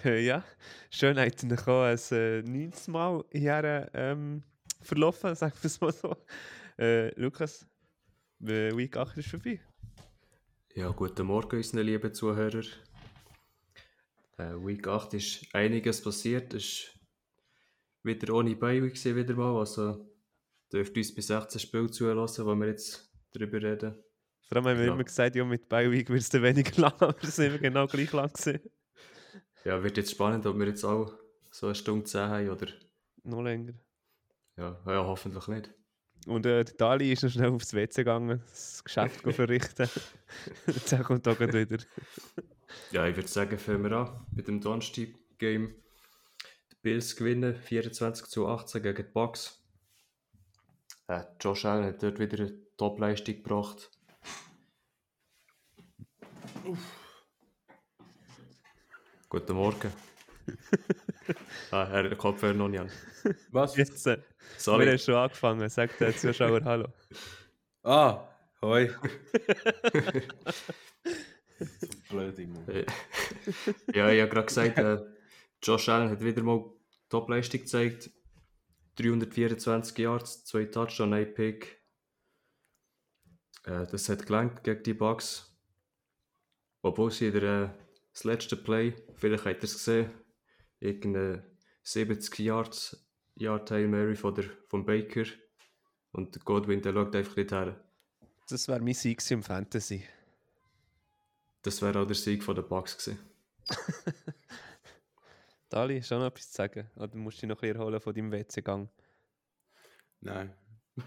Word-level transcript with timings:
Ja, 0.04 0.44
schön 0.90 1.18
hat 1.18 1.42
ihn 1.42 1.52
ein 1.52 1.98
äh, 2.10 2.42
19 2.42 2.92
Mal 2.92 3.24
hier 3.30 3.90
ähm, 3.94 4.42
verlaufen, 4.80 5.34
sagen 5.34 5.54
wir 5.60 5.66
es 5.66 5.80
mal 5.80 5.92
so. 5.92 6.16
Äh, 6.78 7.08
Lukas, 7.20 7.66
äh, 8.42 8.74
Week 8.76 8.96
8 8.96 9.18
ist 9.18 9.28
vorbei. 9.28 9.60
Ja, 10.74 10.90
guten 10.90 11.26
Morgen, 11.26 11.56
unsere 11.56 11.82
lieben 11.82 12.14
Zuhörer. 12.14 12.62
Äh, 14.38 14.54
Week 14.64 14.86
8 14.86 15.14
ist 15.14 15.46
einiges 15.54 16.02
passiert. 16.02 16.54
Es 16.54 16.64
ist 16.64 16.98
wieder 18.02 18.32
ohne 18.34 18.54
gewesen, 18.56 19.16
wieder 19.16 19.34
mal. 19.34 19.58
Also 19.58 20.08
dürft 20.72 20.96
uns 20.96 21.14
bis 21.14 21.26
16 21.26 21.60
Spiele 21.60 21.90
zulassen, 21.90 22.46
wo 22.46 22.54
wir 22.54 22.68
jetzt 22.68 23.10
drüber 23.32 23.60
reden. 23.60 23.94
Vor 24.48 24.56
allem 24.56 24.66
haben 24.66 24.78
wir 24.78 24.86
Ja. 24.86 24.94
immer 24.94 25.04
gesagt, 25.04 25.36
ja, 25.36 25.44
mit 25.44 25.68
Beiweek 25.68 26.08
wird 26.08 26.20
es 26.22 26.32
weniger 26.32 26.80
lang, 26.80 26.94
aber 27.00 27.16
es 27.22 27.28
ist 27.30 27.38
immer 27.38 27.58
genau 27.58 27.86
gleich 27.86 28.12
lang 28.12 28.32
gewesen. 28.32 28.60
Ja, 29.64 29.82
wird 29.82 29.96
jetzt 29.96 30.10
spannend, 30.10 30.46
ob 30.46 30.58
wir 30.58 30.66
jetzt 30.66 30.84
auch 30.84 31.12
so 31.50 31.66
eine 31.66 31.74
Stunde 31.74 32.04
10 32.04 32.20
haben 32.20 32.50
oder... 32.50 32.66
Noch 33.24 33.42
länger. 33.42 33.74
Ja, 34.56 34.80
ja 34.86 35.04
hoffentlich 35.04 35.46
nicht. 35.48 35.70
Und 36.26 36.44
äh, 36.46 36.64
der 36.64 36.74
Dali 36.74 37.12
ist 37.12 37.22
noch 37.22 37.30
schnell 37.30 37.50
aufs 37.50 37.72
WC 37.72 38.02
gegangen, 38.02 38.42
das 38.48 38.84
Geschäft 38.84 39.20
verrichten. 39.34 39.88
Jetzt 40.66 41.02
kommt 41.04 41.26
er 41.26 41.34
gleich 41.34 41.54
wieder. 41.54 41.82
Ja, 42.90 43.06
ich 43.06 43.16
würde 43.16 43.28
sagen, 43.28 43.58
fangen 43.58 43.84
wir 43.84 43.92
an 43.92 44.26
mit 44.32 44.48
dem 44.48 44.60
Donnerstag-Game. 44.60 45.74
Die 46.72 46.76
Bills 46.82 47.16
gewinnen 47.16 47.54
24 47.54 48.26
zu 48.26 48.46
18 48.46 48.82
gegen 48.82 48.96
die 48.96 49.02
Bucks. 49.02 49.62
Äh, 51.06 51.24
Josh 51.40 51.64
Allen 51.64 51.84
hat 51.84 52.02
dort 52.02 52.18
wieder 52.18 52.38
eine 52.38 52.56
Top-Leistung 52.76 53.36
gebracht. 53.36 53.90
Guten 59.30 59.54
Morgen. 59.54 59.92
ah, 61.70 61.84
er 61.84 62.02
hat 62.02 62.10
den 62.10 62.18
Kopfhörer 62.18 62.52
noch 62.52 62.66
nicht 62.66 62.80
an. 62.80 62.90
Was? 63.52 63.76
Jetzt, 63.76 64.04
äh, 64.08 64.16
wir 64.16 64.24
Sorry. 64.58 64.86
haben 64.86 64.98
schon 64.98 65.14
angefangen, 65.14 65.68
sagt 65.68 66.00
der 66.00 66.16
Zuschauer 66.16 66.64
Hallo. 66.64 66.88
Ah, 67.84 68.28
hoi. 68.60 68.90
Blöde 72.10 72.46
Mann. 72.48 72.68
Äh, 72.68 72.86
ja, 73.94 74.10
ich 74.10 74.20
habe 74.20 74.30
gerade 74.30 74.46
gesagt, 74.46 74.78
äh, 74.78 74.98
Josh 75.62 75.88
Allen 75.88 76.10
hat 76.10 76.20
wieder 76.24 76.42
mal 76.42 76.68
Top-Leistung 77.08 77.60
gezeigt. 77.60 78.10
324 78.96 79.96
Yards, 79.96 80.44
2 80.44 80.64
Touchdown, 80.64 81.14
1 81.14 81.34
Pick. 81.34 81.80
Äh, 83.64 83.86
das 83.86 84.08
hat 84.08 84.26
gelangt 84.26 84.64
gegen 84.64 84.82
die 84.82 84.94
Bucks. 84.94 85.56
Obwohl 86.82 87.12
sie 87.12 87.28
in 87.28 87.34
der, 87.34 87.62
äh, 87.62 87.79
das 88.12 88.24
letzte 88.24 88.56
Play, 88.56 88.94
vielleicht 89.14 89.44
habt 89.44 89.62
ihr 89.62 89.64
es 89.64 89.74
gesehen, 89.74 90.10
irgendeine 90.80 91.44
70 91.82 92.38
Yards, 92.38 93.06
Yard 93.36 93.70
Hail 93.70 93.88
Mary 93.88 94.16
von 94.16 94.34
der, 94.34 94.44
von 94.68 94.84
Baker. 94.84 95.24
Und 96.12 96.44
Godwin, 96.44 96.82
der 96.82 96.92
schaut 96.92 97.14
einfach 97.14 97.36
nicht 97.36 97.52
her. 97.52 97.80
Das 98.48 98.66
wäre 98.66 98.80
mein 98.80 98.94
Sieg 98.94 99.22
im 99.30 99.42
Fantasy. 99.42 100.04
Das 101.62 101.80
wäre 101.82 102.00
auch 102.00 102.06
der 102.06 102.16
Sieg 102.16 102.42
von 102.42 102.54
der 102.54 102.62
Bucks 102.62 102.96
gewesen. 102.96 103.18
Dali, 105.68 106.02
schon 106.02 106.18
noch 106.18 106.26
etwas 106.26 106.50
zu 106.50 106.56
sagen? 106.56 106.90
Oder 106.96 107.16
musst 107.16 107.38
du 107.38 107.40
dich 107.42 107.48
noch 107.48 107.56
ein 107.56 107.60
bisschen 107.60 107.76
erholen 107.76 108.00
von 108.00 108.14
deinem 108.14 108.32
WC-Gang? 108.32 108.88
Nein. 110.20 110.54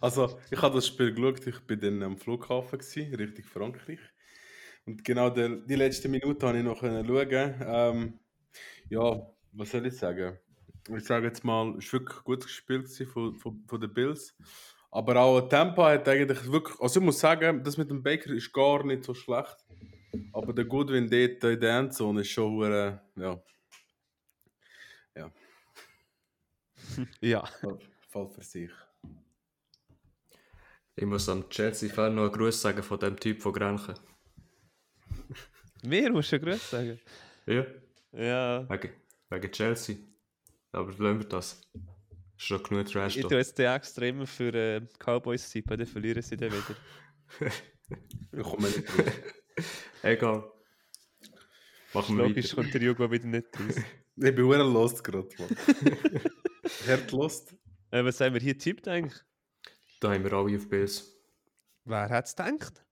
Also, 0.00 0.38
ich 0.50 0.62
habe 0.62 0.76
das 0.76 0.86
Spiel 0.86 1.12
geschaut, 1.12 1.44
ich 1.44 1.58
bin 1.66 1.80
dann 1.80 2.02
am 2.04 2.16
Flughafen, 2.16 2.78
gewesen, 2.78 3.14
Richtung 3.14 3.44
Frankreich. 3.44 3.98
Und 4.84 5.04
genau 5.04 5.30
der, 5.30 5.48
die 5.48 5.74
letzte 5.74 6.08
Minute 6.08 6.46
habe 6.46 6.58
ich 6.58 6.64
noch 6.64 6.80
schauen. 6.80 7.54
Ähm, 7.64 8.20
ja, 8.88 9.26
was 9.52 9.70
soll 9.70 9.86
ich 9.86 9.96
sagen? 9.96 10.38
Ich 10.96 11.04
sage 11.04 11.26
jetzt 11.26 11.44
mal, 11.44 11.76
es 11.78 11.92
war 11.92 12.00
wirklich 12.26 12.52
Spiel 12.52 12.82
gewesen 12.82 13.06
von, 13.06 13.34
von, 13.36 13.64
von 13.66 13.80
den 13.80 13.92
Bills. 13.92 14.36
Aber 14.90 15.16
auch 15.16 15.48
Tempo 15.48 15.84
hat 15.84 16.08
eigentlich 16.08 16.50
wirklich, 16.50 16.78
also 16.80 17.00
ich 17.00 17.06
muss 17.06 17.20
sagen, 17.20 17.62
das 17.62 17.76
mit 17.76 17.90
dem 17.90 18.02
Baker 18.02 18.30
ist 18.32 18.52
gar 18.52 18.84
nicht 18.84 19.04
so 19.04 19.14
schlecht. 19.14 19.56
Aber 20.32 20.52
der 20.52 20.64
Goodwin 20.64 21.08
dort 21.08 21.44
in 21.44 21.60
der 21.60 21.78
Endzone 21.78 22.20
ist 22.20 22.28
schon, 22.28 22.70
äh, 22.70 22.98
ja, 23.16 23.40
Ja. 27.20 27.44
Fall 28.08 28.28
für 28.28 28.42
sich. 28.42 28.70
Ich 30.94 31.06
muss 31.06 31.28
am 31.28 31.48
Chelsea-Fan 31.48 32.14
noch 32.14 32.24
einen 32.24 32.32
Gruß 32.32 32.60
sagen 32.60 32.82
von 32.82 32.98
dem 32.98 33.18
Typ 33.18 33.40
von 33.40 33.52
Grenchen. 33.52 33.94
Mir 35.82 36.10
musst 36.12 36.32
du 36.32 36.40
Gruß 36.40 36.70
sagen. 36.70 37.00
Ja, 37.46 37.66
Ja. 38.12 38.68
wegen, 38.70 38.90
wegen 39.30 39.52
Chelsea. 39.52 39.96
Aber 40.72 40.90
lassen 40.90 41.18
wir 41.20 41.28
das. 41.28 41.60
Ist 42.36 42.46
schon 42.46 42.62
genug 42.62 42.86
Trash 42.86 43.16
Ich 43.16 43.22
da. 43.22 43.28
tue 43.28 43.38
jetzt 43.38 43.58
den 43.58 43.70
extra 43.72 44.04
immer 44.06 44.26
für 44.26 44.54
äh, 44.54 44.80
Cowboys 44.98 45.48
tippen, 45.50 45.76
dann 45.78 45.86
verlieren 45.86 46.22
sie 46.22 46.36
dann 46.36 46.50
wieder. 46.52 47.52
Ich 48.32 48.42
komme 48.42 48.68
nicht 48.68 48.88
drauf. 48.88 49.12
Egal. 50.02 50.50
Machen 51.92 52.16
wir 52.16 52.26
Logisch 52.28 52.52
weiter. 52.52 52.62
kommt 52.62 52.74
der 52.74 52.82
Jugo 52.82 53.10
wieder 53.10 53.26
nicht 53.26 53.48
raus. 53.58 53.76
Ich 54.16 54.34
bin 54.34 54.50
sehr 54.50 54.64
lost 54.64 55.04
gerade, 55.04 55.28
Mann. 55.38 55.56
Hart 56.86 57.12
lost. 57.12 57.54
Äh, 57.90 58.04
was 58.04 58.20
haben 58.20 58.34
wir 58.34 58.40
hier 58.40 58.56
tippt 58.56 58.88
eigentlich? 58.88 59.20
Da 60.00 60.12
haben 60.14 60.24
wir 60.24 60.32
alle 60.32 60.56
auf 60.56 60.68
Bills. 60.68 61.14
Wer 61.84 62.08
hat 62.08 62.26
es 62.26 62.34
gedacht? 62.36 62.84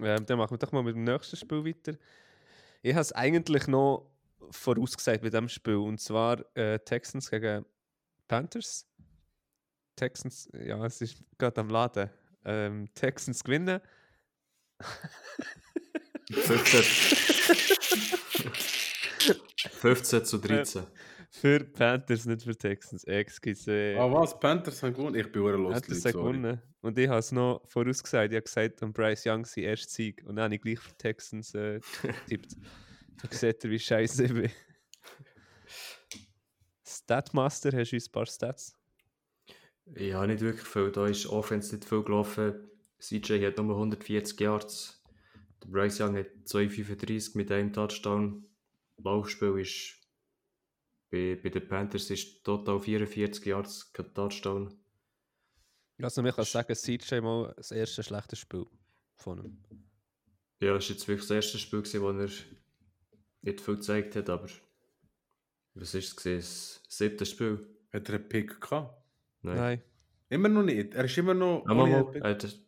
Ähm, 0.00 0.26
dann 0.26 0.38
machen 0.38 0.52
wir 0.52 0.58
doch 0.58 0.72
mal 0.72 0.82
mit 0.82 0.94
dem 0.94 1.04
nächsten 1.04 1.36
Spiel 1.36 1.64
weiter. 1.64 1.98
Ich 2.82 2.92
habe 2.92 3.02
es 3.02 3.12
eigentlich 3.12 3.66
noch 3.66 4.10
vorausgesagt 4.50 5.22
bei 5.22 5.30
diesem 5.30 5.48
Spiel. 5.48 5.76
Und 5.76 6.00
zwar 6.00 6.44
äh, 6.56 6.78
Texans 6.78 7.30
gegen 7.30 7.64
Panthers. 8.28 8.86
Texans, 9.96 10.48
ja, 10.52 10.84
es 10.84 11.00
ist 11.00 11.22
gerade 11.38 11.60
am 11.60 11.68
Laden. 11.68 12.10
Ähm, 12.44 12.88
Texans 12.94 13.44
gewinnen. 13.44 13.80
15, 16.32 16.82
15 19.70 20.24
zu 20.24 20.38
13. 20.38 20.86
Für 21.34 21.64
Panthers, 21.64 22.26
nicht 22.26 22.42
für 22.42 22.54
Texans. 22.54 23.04
Excuse. 23.04 23.96
Ah, 23.98 24.12
was? 24.12 24.38
Panthers 24.38 24.82
haben 24.82 24.92
gewonnen? 24.92 25.14
Ich 25.14 25.32
bin 25.32 25.42
lost, 25.42 25.86
Panthers 25.86 26.02
sorry. 26.02 26.12
gewonnen. 26.12 26.62
Und 26.82 26.98
ich 26.98 27.08
habe 27.08 27.20
es 27.20 27.32
noch 27.32 27.62
vorausgesagt. 27.66 28.32
Ich 28.32 28.36
habe 28.36 28.44
gesagt, 28.44 28.82
um 28.82 28.92
Bryce 28.92 29.26
Young 29.26 29.46
sein 29.46 29.64
erster 29.64 29.90
Sieg. 29.90 30.22
Und 30.26 30.36
dann 30.36 30.44
habe 30.44 30.56
ich 30.56 30.60
gleich 30.60 30.78
für 30.78 30.94
Texans 30.98 31.54
äh, 31.54 31.80
getippt. 32.28 32.56
Da 33.22 33.28
seht 33.30 33.64
ihr, 33.64 33.70
wie 33.70 33.78
scheiße 33.78 34.24
ich 34.24 34.34
bin. 34.34 34.50
Statmaster, 36.84 37.70
hast 37.78 37.92
du 37.92 37.96
uns 37.96 38.08
ein 38.08 38.12
paar 38.12 38.26
Stats? 38.26 38.76
Ja, 39.96 40.26
nicht 40.26 40.42
wirklich 40.42 40.66
viel. 40.66 40.92
Da 40.92 41.06
ist 41.06 41.26
Offense 41.26 41.74
nicht 41.74 41.88
viel 41.88 42.02
gelaufen. 42.02 42.68
CJ 42.98 43.44
hat 43.46 43.56
nur 43.56 43.74
140 43.74 44.38
Yards. 44.38 45.02
Der 45.62 45.68
Bryce 45.68 46.00
Young 46.00 46.16
hat 46.18 46.26
235 46.44 47.36
mit 47.36 47.50
einem 47.50 47.72
Touchdown. 47.72 48.44
Laufspiel 48.98 49.58
ist 49.58 50.01
bei, 51.12 51.38
bei 51.40 51.50
den 51.50 51.68
Panthers 51.68 52.08
ist 52.10 52.42
total 52.42 52.80
44 52.80 53.44
Yards, 53.44 53.92
kein 53.92 54.12
Touchdown. 54.14 54.74
Also, 56.00 56.22
man 56.22 56.32
kann 56.32 56.44
sagen, 56.46 56.74
CJ 56.74 57.20
mal 57.20 57.52
das 57.56 57.70
erste 57.70 58.02
schlechte 58.02 58.34
Spiel 58.34 58.66
von 59.16 59.44
ihm. 59.44 59.62
Ja, 60.60 60.72
das 60.74 60.88
war 60.88 60.94
jetzt 60.94 61.06
wirklich 61.06 61.28
das 61.28 61.36
erste 61.36 61.58
Spiel, 61.58 61.82
gewesen, 61.82 62.00
wo 62.00 62.08
er 62.08 62.28
nicht 63.42 63.60
viel 63.60 63.76
gezeigt 63.76 64.16
hat, 64.16 64.30
aber 64.30 64.48
was 65.74 65.94
war 65.94 65.98
es? 66.00 66.16
gewesen? 66.16 66.38
Das 66.38 66.82
siebte 66.88 67.26
Spiel? 67.26 67.68
Hat 67.92 68.08
er 68.08 68.14
einen 68.16 68.28
Pick 68.28 68.60
gehabt? 68.60 69.04
Nein. 69.42 69.56
Nein. 69.56 69.82
Immer 70.30 70.48
noch 70.48 70.62
nicht. 70.62 70.94
Er 70.94 71.04
ist 71.04 71.18
immer 71.18 71.34
noch. 71.34 71.64
Ja, 71.68 71.74
mal, 71.74 71.92
einen 71.92 72.10
Pick. 72.10 72.24
Er 72.24 72.30
hat 72.30 72.58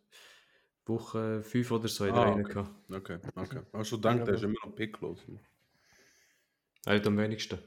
Woche 0.85 1.41
5 1.41 1.71
oder 1.71 1.87
so 1.87 2.05
in 2.05 2.13
Ah, 2.13 2.25
der 2.25 2.33
okay. 2.33 2.41
okay. 2.41 2.53
gehabt. 2.53 2.91
Okay, 2.91 3.19
okay. 3.35 3.61
Hast 3.73 3.91
du 3.91 3.95
gedacht, 3.95 4.19
er 4.27 4.33
ist 4.35 4.43
immer 4.43 4.59
noch 4.63 4.75
picklos? 4.75 5.19
Er 6.85 6.95
hat 6.95 7.07
am 7.07 7.17
wenigsten. 7.17 7.57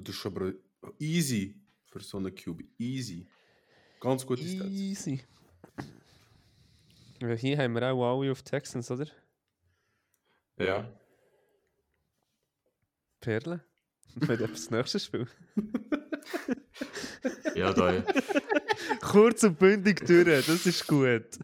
Das 0.00 0.14
ist 0.14 0.20
schon 0.20 0.36
aber 0.36 0.52
easy 0.98 1.60
für 1.86 2.00
so 2.00 2.18
eine 2.18 2.32
QB. 2.32 2.62
Easy. 2.78 3.26
Ganz 4.00 4.26
gute 4.26 4.46
Stats. 4.46 4.70
Easy. 4.70 5.20
Ja, 7.20 7.34
hier 7.34 7.58
haben 7.58 7.74
wir 7.74 7.82
auch 7.92 8.20
alle 8.20 8.32
auf 8.32 8.42
Texans, 8.42 8.90
oder? 8.90 9.06
Ja. 10.58 10.90
Perle. 13.20 13.62
Mit 14.14 14.40
das 14.40 14.70
nächste 14.70 14.98
Spiel. 14.98 15.26
Ja, 17.54 17.72
da, 17.72 17.92
ja. 17.92 18.04
Kurz 19.00 19.42
und 19.44 19.58
bündig 19.58 20.06
durch, 20.06 20.46
das 20.46 20.66
ist 20.66 20.86
gut. 20.86 21.38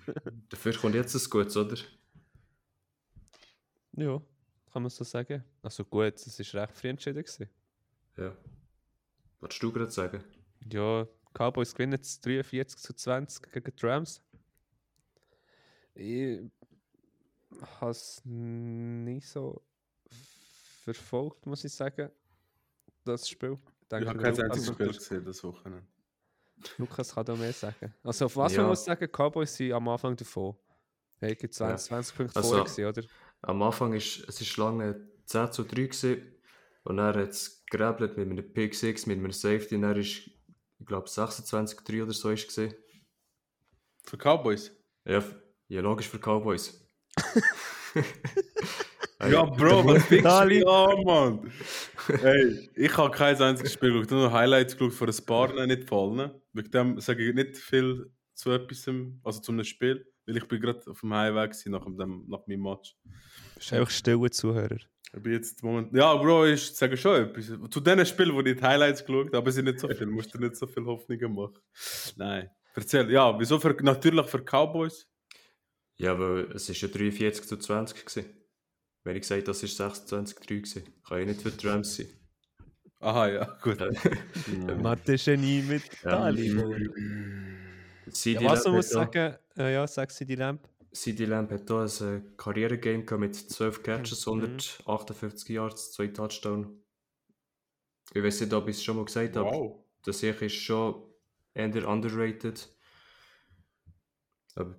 Dafür 0.49 0.73
kommt 0.75 0.95
jetzt 0.95 1.15
ein 1.15 1.31
Gutes, 1.31 1.57
oder? 1.57 1.77
Ja, 3.93 4.21
kann 4.73 4.83
man 4.83 4.91
so 4.91 5.05
sagen. 5.05 5.45
Also 5.63 5.85
gut, 5.85 6.15
es 6.15 6.55
war 6.55 6.63
recht 6.63 6.77
früh 6.77 6.89
entschieden. 6.89 7.23
Gewesen. 7.23 7.49
Ja. 8.17 8.37
Was 9.41 9.59
du 9.59 9.73
gerade 9.73 9.91
sagen? 9.91 10.25
Ja, 10.73 11.07
Cowboys 11.35 11.75
gewinnen 11.75 11.93
jetzt 11.93 12.25
43 12.25 12.81
zu 12.81 12.95
20 12.95 13.53
gegen 13.53 13.73
die 13.77 13.87
Rams. 13.87 14.23
Ich 15.95 16.41
habe 17.81 17.91
es 17.91 18.23
nicht 18.25 19.29
so 19.29 19.63
verfolgt, 20.85 21.47
muss 21.47 21.65
ich 21.65 21.73
sagen. 21.73 22.11
Das 23.05 23.29
Spiel. 23.29 23.59
Ich 23.89 23.93
habe 23.93 24.19
kein 24.19 24.41
einziges 24.41 24.67
Spiel 24.67 24.89
gesehen 24.89 25.25
das 25.25 25.43
Wochenende. 25.45 25.87
Lukas 26.79 27.15
kann 27.15 27.25
da 27.25 27.37
mehr 27.37 27.53
sagen. 27.53 27.95
Also 28.03 28.25
auf 28.25 28.37
was 28.37 28.53
Ja. 28.55 28.63
man 28.63 28.71
muss 28.71 28.85
sagen, 28.85 29.07
Cowboys 29.13 29.55
sind 29.55 29.73
am 29.73 29.87
Anfang 29.89 30.17
davon. 30.17 30.57
Hey, 31.21 31.37
20, 31.37 31.87
20 31.87 32.17
Punkte 32.17 32.37
Also- 32.37 32.65
gewesen, 32.65 32.85
oder? 32.87 33.03
Am 33.43 33.63
Anfang 33.63 33.93
ist 33.95 34.29
es 34.29 34.41
ist 34.41 34.57
lange 34.57 35.07
10 35.27 35.53
zu 35.53 35.63
3 35.65 35.83
gewesen, 35.87 36.23
und 36.87 36.99
er 36.99 37.15
hat 37.15 37.31
es 37.31 37.65
gerebelt 37.69 38.17
mit 38.17 38.31
einem 38.31 38.53
Pick 38.53 38.75
6, 38.75 39.07
mit 39.07 39.19
einem 39.19 39.33
Safety 39.33 39.75
und 39.75 39.83
er 39.83 39.97
ist, 39.97 40.31
ich 40.79 40.87
glaube 40.87 41.09
26 41.09 41.81
3 41.81 42.03
oder 42.05 42.13
so 42.13 42.31
ist 42.31 42.47
gesehen. 42.47 42.75
Für 44.05 44.17
Cowboys? 44.17 44.71
Ja, 45.05 45.23
ja, 45.69 45.81
logisch 45.81 46.09
für 46.09 46.19
Cowboys. 46.19 46.81
Ja, 49.19 49.45
Bro, 49.45 49.87
was 49.87 50.05
fickst 50.05 50.27
du 50.27 50.69
an, 50.69 51.05
Mann? 51.05 51.53
Hey, 52.21 52.69
ich 52.75 52.95
habe 52.99 53.11
kein 53.11 53.35
einziges 53.41 53.73
Spiel 53.73 53.93
geschaut. 53.93 54.05
Ich 54.05 54.11
habe 54.13 54.21
nur 54.21 54.33
Highlights 54.33 54.77
geschaut 54.77 54.93
von 54.93 55.09
ein 55.09 55.25
paar, 55.25 55.55
nein, 55.55 55.69
nicht 55.69 55.89
fallen. 55.89 56.31
Wegen 56.53 56.71
dem 56.71 57.01
sage 57.01 57.27
ich 57.27 57.35
nicht 57.35 57.57
viel 57.57 58.13
zu 58.35 58.51
etwas, 58.51 58.87
also 59.25 59.41
zu 59.41 59.53
einem 59.53 59.65
Spiel, 59.65 60.07
weil 60.27 60.37
ich 60.37 60.47
bin 60.47 60.61
gerade 60.61 60.83
auf 60.91 61.01
dem 61.01 61.15
Highway 61.15 61.49
nach, 61.67 61.87
dem, 61.87 62.27
nach 62.29 62.47
meinem 62.47 62.61
Match. 62.61 62.95
Du 63.05 63.11
bist 63.55 63.73
einfach 63.73 63.91
stille 63.91 64.31
Zuhörer. 64.31 64.79
Ich 65.15 65.23
bin 65.23 65.33
jetzt 65.33 65.63
Moment. 65.63 65.95
Ja, 65.95 66.15
Bro, 66.15 66.47
ich 66.47 66.75
sage 66.75 66.97
schon 66.97 67.23
etwas. 67.25 67.47
Zu 67.71 67.81
den 67.81 68.05
Spielen, 68.05 68.35
wo 68.35 68.41
ich 68.41 68.57
die 68.57 68.63
Highlights 68.63 69.05
geschaut 69.05 69.27
habe, 69.29 69.39
aber 69.39 69.49
es 69.49 69.55
sind 69.55 69.67
nicht 69.67 69.79
so 69.79 69.89
viele. 69.89 70.07
Musst 70.07 70.35
du 70.35 70.39
nicht 70.39 70.57
so 70.57 70.67
viel 70.67 70.85
Hoffnungen 70.85 71.33
machen. 71.35 71.59
Nein. 72.17 72.51
Erzähl, 72.75 73.11
ja, 73.11 73.39
wieso 73.39 73.59
für, 73.59 73.75
natürlich 73.83 74.27
für 74.27 74.43
Cowboys? 74.43 75.07
Ja, 75.97 76.13
aber 76.13 76.55
es 76.55 76.69
ist 76.69 76.81
ja 76.83 76.89
43 76.89 77.47
zu 77.47 77.57
20 77.57 78.05
gewesen. 78.05 78.31
Wenn 79.05 79.17
ich 79.17 79.23
gesagt 79.23 79.49
das 79.49 79.63
ist 79.63 79.77
26 79.77 80.39
3 80.39 80.55
gewesen. 80.57 80.83
Kann 81.09 81.19
ja 81.21 81.25
nicht 81.25 81.41
für 81.41 81.51
die 81.51 81.67
Rams 81.67 81.97
sein. 81.97 82.09
Aha, 83.01 83.29
ja, 83.29 83.59
gut. 83.63 83.79
Mathe-Genie 84.83 85.63
mit 85.63 85.83
Ja. 86.03 86.11
Dali. 86.11 86.51
CD 88.11 88.45
Ja, 88.45 88.51
was 88.51 88.67
muss 88.67 88.89
sagen, 88.91 89.37
äh, 89.57 89.73
ja, 89.75 89.87
sag 89.87 90.11
sie 90.11 90.27
die 90.27 90.35
Lamp. 90.35 90.69
CD 90.97 91.25
Lamb 91.27 91.51
hat 91.51 91.69
hier 91.69 91.81
ein 92.07 92.17
äh, 92.17 92.23
Karrieregame 92.37 93.19
mit 93.19 93.37
12 93.37 93.83
Catches, 93.83 94.27
Mhm. 94.27 94.33
158 94.33 95.49
Yards, 95.51 95.93
2 95.93 96.09
Touchdowns. 96.09 96.69
Ich 98.15 98.23
weiß 98.23 98.41
nicht, 98.43 98.53
ob 98.53 98.69
ich 98.69 98.77
es 98.77 98.85
schon 98.85 98.97
mal 98.97 99.05
gesagt 99.05 99.37
habe. 99.37 99.51
Wow. 99.51 99.85
Der 100.05 100.13
Sieg 100.13 100.41
ist 100.41 100.55
schon 100.55 101.03
eher 101.55 101.89
underrated. 101.89 102.69
Aber 104.55 104.77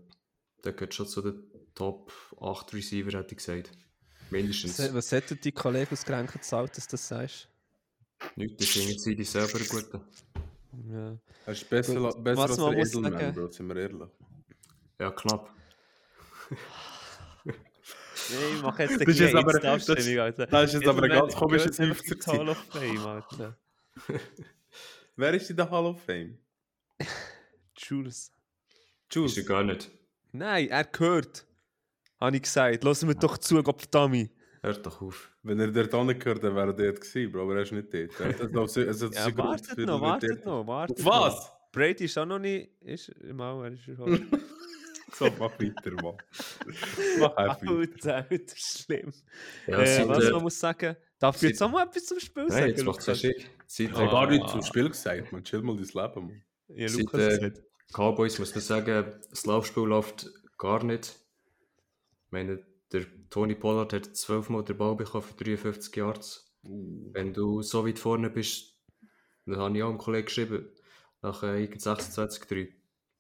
der 0.64 0.74
gehört 0.74 0.94
schon 0.94 1.08
zu 1.08 1.22
den 1.22 1.44
Top 1.76 2.12
8 2.42 2.74
Receiver, 2.74 3.18
hätte 3.18 3.32
ich 3.36 3.38
gesagt. 3.38 3.72
Mindestens. 4.30 4.80
Was, 4.80 4.94
was 4.94 5.12
hätten 5.12 5.40
die 5.42 5.52
Kollegen 5.52 5.92
aus 5.92 6.04
Grenken 6.04 6.34
gezahlt, 6.34 6.76
dass 6.76 6.88
du 6.88 6.92
das 6.92 7.08
sagst? 7.08 7.48
Nicht, 8.36 8.60
das 8.60 8.74
sind 8.74 9.00
CD 9.00 9.24
selber 9.24 9.60
ein 9.60 9.68
guter. 9.68 10.02
Ja. 10.92 11.18
Er 11.46 11.54
ist 11.54 11.70
besser, 11.70 11.96
Gut, 11.96 12.24
besser 12.24 12.42
was 12.42 12.52
als 12.52 12.60
man 12.60 12.74
der 12.74 13.22
Edelman, 13.22 13.34
Bro, 13.34 13.52
sind 13.52 13.68
wir 13.68 13.76
ehrlich. 13.76 14.08
Ja, 15.00 15.12
knapp. 15.12 15.54
Nee, 18.30 18.56
ich 18.58 18.62
mache 18.62 18.84
jetzt 18.84 19.02
ist 19.02 19.20
jetzt 19.20 19.36
aber- 19.36 19.54
das- 19.54 19.64
Alter. 19.90 19.96
das 20.48 20.66
ist 20.74 20.74
jetzt 20.82 20.88
aber 20.88 21.04
ein 21.04 21.10
ganz 21.10 21.34
einfach 21.36 21.50
50 21.50 21.80
in 21.80 22.20
die 22.20 22.26
Hall 22.28 22.50
of 22.50 22.58
Fame, 22.70 23.06
Alter. 23.06 23.58
Wer 25.16 25.34
ist 25.34 25.50
in 25.50 25.56
der 25.56 25.70
Hall 25.70 25.86
of 25.86 26.02
Fame? 26.04 26.38
Jules. 27.78 28.32
Jules. 29.10 29.32
Ist 29.32 29.38
er 29.38 29.44
gar 29.46 29.64
nicht. 29.64 29.90
Nein, 30.34 30.68
er 30.68 30.84
gehört. 30.84 31.46
Habe 32.20 32.36
ich 32.36 32.42
gesagt. 32.42 32.84
Lassen 32.84 33.08
wir 33.08 33.16
doch 33.16 33.38
zu, 33.38 33.62
Gottverdammt. 33.64 34.30
Hört 34.62 34.86
doch 34.86 35.02
auf. 35.02 35.32
Wenn 35.44 35.60
er 35.60 35.72
dort 35.72 35.94
angehört 35.94 36.40
hätte, 36.44 36.54
wäre 36.56 36.68
er 36.68 36.74
dort 36.74 37.00
gewesen, 37.02 37.32
Bro, 37.32 37.44
aber 37.44 37.56
er 37.58 37.62
ist 37.62 37.72
nicht 37.72 37.94
dort. 37.94 38.20
Er 38.20 38.28
hat 38.40 38.52
noch, 38.52 38.76
er 38.76 38.90
hat 38.90 39.02
Ja, 39.14 39.30
gut 39.30 39.38
wartet 39.38 39.78
noch, 39.80 40.02
wartet 40.02 40.46
noch, 40.46 40.68
wartet 40.68 40.98
Auf 41.00 41.06
noch. 41.06 41.22
was? 41.22 41.52
Brady 41.72 42.06
ist 42.06 42.18
auch 42.18 42.26
noch 42.26 42.40
nicht... 42.40 42.72
Ist... 42.82 43.14
Mal, 43.24 43.66
er 43.66 43.72
ist 43.72 43.84
schon... 43.84 44.28
So, 45.14 45.26
mach 45.40 45.60
weiter, 45.60 45.92
Mann. 46.04 46.18
Mach 47.20 47.36
einfach 47.38 47.62
weiter. 47.62 48.16
Alter, 48.16 48.28
Alter, 48.30 48.56
schlimm. 48.56 49.14
Ja, 49.68 49.82
äh, 49.82 49.86
seit, 49.86 50.08
was 50.08 50.26
äh, 50.26 50.32
man 50.32 50.44
muss 50.44 50.60
sagen... 50.60 50.96
Darf 51.20 51.36
ich 51.38 51.42
jetzt 51.44 51.60
seit- 51.60 51.68
auch 51.68 51.72
mal 51.72 51.88
etwas 51.88 52.06
zum 52.06 52.20
Spiel 52.20 52.44
Nein, 52.44 52.52
sagen, 52.52 52.68
jetzt 52.68 52.84
macht 52.84 53.08
es 53.08 53.20
schick. 53.20 53.50
Seit, 53.66 53.88
Ich 53.88 53.94
habe 53.94 54.06
äh, 54.06 54.12
gar 54.12 54.28
nichts 54.30 54.52
zum 54.52 54.62
Spiel 54.62 54.90
gesagt, 54.90 55.32
man. 55.32 55.44
Chill 55.44 55.62
mal 55.62 55.76
dein 55.76 55.86
Leben, 55.86 56.28
Mann. 56.28 56.42
Ja, 56.68 56.88
Seit, 56.90 57.00
Lukas 57.00 57.22
äh, 57.22 57.30
gesagt. 57.30 57.64
Cowboys 57.94 58.40
muss 58.40 58.54
man 58.54 58.62
sagen, 58.62 59.20
das 59.30 59.46
Laufspiel 59.46 59.84
läuft 59.84 60.30
gar 60.58 60.84
nicht. 60.84 61.16
Ich 62.26 62.32
meine, 62.32 62.64
der 62.92 63.06
Tony 63.30 63.56
Pollard 63.56 63.94
hat 63.94 64.06
12 64.16 64.50
Mal 64.50 64.64
den 64.64 64.78
Ball 64.78 64.96
bekommen 64.96 65.24
für 65.24 65.44
53 65.44 65.96
Yards. 65.96 66.54
Uh, 66.64 67.10
Wenn 67.14 67.34
du 67.34 67.62
so 67.62 67.88
weit 67.88 68.00
vorne 68.00 68.30
bist, 68.30 68.78
dann 69.46 69.58
habe 69.58 69.78
ich 69.78 69.84
auch 69.84 69.90
einem 69.90 69.98
Kollegen 69.98 70.26
geschrieben, 70.26 70.70
nach 71.22 71.44
äh, 71.44 71.62
irgend 71.62 71.82
26-3. 71.82 72.74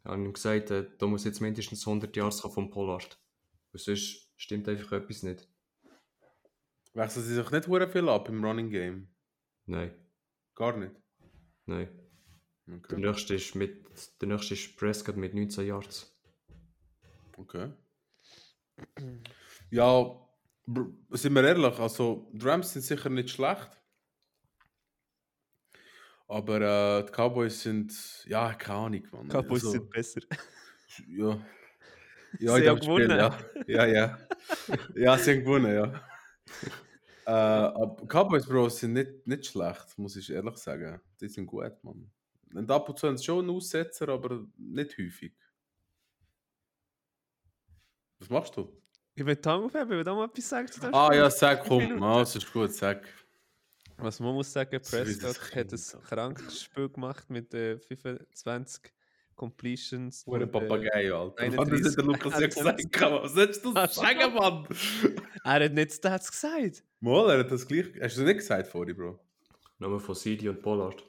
Ich 0.08 0.12
habe 0.14 0.24
ihm 0.24 0.32
gesagt, 0.32 0.72
äh, 0.72 0.86
da 1.00 1.06
muss 1.06 1.26
jetzt 1.26 1.42
mindestens 1.42 1.86
100 1.86 2.16
Yards 2.16 2.42
kommen 2.42 2.54
vom 2.54 2.70
Pollard. 2.70 3.20
Und 3.74 3.82
sonst 3.82 4.32
stimmt 4.38 4.70
einfach 4.70 4.94
etwas 4.94 5.22
nicht. 5.22 5.50
Wechseln 6.94 7.24
sie 7.26 7.36
sich 7.36 7.52
nicht 7.52 7.66
viel 7.92 8.08
ab 8.08 8.30
im 8.30 8.42
Running 8.42 8.70
Game? 8.70 9.10
Nein, 9.66 9.94
Gar 10.56 10.78
nicht. 10.78 10.96
nein. 11.66 11.90
Der 12.68 12.78
Okay. 12.78 12.96
nächste 13.02 13.36
ist, 13.36 13.54
mit, 13.56 13.86
der 14.22 14.30
nächste 14.30 14.54
ist 14.54 14.78
Prescott 14.78 15.18
mit 15.18 15.34
19 15.34 15.68
Yards. 15.68 16.18
okay. 17.38 17.74
Ja, 19.70 20.26
sind 21.10 21.34
wir 21.34 21.44
ehrlich, 21.44 21.80
also 21.80 22.30
die 22.34 22.46
Rams 22.46 22.72
sind 22.72 22.84
sicher 22.84 23.10
nicht 23.10 23.30
schlecht. 23.30 23.77
Aber 26.28 27.00
äh, 27.00 27.06
die 27.06 27.12
Cowboys 27.12 27.62
sind, 27.62 28.26
ja, 28.28 28.54
keine 28.54 28.78
Ahnung, 28.80 29.08
Mann. 29.12 29.28
Cowboys 29.30 29.64
Also, 29.64 29.72
sind 29.72 29.90
besser. 29.90 30.22
Ja. 31.08 31.40
Ja, 32.40 32.56
Sie 32.58 32.70
haben 32.70 32.80
dem 32.80 32.84
Spiel, 32.84 33.08
gewonnen. 33.08 33.18
ja. 33.20 33.38
Ja, 33.68 33.86
ja. 33.86 34.18
ja, 34.96 35.18
sie 35.18 35.32
haben 35.32 35.40
gewonnen, 35.44 35.74
ja. 35.74 36.02
äh, 37.26 37.30
aber 37.32 38.06
Cowboys 38.08 38.46
Bros 38.46 38.80
sind 38.80 38.94
nicht, 38.94 39.26
nicht 39.26 39.46
schlecht, 39.46 39.98
muss 39.98 40.16
ich 40.18 40.30
ehrlich 40.30 40.58
sagen. 40.58 41.00
Die 41.22 41.30
sind 41.30 41.46
gut, 41.48 41.84
Mann. 41.84 42.12
Und 42.54 42.72
ab 42.72 42.90
und 42.90 43.00
zu 43.00 43.08
haben 43.08 43.18
sie 43.18 43.24
schon 43.26 43.40
einen 43.48 43.56
Aussetzer, 43.56 44.10
aber 44.10 44.46
nicht 44.58 44.98
häufig. 44.98 45.34
Was 48.20 48.30
machst 48.30 48.58
du? 48.58 48.70
Ich 49.16 49.26
will 49.26 49.40
aufheben, 49.46 49.92
ich 49.92 49.98
will 49.98 50.08
auch 50.10 50.16
mal 50.16 50.26
etwas 50.26 50.50
sagen 50.50 50.94
Ah 50.94 51.14
ja, 51.14 51.30
sag, 51.30 51.64
komm. 51.66 52.02
Ah, 52.04 52.20
das 52.20 52.36
ist 52.36 52.52
gut, 52.52 52.72
sag. 52.72 53.04
Was 53.98 54.20
man 54.20 54.34
muss 54.34 54.54
sagen, 54.54 54.78
das 54.80 54.92
Prescott 54.92 55.56
hat 55.56 55.74
ein 55.74 56.02
krankes 56.04 56.64
Spiel 56.64 56.90
gemacht 56.90 57.30
mit 57.30 57.54
äh, 57.54 57.80
25 57.80 58.94
Completions. 59.36 60.26
Hure 60.26 60.44
und, 60.44 60.44
äh, 60.44 60.48
Papagei, 60.48 61.12
Alter. 61.12 61.42
31. 61.42 61.58
Mann, 61.58 61.70
das 61.70 61.88
hat 61.88 61.98
der 61.98 62.06
Lukas 62.06 62.40
ja 62.40 62.48
gesagt. 62.48 63.02
Was 63.02 63.34
sollst 63.34 63.66
du 63.66 63.74
sagen, 63.74 64.34
Mann? 64.34 64.68
Er 65.44 65.64
hat 65.66 65.74
nicht 65.74 65.94
Stats 65.94 66.30
gesagt. 66.30 66.84
Mal, 67.00 67.30
er 67.32 67.40
hat 67.40 67.52
das 67.52 67.66
gleich. 67.66 67.86
Hast 68.02 68.18
du 68.18 68.22
das 68.22 68.28
nicht 68.28 68.38
gesagt 68.38 68.68
vorhin, 68.68 68.96
Bro? 68.96 69.20
Nur 69.80 70.00
von 70.00 70.16
CD 70.16 70.50
und 70.50 70.62
Pollard. 70.62 71.04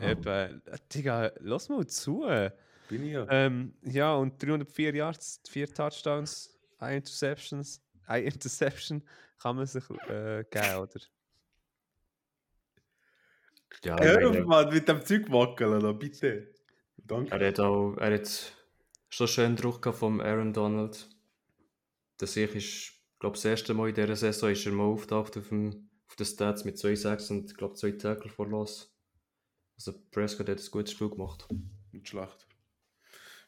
Eben, 0.00 0.62
Digga, 0.94 1.32
lass 1.40 1.68
mal 1.68 1.84
zu. 1.86 2.20
Bin 2.88 3.04
ich 3.04 3.12
ja. 3.12 3.26
Ähm, 3.28 3.74
ja, 3.82 4.14
und 4.14 4.40
304 4.40 4.94
Yards, 4.94 5.40
4 5.48 5.74
Touchdowns, 5.74 6.56
1 6.78 6.96
Interceptions. 6.96 7.82
Ein 8.06 8.24
Interception 8.24 9.02
kann 9.40 9.56
man 9.56 9.66
sich 9.66 9.84
äh, 10.08 10.44
geben, 10.50 10.76
oder? 10.76 11.00
Ja, 13.84 13.96
ich 13.98 14.04
Hör 14.04 14.28
auf, 14.30 14.46
Mann, 14.46 14.72
mit 14.72 14.88
dem 14.88 15.04
Zeug 15.04 15.30
wackeln, 15.30 15.98
bitte. 15.98 16.52
Danke. 16.96 17.32
er 17.32 17.48
hat 17.48 17.60
auch 17.60 17.96
er 17.96 18.14
hat 18.14 18.52
schon 19.08 19.28
schön 19.28 19.56
Druck 19.56 19.82
gehabt 19.82 19.98
vom 19.98 20.20
Aaron 20.20 20.52
Donald. 20.52 21.08
Der 22.20 22.28
sich 22.28 22.54
ist, 22.54 22.92
glaube 23.18 23.36
das 23.36 23.44
erste 23.44 23.74
Mal 23.74 23.88
in 23.88 23.94
dieser 23.94 24.16
Saison 24.16 24.50
ist 24.50 24.66
er 24.66 24.72
mal 24.72 24.84
auftaucht 24.84 25.36
auf, 25.36 25.48
dem, 25.48 25.88
auf 26.06 26.16
den 26.16 26.26
Stats 26.26 26.64
mit 26.64 26.76
2-6 26.76 27.30
und 27.30 27.56
glaube 27.56 27.74
2 27.74 27.92
Tackle 27.92 28.30
vor 28.30 28.48
Loss. 28.48 28.94
Also 29.76 29.94
Prescott 30.10 30.48
hat 30.48 30.58
ein 30.58 30.70
gutes 30.70 30.92
Spiel 30.92 31.08
gemacht. 31.08 31.48
Nicht 31.92 32.08
schlecht. 32.08 32.46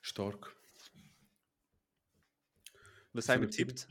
Stark. 0.00 0.56
Was 3.12 3.28
haben 3.28 3.42
wir 3.42 3.48
getippt? 3.48 3.86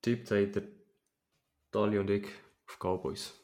Tippt 0.00 0.30
hat 0.30 0.54
der 0.54 0.68
Dali 1.70 1.98
und 1.98 2.08
ich 2.08 2.26
auf 2.66 2.78
Cowboys. 2.78 3.37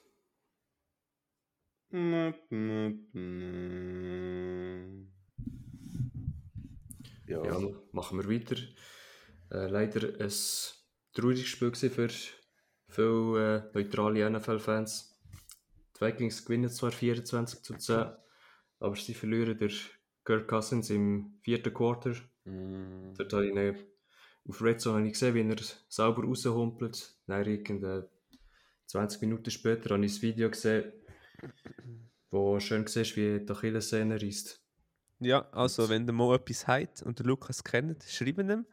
Ja. 7.28 7.44
Ja, 7.44 7.58
machen 7.92 8.18
wir 8.18 8.28
weiter. 8.28 8.56
Äh, 9.52 9.68
leider 9.68 10.08
ein 10.18 10.32
trauriges 11.12 11.46
Spiel 11.46 11.72
für 11.72 12.08
viele 12.88 13.68
äh, 13.72 13.78
neutrale 13.78 14.28
NFL-Fans. 14.28 15.20
Die 15.96 16.00
Vikings 16.00 16.44
gewinnen 16.44 16.68
zwar 16.68 16.90
24 16.90 17.62
zu 17.62 17.74
10, 17.74 18.06
aber 18.80 18.96
sie 18.96 19.14
verlieren 19.14 19.56
der 19.56 19.70
Kirk 20.24 20.48
Cousins 20.48 20.90
im 20.90 21.38
vierten 21.42 21.72
Quarter. 21.72 22.16
Mm. 22.44 23.14
Dort 23.16 23.32
habe 23.32 23.46
ich 23.46 23.52
ihn 23.52 23.76
auf 24.48 24.60
Red 24.60 24.80
Zone 24.80 24.96
habe 24.96 25.06
ich 25.06 25.12
gesehen, 25.12 25.34
wie 25.36 25.48
er 25.48 25.62
sauber 25.88 26.24
raushumpelt. 26.24 27.14
Dann 27.28 27.46
irgendein 27.46 28.04
20 28.86 29.20
Minuten 29.20 29.50
später 29.52 29.94
habe 29.94 30.04
ich 30.04 30.14
das 30.14 30.22
Video 30.22 30.50
gesehen, 30.50 30.92
wo 32.30 32.58
schön 32.60 32.86
siehst, 32.86 33.16
wie 33.16 33.40
die 33.44 33.52
Achillessehne 33.52 34.20
reißt. 34.20 34.60
Ja, 35.20 35.48
also 35.52 35.88
wenn 35.88 36.06
der 36.06 36.14
mal 36.14 36.34
etwas 36.34 36.66
hat 36.66 37.02
und 37.02 37.18
der 37.18 37.26
Lukas 37.26 37.62
kennt, 37.62 38.02
schreiben 38.04 38.50
ihm. 38.50 38.66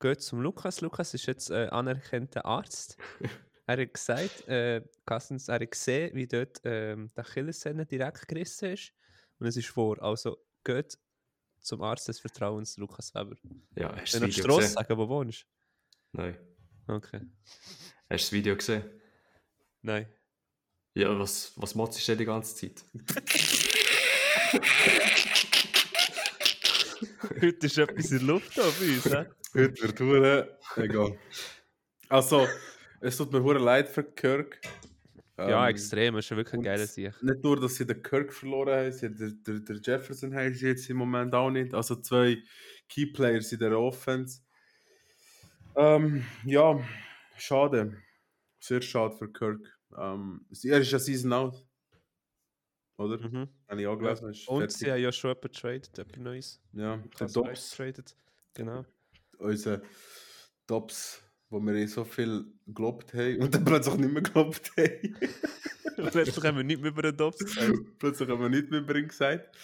Geht 0.00 0.20
zum 0.20 0.40
Lukas. 0.40 0.80
Lukas 0.80 1.14
ist 1.14 1.26
jetzt 1.26 1.50
äh, 1.50 1.68
anerkannter 1.70 2.44
Arzt. 2.44 2.96
er 3.66 3.80
hat 3.80 3.94
gesagt, 3.94 4.46
äh, 4.46 4.82
Kassens, 5.06 5.48
er 5.48 5.56
hat 5.56 5.70
gesehen, 5.70 6.14
wie 6.14 6.26
dort 6.26 6.60
ähm, 6.64 7.08
die 7.08 7.20
Achillessehne 7.20 7.84
direkt 7.84 8.28
gerissen 8.28 8.72
ist. 8.72 8.92
Und 9.38 9.46
es 9.46 9.56
ist 9.56 9.68
vor. 9.68 10.00
Also 10.00 10.38
geht 10.62 10.98
zum 11.60 11.82
Arzt 11.82 12.06
des 12.08 12.20
Vertrauens, 12.20 12.76
Lukas 12.76 13.14
Weber. 13.14 13.36
Ja, 13.74 13.96
hast 13.96 14.14
du 14.14 14.20
Wenn 14.20 14.28
das 14.28 14.38
Video 14.38 14.56
gesehen? 14.56 14.72
sagen, 14.72 14.96
wo 14.96 15.08
wohnst. 15.08 15.46
Nein. 16.12 16.38
Okay. 16.86 17.20
Hast 17.20 18.08
du 18.08 18.14
das 18.14 18.32
Video 18.32 18.56
gesehen? 18.56 18.84
Nein. 19.82 20.06
Ja, 20.98 21.16
was, 21.16 21.52
was 21.54 21.76
motzt 21.76 22.02
du 22.02 22.06
denn 22.10 22.18
die 22.18 22.24
ganze 22.24 22.56
Zeit? 22.56 22.84
Heute 27.40 27.66
ist 27.66 27.78
etwas 27.78 28.10
in 28.10 28.18
der 28.18 28.26
Luft 28.26 28.58
da 28.58 28.62
bei 28.62 28.86
uns. 28.86 29.04
hä? 29.04 29.26
Heute 29.54 29.80
wird 29.80 30.00
hure 30.00 30.58
egal. 30.74 31.16
Also, 32.08 32.48
es 33.00 33.16
tut 33.16 33.32
mir 33.32 33.40
hure 33.40 33.60
leid 33.60 33.88
für 33.88 34.02
Kirk. 34.02 34.60
Ja, 35.36 35.68
Ähm, 35.68 35.70
extrem. 35.70 36.16
Das 36.16 36.24
ist 36.24 36.36
wirklich 36.36 36.54
ein 36.54 36.62
geiler 36.64 36.88
Sieg. 36.88 37.12
Nicht 37.22 37.44
nur, 37.44 37.60
dass 37.60 37.76
sie 37.76 37.86
den 37.86 38.02
Kirk 38.02 38.32
verloren 38.32 38.74
haben, 38.74 38.90
sie 38.90 39.08
der, 39.08 39.30
der, 39.30 39.60
der 39.60 39.76
Jefferson 39.76 40.34
haben 40.34 40.52
sie 40.52 40.66
jetzt 40.66 40.90
im 40.90 40.96
Moment 40.96 41.32
auch 41.32 41.50
nicht. 41.50 41.74
Also 41.74 41.94
zwei 41.94 42.42
Key 42.88 43.06
Players 43.06 43.52
in 43.52 43.60
der 43.60 43.78
Offense. 43.78 44.40
Ähm, 45.76 46.24
ja, 46.44 46.80
schade. 47.36 48.02
Sehr 48.58 48.82
schade 48.82 49.16
für 49.16 49.32
Kirk. 49.32 49.77
Ähm, 49.96 50.46
er 50.64 50.80
ist 50.80 50.90
ja 50.92 50.98
Season 50.98 51.32
out. 51.32 51.64
Oder? 52.98 53.18
Mhm. 53.18 53.48
Habe 53.68 53.80
ich 53.80 53.86
auch 53.86 53.96
gelesen. 53.96 54.30
ist 54.30 54.48
Und 54.48 54.58
fertig. 54.60 54.76
sie 54.76 54.90
haben 54.90 55.00
ja 55.00 55.12
schon 55.12 55.30
jemanden 55.30 55.52
getradet, 55.52 55.98
etwas 55.98 56.18
Neues. 56.22 56.60
Ja, 56.72 56.96
der 57.20 57.28
Dobbs. 57.28 57.70
getradet. 57.70 58.16
Genau. 58.54 58.84
unser 59.38 59.82
Dobbs, 60.66 61.22
wo 61.48 61.60
wir 61.60 61.74
eh 61.74 61.86
so 61.86 62.04
viel 62.04 62.44
gelobt 62.66 63.14
haben 63.14 63.40
und 63.40 63.54
dann 63.54 63.64
plötzlich 63.64 63.94
nicht 63.96 64.12
mehr 64.12 64.22
gelobt 64.22 64.72
haben. 64.76 65.16
Plötzlich 66.10 66.44
haben 66.44 66.56
wir 66.56 66.62
nicht 66.64 66.80
mehr 66.80 66.90
über 66.92 67.02
den 67.02 67.16
Dobbs 67.16 67.38
gesagt. 67.38 67.72
plötzlich 67.98 68.28
haben 68.28 68.40
wir 68.40 68.48
nicht 68.48 68.70
mehr 68.70 68.80
über 68.80 68.94
ihn 68.94 69.08
gesagt. 69.08 69.56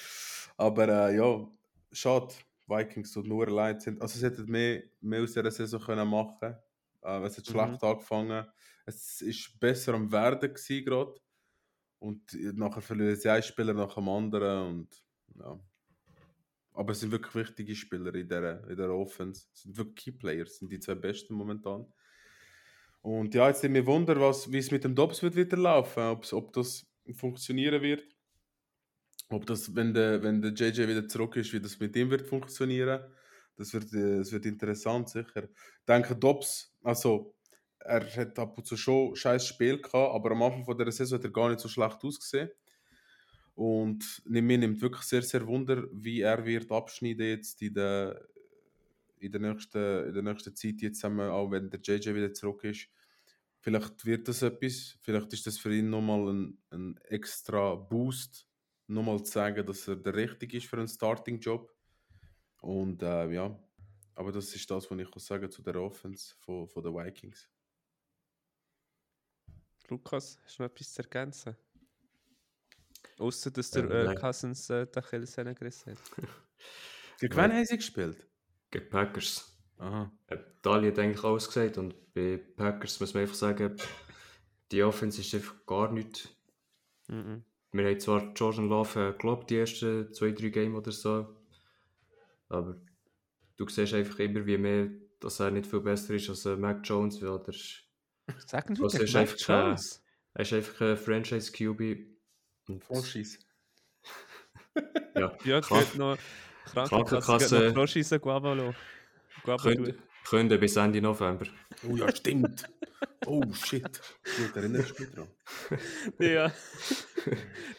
Aber 0.56 0.88
äh, 0.88 1.16
ja, 1.16 1.48
schade. 1.92 2.34
Vikings 2.66 3.12
tut 3.12 3.26
nur 3.26 3.46
leid. 3.48 3.82
Sind. 3.82 4.00
Also, 4.00 4.18
sie 4.18 4.24
hätten 4.24 4.50
mehr, 4.50 4.82
mehr 5.00 5.22
aus 5.22 5.32
dieser 5.32 5.50
Saison 5.50 5.80
können 5.80 6.08
machen 6.08 6.36
können. 6.40 6.56
Äh, 7.04 7.22
es 7.24 7.38
hat 7.38 7.46
Mhm. 7.46 7.50
schlecht 7.52 7.82
angefangen. 7.82 8.46
Es 8.86 9.20
ist 9.20 9.58
besser 9.60 9.94
am 9.94 10.10
Werden 10.12 10.52
gewesen 10.54 10.84
gerade. 10.84 11.14
Und 11.98 12.34
nachher 12.54 12.82
verlieren 12.82 13.16
sie 13.16 13.30
einen 13.30 13.42
Spieler 13.42 13.72
nach 13.74 13.94
dem 13.94 14.08
anderen. 14.08 14.68
Und, 14.68 15.02
ja. 15.36 15.58
Aber 16.74 16.92
es 16.92 17.00
sind 17.00 17.12
wirklich 17.12 17.34
wichtige 17.34 17.74
Spieler 17.74 18.14
in 18.14 18.28
der, 18.28 18.68
in 18.68 18.76
der 18.76 18.90
Offense. 18.90 19.46
Es 19.54 19.62
sind 19.62 19.76
wirklich 19.76 20.04
Key-Players, 20.06 20.58
sind 20.58 20.70
die 20.72 20.80
zwei 20.80 20.96
besten 20.96 21.34
momentan. 21.34 21.86
Und 23.00 23.34
ja, 23.34 23.48
jetzt 23.48 23.62
nimmt 23.62 23.74
mich 23.74 23.86
Wunder, 23.86 24.18
was, 24.20 24.50
wie 24.50 24.58
es 24.58 24.70
mit 24.70 24.82
dem 24.84 24.94
Dobbs 24.94 25.22
wird 25.22 25.36
wieder 25.36 25.56
laufen, 25.56 26.02
ob, 26.04 26.30
ob 26.32 26.52
das 26.52 26.86
funktionieren 27.14 27.82
wird. 27.82 28.04
Ob 29.28 29.46
das, 29.46 29.74
wenn 29.74 29.94
der, 29.94 30.22
wenn 30.22 30.42
der 30.42 30.52
JJ 30.52 30.88
wieder 30.88 31.06
zurück 31.08 31.36
ist, 31.36 31.52
wie 31.52 31.60
das 31.60 31.78
mit 31.80 31.94
ihm 31.96 32.10
wird 32.10 32.22
funktionieren. 32.22 33.00
Das 33.56 33.72
wird, 33.72 33.92
äh, 33.92 34.18
das 34.18 34.32
wird 34.32 34.46
interessant, 34.46 35.08
sicher. 35.08 35.44
Ich 35.44 35.86
denke, 35.86 36.16
Dobbs, 36.16 36.72
also, 36.82 37.34
er 37.80 38.04
hat 38.16 38.38
ab 38.38 38.56
und 38.56 38.66
zu 38.66 38.76
schon 38.76 39.14
scheiß 39.14 39.46
Spiel 39.46 39.76
gehabt, 39.80 40.14
aber 40.14 40.30
am 40.30 40.42
Anfang 40.42 40.64
von 40.64 40.76
der 40.76 40.90
Saison 40.90 41.18
hat 41.18 41.24
er 41.24 41.30
gar 41.30 41.48
nicht 41.50 41.60
so 41.60 41.68
schlecht 41.68 42.02
ausgesehen. 42.02 42.50
Und 43.54 44.22
mir 44.24 44.42
nimmt 44.42 44.80
wirklich 44.80 45.04
sehr, 45.04 45.22
sehr 45.22 45.46
Wunder, 45.46 45.84
wie 45.92 46.22
er 46.22 46.44
wird 46.44 46.72
abschneiden 46.72 47.26
jetzt 47.26 47.62
in 47.62 47.74
der, 47.74 48.26
in 49.18 49.30
der, 49.30 49.40
nächsten, 49.40 50.08
in 50.08 50.14
der 50.14 50.22
nächsten 50.22 50.56
Zeit, 50.56 50.80
jetzt 50.80 51.04
haben 51.04 51.20
auch 51.20 51.50
wenn 51.50 51.70
der 51.70 51.80
JJ 51.80 52.14
wieder 52.14 52.32
zurück 52.32 52.64
ist. 52.64 52.88
Vielleicht 53.60 54.04
wird 54.04 54.28
das 54.28 54.42
etwas, 54.42 54.98
vielleicht 55.00 55.32
ist 55.32 55.46
das 55.46 55.58
für 55.58 55.74
ihn 55.74 55.88
nochmal 55.88 56.32
ein, 56.32 56.58
ein 56.70 56.98
extra 57.08 57.74
Boost, 57.76 58.46
nochmal 58.88 59.22
zu 59.22 59.32
sagen, 59.32 59.64
dass 59.64 59.88
er 59.88 59.96
der 59.96 60.14
Richtige 60.14 60.58
ist 60.58 60.66
für 60.66 60.76
einen 60.76 60.88
Starting-Job. 60.88 61.73
Und 62.64 63.02
äh, 63.02 63.30
ja, 63.30 63.54
aber 64.14 64.32
das 64.32 64.54
ist 64.54 64.70
das, 64.70 64.90
was 64.90 64.98
ich 64.98 65.10
kann 65.10 65.20
sagen 65.20 65.50
zu 65.50 65.62
der 65.62 65.76
Offense 65.76 66.34
von, 66.40 66.66
von 66.66 66.82
den 66.82 66.94
Vikings. 66.94 67.46
Lukas, 69.88 70.38
hast 70.42 70.58
du 70.58 70.62
noch 70.62 70.70
etwas 70.70 70.94
zu 70.94 71.02
ergänzen? 71.02 71.56
Außer 73.18 73.50
dass 73.50 73.70
der 73.70 73.90
äh, 73.90 74.04
nein. 74.04 74.16
Cousins 74.16 74.70
äh, 74.70 74.86
die 74.86 74.98
Achillessehne 74.98 75.54
gerissen 75.54 75.92
hat. 75.92 75.98
Gegen 77.20 77.36
wen 77.36 77.52
haben 77.52 77.66
sie 77.66 77.76
gespielt? 77.76 78.26
Gegen 78.70 78.88
Packers. 78.88 79.54
Aha. 79.76 80.10
Äh, 80.28 80.38
Dali 80.62 80.88
hat 80.88 80.98
eigentlich 80.98 81.22
alles 81.22 81.46
gesagt 81.46 81.76
und 81.76 82.14
bei 82.14 82.38
Packers 82.38 82.98
muss 82.98 83.12
man 83.12 83.24
einfach 83.24 83.36
sagen, 83.36 83.76
die 84.72 84.82
Offense 84.82 85.20
ist 85.20 85.34
einfach 85.34 85.66
gar 85.66 85.92
nichts. 85.92 86.34
Mhm. 87.08 87.44
Wir 87.72 87.84
haben 87.90 88.00
zwar 88.00 88.32
Jordan 88.32 88.70
Love 88.70 89.08
äh, 89.08 89.12
geglaubt, 89.12 89.50
die 89.50 89.58
ersten 89.58 90.14
zwei, 90.14 90.30
drei 90.30 90.48
Games 90.48 90.78
oder 90.78 90.92
so, 90.92 91.43
aber 92.54 92.80
du 93.56 93.68
siehst 93.68 93.94
einfach 93.94 94.18
immer, 94.18 94.44
wie 94.46 94.58
mehr, 94.58 94.88
dass 95.20 95.40
er 95.40 95.50
nicht 95.50 95.66
viel 95.66 95.80
besser 95.80 96.14
ist 96.14 96.28
als 96.28 96.44
äh, 96.46 96.56
Mac 96.56 96.80
Jones, 96.84 97.20
weil 97.22 97.28
er, 97.28 97.52
Sagen 98.46 98.74
den 98.74 98.84
ist 98.86 99.12
Mac 99.14 99.22
einfach, 99.22 99.48
äh, 99.48 99.52
Jones? 99.68 100.04
er 100.34 100.42
ist 100.42 100.52
einfach 100.52 100.80
ein 100.80 100.96
Franchise 100.96 101.52
QB. 101.52 102.06
Und, 102.68 102.84
Franchise. 102.84 103.38
ja, 105.14 105.36
Ja, 105.44 105.60
Krank- 105.60 105.94
noch 105.96 106.18
Krankenkasse, 106.72 107.72
Franchise 107.72 108.18
Guavalo. 108.18 108.74
Guavalo. 109.42 109.74
Können, 109.76 110.02
können 110.28 110.60
bis 110.60 110.76
Ende 110.76 111.00
November. 111.02 111.46
Oh 111.86 111.96
ja, 111.96 112.14
stimmt. 112.14 112.64
Oh 113.26 113.42
shit. 113.52 114.00
Gut, 114.36 114.56
erinnerst 114.56 114.98
du 114.98 115.02
mich 115.02 115.12
dran? 115.14 115.28
Ja. 116.18 116.52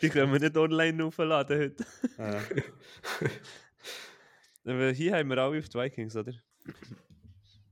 Die 0.01 0.10
können 0.10 0.32
wir 0.32 0.39
nicht 0.39 0.55
online 0.58 1.03
aufladen 1.03 1.60
heute. 1.60 1.86
Äh, 2.17 2.62
Aber 4.65 4.91
hier 4.91 5.15
haben 5.15 5.29
wir 5.29 5.38
alle 5.38 5.60
auf 5.60 5.69
die 5.69 5.77
Vikings, 5.77 6.15
oder? 6.15 6.34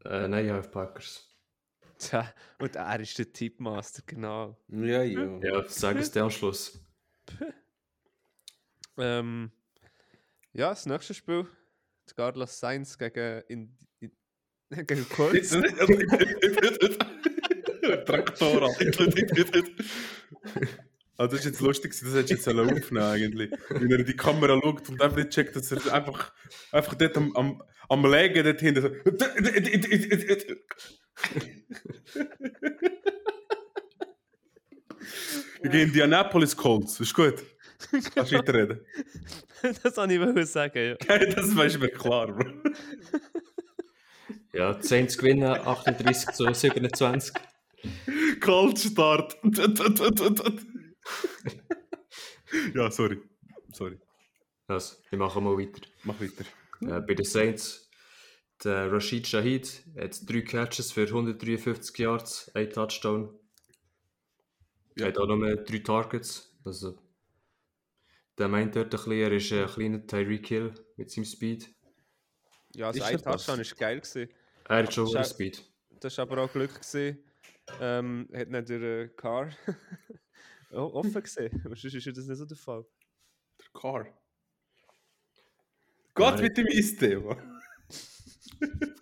Äh, 0.05 0.27
nein, 0.27 0.45
ja, 0.45 0.59
auf 0.59 0.69
Packers. 0.69 1.29
Tja, 1.97 2.31
und 2.59 2.75
er 2.75 2.99
ist 2.99 3.17
der 3.17 3.31
Tipmaster, 3.31 4.03
genau. 4.05 4.57
ja, 4.67 5.03
ja. 5.03 5.39
Ja, 5.41 5.63
sag 5.67 5.97
es 5.97 6.11
dir 6.11 6.23
am 6.23 6.29
Schluss. 6.29 6.79
Ähm, 8.97 9.51
ja, 10.51 10.69
das 10.69 10.85
nächste 10.85 11.13
Spiel. 11.13 11.47
Die 12.09 12.13
Carlos 12.13 12.59
Sainz 12.59 12.97
gegen, 12.97 13.41
in, 13.47 13.77
in, 13.99 14.11
gegen 14.85 15.07
Colts. 15.09 15.51
Traktor. 18.05 18.75
Ah, 21.17 21.27
das 21.27 21.39
ist 21.39 21.45
jetzt 21.45 21.61
lustig, 21.61 21.91
das 21.91 22.01
hättest 22.13 22.47
du 22.47 22.51
jetzt 22.51 22.59
aufnehmen 22.59 23.03
eigentlich. 23.03 23.51
Wenn 23.69 23.91
er 23.91 23.99
in 23.99 24.05
die 24.05 24.15
Kamera 24.15 24.59
schaut 24.61 24.89
und 24.89 25.01
einfach 25.01 25.17
nicht 25.17 25.29
checkt, 25.29 25.55
dass 25.55 25.71
er 25.71 25.93
einfach, 25.93 26.33
einfach 26.71 26.95
dort 26.95 27.15
am, 27.17 27.35
am, 27.35 27.61
am 27.87 28.11
Legen 28.11 28.43
dort 28.43 28.59
hinten 28.59 28.81
so. 28.81 28.89
Wir 35.61 35.69
gehen 35.69 35.81
in 35.81 35.87
Indianapolis 35.87 36.57
Colts, 36.57 36.99
ist 36.99 37.13
gut. 37.13 37.43
Kannst 38.15 38.31
du 38.31 38.37
weiterreden? 38.37 38.79
das 39.83 39.97
wollte 39.97 40.39
ich 40.39 40.49
sagen, 40.49 40.97
ja. 41.07 41.17
das 41.25 41.55
weiß 41.55 41.77
mir 41.77 41.89
klar, 41.89 42.27
Bro. 42.27 42.51
Ja, 44.53 44.73
die 44.73 44.85
Saints 44.85 45.17
gewinnen 45.17 45.43
38 45.43 46.31
zu 46.31 46.53
27. 46.53 47.33
Cold-Start. 48.39 49.37
ja, 52.75 52.91
sorry. 52.91 53.21
Sorry. 53.73 53.99
Also, 54.67 54.95
wir 55.09 55.19
machen 55.19 55.43
mal 55.43 55.57
weiter. 55.57 55.81
Mach 56.03 56.19
weiter. 56.21 56.45
Äh, 56.81 57.01
bei 57.01 57.13
den 57.13 57.25
Saints, 57.25 57.89
der 58.63 58.91
Rashid 58.91 59.27
Shahid 59.27 59.83
hat 59.97 60.17
drei 60.29 60.41
Catches 60.41 60.91
für 60.91 61.05
153 61.07 61.97
Yards, 61.97 62.51
ein 62.55 62.69
Touchdown. 62.69 63.37
Er 64.95 65.01
Ja. 65.01 65.07
hat 65.07 65.17
auch 65.17 65.27
noch 65.27 65.35
mehr 65.37 65.55
drei 65.57 65.79
Targets. 65.79 66.55
Also, 66.63 66.97
der 68.37 68.47
meint 68.47 68.75
dort 68.75 68.85
ein 68.85 68.89
bisschen, 68.91 69.11
er 69.13 69.31
ist 69.31 69.51
ein 69.51 69.67
kleiner 69.67 70.05
Tyreek 70.07 70.47
Hill 70.47 70.73
mit 70.97 71.11
seinem 71.11 71.25
Speed. 71.25 71.69
Ja, 72.75 72.87
also 72.87 72.99
Ist 72.99 73.05
ein 73.05 73.15
er 73.15 73.21
das? 73.21 73.45
Touchdown 73.45 73.57
war 73.65 73.77
geil. 73.77 73.99
Gewesen. 73.99 74.29
Er 74.69 74.77
hat 74.83 74.93
schon 74.93 75.07
Schau- 75.07 75.23
Speed. 75.23 75.63
Das 75.99 76.17
war 76.17 76.23
aber 76.23 76.41
auch 76.43 76.51
Glück. 76.51 76.73
Gewesen. 76.73 77.23
Ähm, 77.79 78.27
hat 78.33 78.49
nicht 78.49 78.69
der 78.69 78.81
äh, 78.81 79.07
Car 79.09 79.49
offen 80.73 81.23
gesehen. 81.23 81.61
Aber 81.65 81.75
sonst 81.75 81.93
ist 81.93 82.05
ja 82.05 82.11
das 82.11 82.25
nicht 82.25 82.37
so 82.37 82.45
der 82.45 82.57
Fall. 82.57 82.85
Der 83.59 83.67
Car. 83.79 84.07
Gott 86.13 86.41
mit 86.41 86.57
dem 86.57 86.67
Eisthema. 86.67 87.37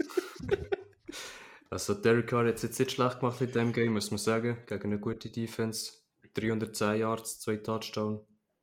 Also 1.71 1.93
Derek 1.93 2.27
Carr 2.27 2.47
hat 2.47 2.55
es 2.55 2.63
jetzt 2.63 2.79
nicht 2.79 2.91
schlecht 2.91 3.21
gemacht 3.21 3.39
in 3.39 3.49
dem 3.53 3.71
Game, 3.71 3.93
muss 3.93 4.11
man 4.11 4.17
sagen. 4.17 4.57
Gegen 4.67 4.83
eine 4.83 4.99
gute 4.99 5.29
Defense. 5.29 5.93
310 6.33 6.99
Yards, 6.99 7.39
zwei 7.39 7.55
Touchdown. 7.55 8.19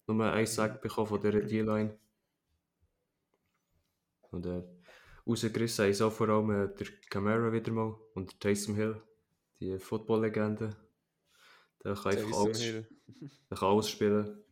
Nur 0.06 0.30
ein 0.30 0.46
Sack 0.46 0.82
bekommen 0.82 1.06
von 1.06 1.20
dieser 1.22 1.40
D-Line. 1.40 1.98
Und 4.30 4.44
äh, 4.44 4.62
rausgerissen 5.26 5.86
haben 5.86 6.02
auch 6.02 6.12
vor 6.12 6.28
allem 6.28 6.50
äh, 6.50 6.74
der 6.74 6.86
Camara 7.08 7.50
wieder 7.50 7.72
mal 7.72 7.96
und 8.14 8.30
der 8.30 8.38
Taysom 8.40 8.74
Hill, 8.74 9.02
die 9.58 9.78
Football-Legende. 9.78 10.76
Der 11.82 11.94
kann 11.94 12.12
einfach 12.12 12.24
Taysom 12.24 12.34
alles, 12.34 12.60
Hill. 12.60 12.88
Der 13.50 13.58
kann 13.58 13.68
alles 13.68 13.88
spielen. 13.90 14.42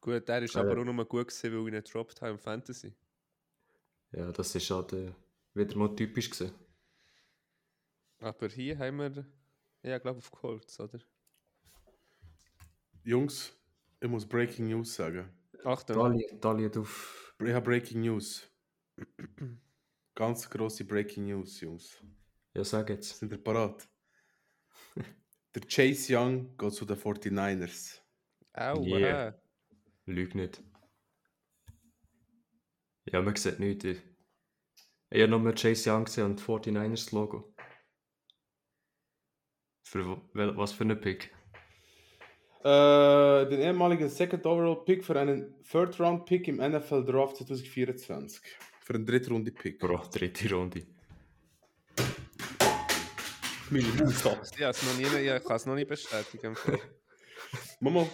Gut, 0.00 0.28
der 0.28 0.42
ist 0.42 0.54
Ja. 0.54 0.60
aber 0.60 0.80
auch 0.80 0.84
nur 0.84 1.04
gut 1.04 1.28
gewesen, 1.28 1.52
weil 1.52 1.60
ich 1.68 1.74
ihn 1.74 1.82
gedroppt 1.84 2.20
habe 2.22 2.32
im 2.32 2.38
Fantasy. 2.38 2.94
Ja, 4.12 4.30
das 4.32 4.54
ist 4.54 4.70
halt 4.70 4.92
äh, 4.92 5.12
wieder 5.54 5.76
mal 5.76 5.94
typisch 5.96 6.30
gewesen. 6.30 6.54
Aber 8.18 8.48
hier 8.48 8.78
haben 8.78 8.98
wir, 8.98 9.26
ja, 9.82 9.98
glaube 9.98 10.18
auf 10.18 10.30
Colts, 10.30 10.78
oder? 10.80 11.00
Jungs, 13.04 13.52
ich 14.00 14.08
muss 14.08 14.26
Breaking 14.26 14.68
News 14.68 14.94
sagen. 14.94 15.28
Achtung. 15.64 15.96
Dali, 15.96 16.26
Dali 16.40 16.70
auf. 16.78 17.34
Ich 17.40 17.52
habe 17.52 17.64
Breaking 17.64 18.00
News. 18.02 18.48
Ganz 20.14 20.48
grosse 20.48 20.84
Breaking 20.84 21.26
News, 21.26 21.60
Jungs. 21.60 22.02
Ja, 22.54 22.64
sag 22.64 22.88
jetzt. 22.90 23.18
Sind 23.18 23.32
ihr 23.32 23.38
parat? 23.42 23.86
Der 25.56 25.62
Chase 25.66 26.14
Young 26.14 26.54
geht 26.58 26.72
zu 26.74 26.84
den 26.84 26.98
49ers. 26.98 28.02
Au, 28.52 28.84
Yeah. 28.84 29.40
Lüg 30.04 30.34
nicht. 30.34 30.62
Ja, 33.06 33.22
man 33.22 33.34
sieht 33.36 33.58
nichts. 33.58 33.84
Ich 33.86 34.02
ich 35.08 35.22
habe 35.22 35.38
nur 35.38 35.54
Chase 35.54 35.90
Young 35.90 36.04
gesehen 36.04 36.26
und 36.26 36.42
49ers 36.42 37.14
Logo. 37.14 37.54
Für 39.82 40.20
was 40.34 40.72
für 40.72 40.84
ein 40.84 41.00
Pick? 41.00 41.32
Äh, 42.62 43.48
den 43.48 43.60
ehemaligen 43.60 44.10
Second 44.10 44.44
Overall 44.44 44.84
Pick 44.84 45.02
für 45.06 45.18
einen 45.18 45.54
Third 45.62 45.98
Round 45.98 46.26
Pick 46.26 46.48
im 46.48 46.56
NFL 46.56 47.02
Draft 47.06 47.38
2024. 47.38 48.42
Für 48.80 48.94
einen 48.94 49.06
Drittrunde 49.06 49.52
Pick. 49.52 49.78
Bro, 49.78 50.02
dritte 50.12 50.54
Runde. 50.54 50.86
Meine 53.70 53.88
Maus 53.88 54.26
ab. 54.26 54.42
Ich, 54.56 54.62
has 54.62 54.82
noch 54.82 54.96
nie, 54.96 55.04
ich 55.04 55.44
kann 55.44 55.56
es 55.56 55.66
noch 55.66 55.74
nicht 55.74 55.88
bestätigen. 55.88 56.56
Mama. 57.80 58.06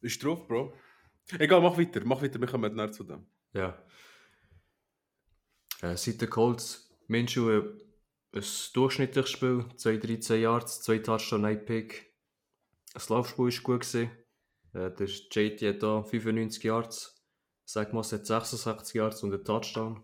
Ist 0.00 0.22
drauf, 0.24 0.46
Bro. 0.48 0.74
Egal, 1.38 1.60
mach 1.60 1.78
weiter, 1.78 2.00
mach 2.04 2.22
weiter, 2.22 2.40
wir 2.40 2.48
kommen 2.48 2.74
näher 2.74 2.90
zu 2.90 3.04
dem. 3.04 3.26
Ja. 3.52 3.82
Äh, 5.82 5.96
seit 5.96 6.20
den 6.20 6.30
Colts, 6.30 6.90
Minshew 7.06 7.50
äh, 7.50 7.62
ein 8.32 8.44
durchschnittliches 8.74 9.30
Spiel, 9.30 9.64
2-13 9.76 10.36
Yards, 10.36 10.82
2 10.82 10.98
Touchdown, 10.98 11.44
1 11.44 11.64
Pick. 11.64 12.14
Das 12.92 13.08
Laufspiel 13.08 13.46
war 13.46 13.62
gut. 13.62 13.80
Gewesen. 13.82 14.10
Äh, 14.72 14.90
der 14.90 15.06
JT 15.06 15.62
hat 15.62 15.82
da 15.82 16.02
95 16.02 16.62
Yards, 16.64 17.24
Sagmas 17.64 18.12
hat 18.12 18.26
66 18.26 18.94
Yards 18.94 19.22
und 19.22 19.34
einen 19.34 19.44
Touchdown. 19.44 20.02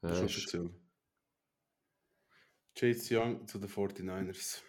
Das 0.00 0.18
ist 0.20 0.24
offiziell. 0.24 0.70
Chase 2.74 3.18
Young 3.18 3.46
zu 3.46 3.58
den 3.58 3.68
49ers. 3.68 4.62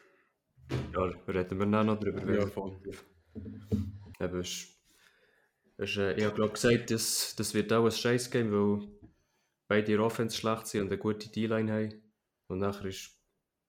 ja, 0.94 1.02
reden 1.28 1.60
wir 1.60 1.66
dann 1.68 1.86
noch 1.86 2.00
drüber. 2.00 2.34
Ja, 2.34 2.48
voll. 2.48 2.80
Eben, 4.20 4.40
es, 4.40 4.68
es, 5.78 5.98
äh, 5.98 6.14
ich 6.14 6.26
habe 6.26 6.36
glaube 6.36 6.54
gesagt, 6.54 6.90
das, 6.92 7.36
das 7.36 7.54
wird 7.54 7.72
auch 7.72 7.86
ein 7.86 7.92
scheiß 7.92 8.32
Game, 8.32 8.52
weil 8.52 8.88
beide 9.68 9.94
in 9.94 10.00
Offense 10.00 10.36
schlecht 10.36 10.68
sind 10.68 10.82
und 10.82 10.88
eine 10.88 10.98
gute 10.98 11.30
D-Line 11.30 11.72
haben. 11.72 12.04
Und 12.48 12.60
nachher 12.60 12.86
ist, 12.86 13.16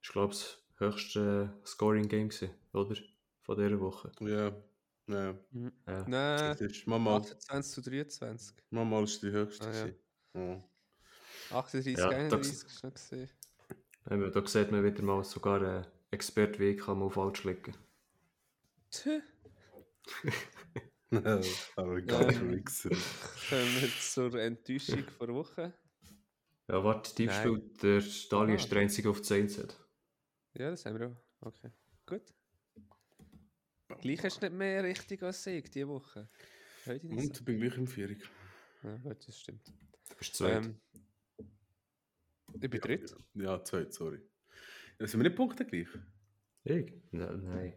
ist 0.02 0.12
glaube 0.12 0.32
ich, 0.32 0.40
das 0.40 0.58
höchste 0.78 1.52
äh, 1.62 1.66
Scoring-Game 1.66 2.30
gewesen, 2.30 2.50
oder? 2.72 2.96
Von 3.42 3.56
dieser 3.56 3.80
Woche. 3.80 4.10
Ja, 4.20 4.48
ja. 5.08 5.38
Ja. 5.86 6.04
Nein, 6.06 6.56
Das 6.58 6.60
ist 6.60 6.86
Mama, 6.86 7.16
28 7.16 7.72
zu 7.72 7.82
23. 7.82 8.56
Mama 8.70 9.02
ist 9.02 9.22
die 9.22 9.30
höchste. 9.30 9.94
Ah, 10.34 10.38
ja. 10.38 10.64
Gewesen. 11.50 11.52
Ja. 11.52 11.58
38, 11.58 11.98
Ja, 11.98 12.08
31 12.08 12.52
das- 12.62 12.72
ist 12.72 12.84
noch 12.84 12.94
gesehen. 12.94 13.30
Eben, 14.10 14.32
da 14.32 14.46
sieht 14.46 14.70
man 14.70 14.84
wieder 14.84 15.02
mal, 15.02 15.22
sogar 15.24 15.60
ein 15.62 15.86
Expert 16.10 16.58
wie 16.58 16.70
ich 16.70 16.78
kann 16.80 16.98
mal 16.98 17.10
falsch 17.10 17.44
liegen. 17.44 17.74
Tja, 18.90 19.20
Aber 21.76 22.00
ganz 22.02 22.36
Ähm. 22.36 22.50
Wichser. 22.52 22.88
kommen 22.88 23.80
wir 23.80 23.88
zur 24.00 24.34
Enttäuschung 24.40 25.04
vor 25.18 25.28
Woche. 25.28 25.72
Ja, 26.68 26.82
warte, 26.84 27.10
spielt 27.10 27.82
der 27.82 28.00
Stali 28.00 28.52
Ah. 28.52 28.54
ist 28.56 28.70
der 28.70 28.78
einzige 28.80 29.10
auf 29.10 29.20
10 29.22 29.48
hat. 29.58 29.76
Ja, 30.54 30.70
das 30.70 30.84
haben 30.86 30.98
wir 30.98 31.08
auch. 31.08 31.46
Okay, 31.46 31.70
gut. 32.06 32.22
Gleich 34.00 34.22
hast 34.22 34.40
du 34.42 34.46
nicht 34.46 34.56
mehr 34.56 34.84
richtig 34.84 35.22
als 35.22 35.42
Sieg 35.42 35.70
diese 35.72 35.88
Woche. 35.88 36.28
Und 36.86 37.02
ich 37.36 37.44
bin 37.44 37.58
gleich 37.60 37.76
im 37.76 37.86
Vierig. 37.88 38.22
so. 38.82 38.88
Ja, 38.88 38.96
gut, 38.98 39.26
das 39.26 39.38
stimmt. 39.40 39.66
Du 40.08 40.14
bist 40.16 40.34
zweit. 40.36 40.64
Ähm, 40.64 40.80
ich 42.54 42.70
bin 42.70 42.80
dritt. 42.80 43.14
Ja, 43.34 43.62
zwei, 43.64 43.86
sorry. 43.90 44.20
Ja, 44.98 45.06
sind 45.06 45.20
wir 45.20 45.28
nicht 45.28 45.36
Punkte 45.36 45.64
gleich? 45.64 45.88
Ich? 46.64 46.92
Nein. 47.10 47.42
nein. 47.44 47.74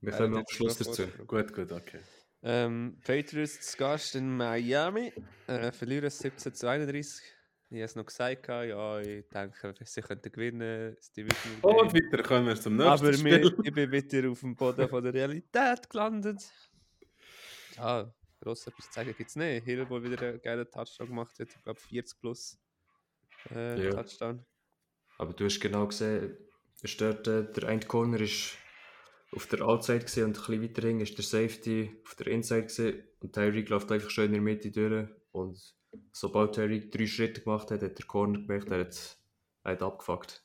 Wir 0.00 0.12
Äh, 0.12 0.16
kommen 0.16 0.36
am 0.36 0.44
Schluss 0.48 0.78
dazu. 0.78 1.06
Gut, 1.26 1.52
gut, 1.52 1.72
okay. 1.72 2.00
Ähm, 2.42 2.98
Patriots 3.04 3.60
zu 3.72 3.76
Gast 3.76 4.14
in 4.14 4.36
Miami. 4.36 5.12
Äh, 5.48 5.72
verlieren 5.72 6.08
17 6.08 6.54
zu 6.54 6.68
31. 6.68 7.22
Ich 7.70 7.74
habe 7.76 7.84
es 7.84 7.96
noch 7.96 8.06
gesagt, 8.06 8.48
ja, 8.48 9.00
ich 9.00 9.28
denke, 9.28 9.74
sie 9.84 10.00
könnten 10.00 10.32
gewinnen. 10.32 10.96
Division 11.16 11.60
Und 11.60 11.92
weiter 11.92 12.22
kommen 12.22 12.46
wir 12.46 12.56
zum 12.56 12.76
nächsten 12.76 13.06
Aber 13.06 13.12
Spiel. 13.12 13.42
wir, 13.42 13.64
ich 13.64 13.72
bin 13.74 13.92
wieder 13.92 14.30
auf 14.30 14.40
dem 14.40 14.54
Boden 14.56 14.88
von 14.88 15.02
der 15.02 15.12
Realität 15.12 15.90
gelandet. 15.90 16.40
Ja, 17.76 18.10
gross 18.40 18.66
etwas 18.66 18.86
zu 18.86 18.92
sagen 18.92 19.14
gibt 19.16 19.28
es 19.28 19.36
nicht. 19.36 19.64
Hill, 19.64 19.84
der 19.84 20.02
wieder 20.02 20.28
einen 20.28 20.40
geilen 20.40 20.70
Touchdown 20.70 21.08
gemacht 21.08 21.38
hat. 21.38 21.48
Ich 21.54 21.62
glaube 21.62 21.78
40 21.80 22.20
plus 22.20 22.58
äh, 23.54 23.84
Ja. 23.84 23.90
Touchdown. 24.02 24.44
Aber 25.18 25.32
du 25.32 25.44
hast 25.44 25.60
genau 25.60 25.86
gesehen, 25.86 26.36
es 26.82 26.96
dort, 26.96 27.26
äh, 27.26 27.50
der 27.52 27.68
eine 27.68 27.80
Corner 27.80 28.20
ist 28.20 28.56
auf 29.32 29.46
der 29.46 29.62
Outside 29.62 30.00
gesehen 30.00 30.26
und 30.26 30.36
ein 30.38 30.42
bisschen 30.44 30.62
weiter 30.62 30.82
hinten 30.82 31.02
ist 31.02 31.16
der 31.18 31.24
Safety 31.24 32.00
auf 32.04 32.14
der 32.14 32.28
Inside 32.28 32.64
gesehen 32.64 33.04
und 33.20 33.32
Tyreek 33.32 33.68
läuft 33.68 33.90
einfach 33.92 34.10
schön 34.10 34.26
in 34.26 34.32
der 34.34 34.42
Mitte 34.42 34.70
durch 34.70 35.08
und 35.32 35.60
sobald 36.12 36.54
Tyreek 36.54 36.90
drei 36.92 37.06
Schritte 37.06 37.42
gemacht 37.42 37.70
hat, 37.70 37.82
hat 37.82 37.98
der 37.98 38.06
Corner 38.06 38.38
gemerkt, 38.40 38.70
er 38.70 38.80
hat, 38.80 39.18
er 39.64 39.72
hat 39.72 39.82
abgefuckt. 39.82 40.44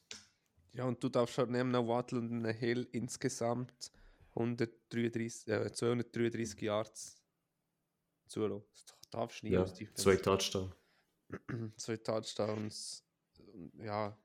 Ja, 0.73 0.85
und 0.85 1.03
du 1.03 1.09
darfst 1.09 1.35
schon 1.35 1.51
neben 1.51 1.73
einem 1.73 1.87
Waddle 1.87 2.19
und 2.19 2.31
einem 2.31 2.55
Hill 2.55 2.87
insgesamt 2.91 3.91
133, 4.35 5.47
äh, 5.47 5.71
233 5.71 6.61
Yards 6.61 7.23
zulassen. 8.27 8.65
Das 8.73 9.09
darfst 9.11 9.43
du 9.43 9.47
nie 9.47 9.53
Ja, 9.53 9.61
aus 9.61 9.75
zwei 9.95 10.15
Touchdown. 10.15 10.73
zwei 11.77 11.97
Touchdowns. 11.97 13.05
Ja, 13.79 14.17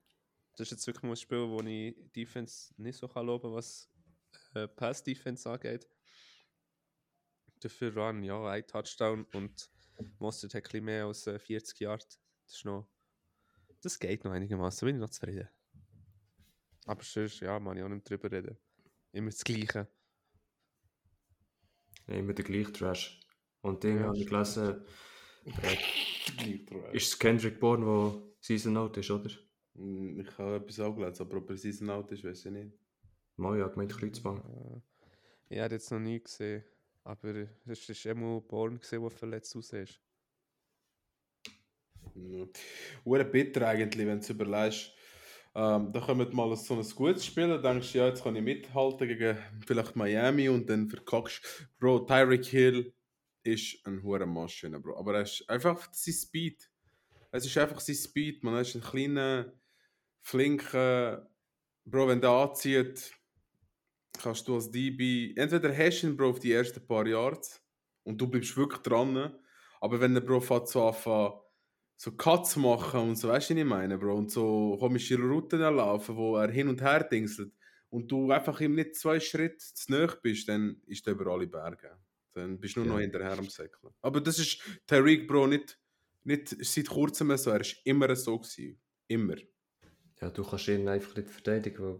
das 0.53 0.67
ist 0.67 0.71
jetzt 0.71 0.87
wirklich 0.87 1.03
mal 1.03 1.11
ein 1.11 1.15
Spiel, 1.15 1.47
wo 1.47 1.61
ich 1.61 1.95
Defense 2.15 2.73
nicht 2.77 2.97
so 2.97 3.07
kann 3.07 3.25
loben 3.25 3.53
was 3.53 3.89
äh, 4.53 4.67
Pass-Defense 4.67 5.49
angeht. 5.49 5.87
Dafür 7.61 7.95
Run, 7.95 8.23
ja, 8.23 8.45
ein 8.45 8.65
Touchdown 8.65 9.25
und 9.33 9.69
Mostert 10.19 10.53
hat 10.53 10.73
ein 10.73 10.83
mehr 10.83 11.05
als 11.05 11.27
äh, 11.27 11.37
40 11.37 11.79
Yards. 11.79 12.19
Das 12.45 12.55
ist 12.55 12.65
noch. 12.65 12.87
Das 13.81 13.99
geht 13.99 14.23
noch 14.23 14.31
einigermaßen, 14.31 14.85
bin 14.85 14.95
ich 14.95 15.01
noch 15.01 15.09
zufrieden. 15.09 15.49
Aber 16.85 17.03
sonst, 17.03 17.39
ja, 17.41 17.59
man 17.59 17.77
ich 17.77 17.83
auch 17.83 17.89
nicht 17.89 18.09
drüber 18.09 18.31
reden. 18.31 18.57
Immer 19.11 19.29
das 19.29 19.43
Gleiche. 19.43 19.87
Ja, 22.07 22.15
immer 22.15 22.33
der 22.33 22.45
gleiche 22.45 22.73
Trash. 22.73 23.19
Und 23.61 23.83
den 23.83 23.99
Ja, 23.99 24.05
habe 24.05 24.17
ich 24.17 24.27
gelesen, 24.27 24.85
äh, 25.45 26.95
Ist 26.95 27.07
es 27.07 27.19
Kendrick 27.19 27.59
Bourne, 27.59 27.85
der 27.85 28.21
Season 28.39 28.77
Out 28.77 28.97
ist, 28.97 29.11
oder? 29.11 29.29
Hm, 29.75 30.19
Ich 30.19 30.37
habe 30.37 30.57
etwas 30.57 30.79
auch 30.79 30.95
gelesen, 30.95 31.21
aber 31.23 31.37
ob 31.37 31.49
er 31.49 31.57
Season 31.57 31.89
Out 31.89 32.11
ist, 32.11 32.23
weiß 32.23 32.45
ich 32.45 32.51
nicht. 32.51 32.71
Mal, 33.37 33.59
ja, 33.59 33.67
gemeint 33.67 33.97
Kreuzband. 33.97 34.43
Äh, 34.43 34.81
ich 35.49 35.59
habe 35.59 35.73
jetzt 35.75 35.91
noch 35.91 35.99
nie 35.99 36.21
gesehen. 36.21 36.63
Aber 37.03 37.47
es 37.65 37.89
ist 37.89 38.05
immer 38.05 38.41
Born 38.41 38.79
gesehen, 38.79 39.01
der 39.01 39.09
verletzt 39.09 39.55
aussieht. 39.55 39.99
Ja. 42.15 42.45
Hure 43.05 43.25
bitter 43.25 43.67
eigentlich, 43.67 44.05
wenn 44.05 44.19
du 44.19 44.23
es 44.23 44.29
überlegst. 44.29 44.91
Ähm, 45.55 45.91
da 45.91 45.99
kommt 45.99 46.33
mal 46.33 46.55
so 46.55 46.75
ein 46.75 46.87
gutes 46.95 47.25
Spiel, 47.25 47.47
dann 47.47 47.63
denkst 47.63 47.93
du, 47.93 47.97
ja, 47.97 48.07
jetzt 48.07 48.23
kann 48.23 48.35
ich 48.35 48.43
mithalten 48.43 49.07
gegen 49.07 49.37
vielleicht 49.65 49.95
Miami 49.95 50.47
und 50.49 50.69
dann 50.69 50.87
verkackst 50.87 51.41
Bro, 51.79 52.01
Tyreek 52.01 52.45
Hill 52.45 52.93
ist 53.43 53.85
ein 53.85 54.03
hoher 54.03 54.25
Maschine, 54.25 54.79
Bro. 54.79 54.97
Aber 54.97 55.15
er 55.15 55.21
ist 55.21 55.49
einfach 55.49 55.87
sein 55.91 56.13
Speed. 56.13 56.69
Es 57.31 57.45
ist 57.45 57.57
einfach 57.57 57.79
sein 57.79 57.95
Speed, 57.95 58.43
man. 58.43 58.55
Er 58.55 58.61
ist 58.61 58.75
ein 58.75 58.81
kleiner, 58.81 59.53
flinker, 60.21 61.29
Bro, 61.85 62.07
wenn 62.09 62.21
der 62.21 62.29
anzieht, 62.29 63.11
kannst 64.21 64.47
du 64.47 64.55
als 64.55 64.69
DB, 64.69 65.33
entweder 65.35 65.75
hast 65.75 66.01
du 66.01 66.07
ihn, 66.07 66.17
Bro, 66.17 66.29
auf 66.31 66.39
die 66.39 66.51
ersten 66.51 66.85
paar 66.85 67.07
Yards 67.07 67.61
und 68.03 68.19
du 68.19 68.27
bleibst 68.27 68.55
wirklich 68.57 68.81
dran, 68.81 69.35
Aber 69.81 69.99
wenn 69.99 70.13
der 70.13 70.21
Bro 70.21 70.41
fährt 70.41 70.67
so 70.67 70.87
anfängt, 70.87 71.41
so 71.97 72.15
Cuts 72.15 72.55
machen 72.57 73.01
und 73.01 73.15
so, 73.15 73.29
weißt 73.29 73.49
du, 73.49 73.53
was 73.55 73.59
ich 73.59 73.65
meine, 73.65 73.97
Bro? 73.97 74.15
Und 74.17 74.31
so 74.31 74.77
komische 74.79 75.17
Routen 75.17 75.61
erlaufen, 75.61 76.15
wo 76.15 76.37
er 76.37 76.49
hin 76.49 76.67
und 76.69 76.81
her 76.81 77.03
dingselt 77.03 77.53
und 77.89 78.11
du 78.11 78.31
einfach 78.31 78.59
ihm 78.61 78.75
nicht 78.75 78.95
zwei 78.95 79.19
Schritte 79.19 79.57
zu 79.57 79.91
nahe 79.91 80.17
bist, 80.21 80.47
dann 80.47 80.81
ist 80.85 81.07
er 81.07 81.13
über 81.13 81.31
alle 81.31 81.47
Berge. 81.47 81.97
Dann 82.33 82.59
bist 82.59 82.75
du 82.75 82.81
nur 82.81 82.87
Ja. 82.87 82.93
noch 82.93 82.99
hinterher 83.01 83.37
am 83.37 83.49
Säckeln. 83.49 83.93
Aber 84.01 84.21
das 84.21 84.39
ist 84.39 84.61
Tariq, 84.87 85.27
Bro, 85.27 85.47
nicht, 85.47 85.77
nicht 86.23 86.49
seit 86.65 86.87
kurzem 86.87 87.35
so. 87.37 87.49
Er 87.51 87.61
ist 87.61 87.77
immer 87.85 88.15
so 88.15 88.37
gewesen. 88.39 88.79
Immer. 89.07 89.35
Ja, 90.21 90.29
du 90.29 90.43
kannst 90.43 90.67
ihn 90.67 90.87
einfach 90.87 91.15
nicht 91.15 91.29
verteidigen, 91.29 91.83
weil 91.83 91.99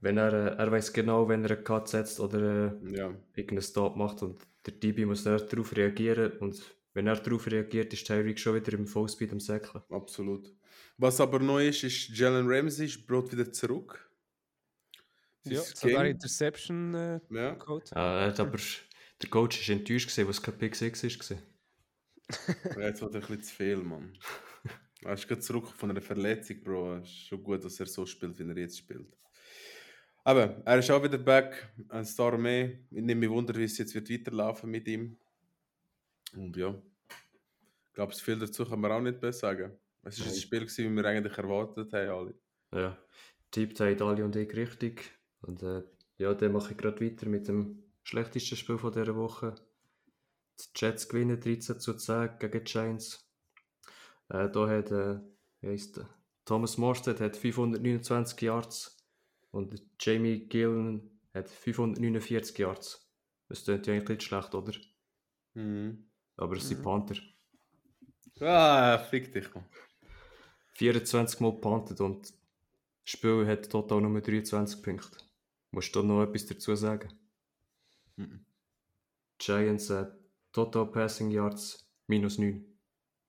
wenn 0.00 0.16
er, 0.16 0.32
äh, 0.32 0.56
er 0.56 0.70
weiß 0.72 0.92
genau, 0.92 1.28
wenn 1.28 1.44
er 1.44 1.52
einen 1.56 1.64
Cut 1.64 1.88
setzt 1.88 2.18
oder 2.20 2.72
äh, 2.82 2.96
Ja. 2.96 3.08
irgendeinen 3.34 3.62
Stop 3.62 3.96
macht 3.96 4.22
und 4.22 4.42
der 4.66 4.74
DB 4.74 5.04
muss 5.04 5.24
dann 5.24 5.38
darauf 5.48 5.76
reagieren 5.76 6.32
und 6.38 6.62
wenn 6.94 7.06
er 7.06 7.16
darauf 7.16 7.46
reagiert, 7.50 7.92
ist 7.92 8.06
Tyreek 8.06 8.38
schon 8.38 8.54
wieder 8.54 8.72
im 8.74 8.86
Fullspeed 8.86 9.32
am 9.32 9.40
Säckeln. 9.40 9.82
Absolut. 9.90 10.52
Was 10.98 11.20
aber 11.20 11.38
neu 11.38 11.68
ist, 11.68 11.82
ist 11.84 12.08
Jalen 12.10 12.46
Ramsey 12.48 12.86
brot 13.06 13.32
wieder 13.32 13.50
zurück. 13.52 14.08
Ja, 15.44 15.60
Sein 15.60 15.74
sogar 15.90 16.06
Interception 16.06 16.94
äh, 16.94 17.20
Ja. 17.30 17.54
Code. 17.56 17.84
Ja, 17.94 18.20
er 18.20 18.26
hat 18.28 18.40
aber, 18.40 18.58
der 19.22 19.30
Coach 19.30 19.68
war 19.68 19.76
enttäuscht, 19.76 20.08
gewesen, 20.08 20.28
was 20.28 20.42
kein 20.42 20.58
Pick 20.58 20.74
6 20.74 21.30
war. 21.30 21.38
Jetzt 22.78 23.02
wird 23.02 23.14
er 23.14 23.20
ein 23.20 23.20
bisschen 23.20 23.42
zu 23.42 23.54
viel, 23.54 23.76
Mann. 23.76 24.18
Er 25.04 25.14
ist 25.14 25.26
gerade 25.26 25.40
zurück 25.40 25.68
von 25.68 25.90
einer 25.90 26.00
Verletzung, 26.00 26.62
Bro. 26.62 26.96
Es 26.98 27.08
ist 27.08 27.26
schon 27.26 27.42
gut, 27.42 27.64
dass 27.64 27.80
er 27.80 27.86
so 27.86 28.06
spielt, 28.06 28.38
wie 28.38 28.48
er 28.48 28.56
jetzt 28.56 28.78
spielt. 28.78 29.16
Aber 30.24 30.62
er 30.64 30.78
ist 30.78 30.90
auch 30.90 31.02
wieder 31.02 31.18
back, 31.18 31.72
ein 31.88 32.04
Star 32.04 32.38
mehr. 32.38 32.78
Ich 32.90 33.02
nehme 33.02 33.16
mich 33.16 33.30
wunder, 33.30 33.54
wie 33.56 33.64
es 33.64 33.78
jetzt 33.78 33.94
wird 33.94 34.08
weiterlaufen 34.08 34.70
mit 34.70 34.86
ihm. 34.86 35.18
Und 36.34 36.56
ja, 36.56 36.80
ich 37.88 37.94
glaube, 37.94 38.14
viel 38.14 38.38
dazu 38.38 38.64
kann 38.64 38.80
man 38.80 38.92
auch 38.92 39.00
nicht 39.00 39.20
mehr 39.20 39.32
sagen. 39.32 39.76
Es 40.02 40.20
war 40.20 40.26
ein. 40.28 40.34
Spiel, 40.34 40.60
gewesen, 40.60 40.92
wie 40.92 40.96
wir 40.96 41.04
eigentlich 41.04 41.36
erwartet 41.36 41.92
haben, 41.92 42.08
alle. 42.08 42.34
Ja, 42.72 42.98
tippt 43.50 43.80
haben 43.80 44.02
Ali 44.02 44.22
und 44.22 44.36
ich 44.36 44.54
richtig. 44.54 45.02
Und 45.40 45.62
äh, 45.62 45.82
ja, 46.18 46.32
dann 46.34 46.52
mache 46.52 46.72
ich 46.72 46.78
gerade 46.78 47.04
weiter 47.04 47.28
mit 47.28 47.48
dem 47.48 47.82
schlechtesten 48.04 48.56
Spiel 48.56 48.78
von 48.78 48.92
dieser 48.92 49.16
Woche. 49.16 49.54
Die 50.60 50.64
Jets 50.76 51.08
gewinnen 51.08 51.40
13 51.40 51.80
zu 51.80 51.94
10 51.94 52.38
gegen 52.38 52.52
die 52.52 52.64
Giants. 52.64 53.28
Äh, 54.28 54.50
da 54.50 54.68
hat 54.68 54.90
äh, 54.90 55.20
wie 55.60 55.68
heisst? 55.68 56.00
Thomas 56.44 56.76
Morstead 56.78 57.20
hat 57.20 57.36
529 57.36 58.40
Yards 58.42 58.96
und 59.50 59.80
Jamie 60.00 60.46
Gillen 60.48 61.20
hat 61.34 61.48
549 61.48 62.58
Yards. 62.58 63.08
Das 63.48 63.64
klingt 63.64 63.86
ja 63.86 63.94
eigentlich 63.94 64.08
nicht 64.08 64.22
schlecht, 64.24 64.54
oder? 64.54 64.72
Mhm. 65.54 66.10
Aber 66.36 66.56
es 66.56 66.68
sind 66.68 66.80
Mhm. 66.80 66.82
Panther. 66.82 67.16
Ah, 68.40 68.98
fick 68.98 69.32
dich, 69.32 69.54
Mann. 69.54 69.64
24 70.74 71.40
Mal 71.40 71.52
punted 71.60 72.00
und 72.00 72.28
das 72.30 72.34
Spiel 73.04 73.46
hat 73.46 73.70
total 73.70 74.00
nur 74.02 74.20
23 74.20 74.82
Punkte. 74.82 75.18
Musst 75.70 75.94
du 75.94 76.02
noch 76.02 76.22
etwas 76.22 76.46
dazu 76.46 76.74
sagen? 76.74 77.08
Giants 79.38 79.90
äh, 79.90 80.06
Total 80.52 80.86
Passing 80.86 81.30
Yards 81.30 81.86
minus 82.06 82.38
9. 82.38 82.64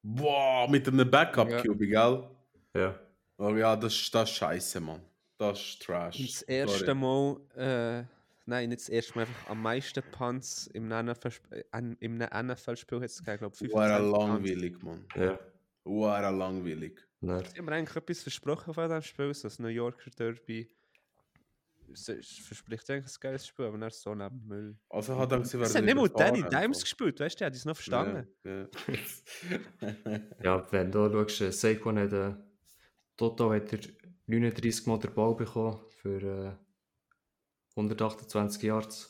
Boah, 0.04 0.68
mit 0.70 0.88
einem 0.88 1.10
Backup-QB, 1.10 1.80
gell? 1.80 2.30
Ja. 2.76 3.00
Oh 3.38 3.56
ja, 3.56 3.76
das, 3.76 3.94
ist- 3.96 4.14
das 4.14 4.30
scheiße, 4.30 4.80
Mann. 4.82 5.02
Das 5.38 5.60
ist 5.60 5.82
Trash. 5.82 6.18
Das 6.22 6.42
erste 6.44 6.86
Sorry. 6.86 6.96
Mal, 6.96 7.38
äh, 7.56 8.04
nein, 8.46 8.70
nicht 8.70 8.82
das 8.82 8.90
erste 8.90 9.16
Mal, 9.16 9.22
einfach 9.22 9.50
am 9.50 9.62
meisten 9.62 10.04
Punts 10.12 10.68
im 10.68 10.88
NFL-Spiel 10.90 11.66
im 12.00 12.18
NFL-Spiel 12.18 13.00
hat 13.00 13.06
es 13.10 13.18
gegeben, 13.24 13.38
glaube 13.40 13.56
ich, 13.60 13.74
War 13.74 13.88
25 13.98 14.12
Punts. 14.12 14.28
langweilig, 14.50 14.84
Mann. 14.84 15.06
Ja. 15.16 15.40
War 15.86 16.32
langweilig. 16.32 17.00
Sie 17.22 17.28
haben 17.30 17.66
mir 17.66 17.72
eigentlich 17.72 17.96
etwas 17.96 18.22
versprochen 18.22 18.74
von 18.74 18.84
diesem 18.88 19.02
Spiel, 19.02 19.34
so 19.34 19.48
das 19.48 19.58
New 19.60 19.68
Yorker 19.70 20.12
Derby. 20.12 20.70
Es 21.92 22.08
es 22.10 22.38
verspricht 22.40 22.90
eigentlich 22.90 23.14
ein 23.14 23.20
geiles 23.20 23.48
Spiel, 23.48 23.66
aber 23.66 23.78
dann 23.78 23.88
ist 23.88 24.02
so 24.02 24.16
neben 24.16 24.48
Müll. 24.48 24.78
Also 24.90 25.18
hat 25.18 25.32
er 25.32 25.40
gesehen, 25.40 25.62
Es 25.62 25.76
hat 25.76 25.84
nicht 25.84 25.96
mal 25.96 26.10
Danny 26.10 26.44
Dimes 26.44 26.82
gespielt, 26.82 27.20
weißt 27.20 27.36
du, 27.36 27.40
der 27.40 27.48
hat 27.48 27.56
es 27.56 27.66
noch 27.66 27.76
verstanden. 27.76 28.28
Ja, 28.44 28.62
ja. 28.62 28.68
Ja, 30.44 30.72
wenn 30.72 30.92
du 30.92 31.12
schaust, 31.12 31.42
äh, 31.42 31.52
Saquon 31.52 32.00
hat 32.00 32.14
äh, 32.14 32.34
total 33.18 33.58
hat 33.58 33.74
er 33.74 33.80
39 34.28 34.88
Mal 34.88 35.00
den 35.00 35.14
Ball 35.14 35.36
bekommen 35.36 35.80
für 35.90 36.22
äh, 36.22 36.52
128 37.76 38.64
Yards. 38.64 39.10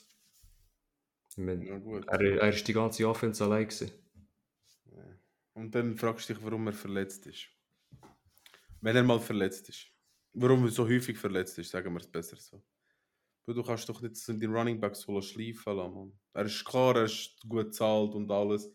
Ich 1.30 1.38
meine, 1.38 1.66
ja, 1.66 1.78
gut. 1.78 2.06
er, 2.08 2.22
er 2.22 2.50
ist 2.50 2.68
die 2.68 2.74
ganze 2.74 3.08
Offense 3.08 3.44
allein 3.44 3.68
gewesen. 3.68 3.92
Und 5.54 5.76
dann 5.76 5.96
fragst 5.96 6.30
du 6.30 6.34
dich, 6.34 6.44
warum 6.44 6.68
er 6.68 6.74
verletzt 6.74 7.28
ist. 7.28 7.48
Wenn 8.82 8.96
er 8.96 9.04
mal 9.04 9.20
verletzt 9.20 9.70
ist. 9.70 9.93
Warum 10.34 10.66
er 10.66 10.72
so 10.72 10.88
häufig 10.88 11.18
verletzt 11.18 11.58
ist, 11.60 11.72
sagen 11.72 11.94
wir 11.94 12.00
es 12.00 12.08
besser 12.08 12.38
so. 12.38 12.64
Du 13.46 13.62
kannst 13.62 13.88
doch 13.90 14.02
nicht 14.02 14.16
so 14.16 14.34
die 14.34 14.46
Running 14.46 14.80
Backs 14.80 15.02
so 15.02 15.22
schleifen 15.22 15.76
lassen. 15.76 16.20
Er 16.34 16.46
ist 16.46 16.64
klar, 16.64 16.96
er 16.96 17.04
ist 17.04 17.38
gut 17.48 17.66
bezahlt 17.66 18.16
und 18.16 18.32
alles. 18.32 18.72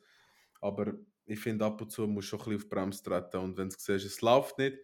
Aber 0.61 0.93
ich 1.25 1.41
finde, 1.41 1.65
ab 1.65 1.81
und 1.81 1.91
zu 1.91 2.07
musst 2.07 2.33
du 2.33 2.37
schon 2.37 2.41
ein 2.41 2.45
bisschen 2.45 2.57
auf 2.57 2.63
die 2.65 2.69
Bremse 2.69 3.03
treten. 3.03 3.37
Und 3.39 3.57
wenn 3.57 3.71
du 3.71 3.77
siehst, 3.79 4.05
es 4.05 4.21
läuft 4.21 4.59
nicht, 4.59 4.79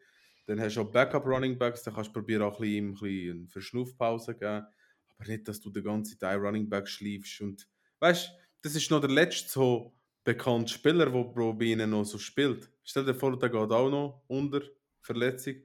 dann 0.46 0.60
hast 0.60 0.76
du 0.76 0.80
auch 0.80 0.90
Backup 0.90 1.26
Running 1.26 1.58
Backs, 1.58 1.82
dann 1.82 1.94
kannst 1.94 2.10
du 2.10 2.14
probieren, 2.14 2.42
auch 2.42 2.60
ein 2.60 2.62
bisschen, 2.62 2.88
ein 2.88 2.92
bisschen 2.94 3.38
eine 3.38 3.48
Verschnaufpause 3.48 4.34
geben. 4.34 4.66
Aber 5.08 5.28
nicht, 5.28 5.46
dass 5.48 5.60
du 5.60 5.70
den 5.70 5.84
ganzen 5.84 6.18
Tag 6.18 6.40
Running 6.40 6.68
Back 6.68 6.88
schleifst. 6.88 7.40
Und 7.40 7.68
weißt 8.00 8.32
das 8.62 8.74
ist 8.74 8.90
noch 8.90 9.00
der 9.00 9.10
letzte 9.10 9.50
so 9.50 9.94
bekannte 10.24 10.72
Spieler, 10.72 11.10
der 11.10 11.52
bei 11.52 11.64
ihnen 11.66 11.90
noch 11.90 12.04
so 12.04 12.16
spielt. 12.16 12.70
Stell 12.82 13.04
dir 13.04 13.14
vor, 13.14 13.38
der 13.38 13.50
geht 13.50 13.70
auch 13.70 13.90
noch 13.90 14.24
unter 14.26 14.62
Verletzung. 15.02 15.56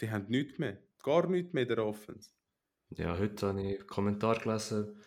Die 0.00 0.08
haben 0.10 0.26
nichts 0.28 0.58
mehr. 0.58 0.78
Gar 1.02 1.26
nichts 1.28 1.52
mehr 1.52 1.64
in 1.64 1.68
der 1.68 1.84
Offense. 1.84 2.30
Ja, 2.96 3.18
heute 3.18 3.46
habe 3.48 3.60
ich 3.60 3.78
einen 3.80 3.86
Kommentar 3.86 4.38
gelesen. 4.38 4.98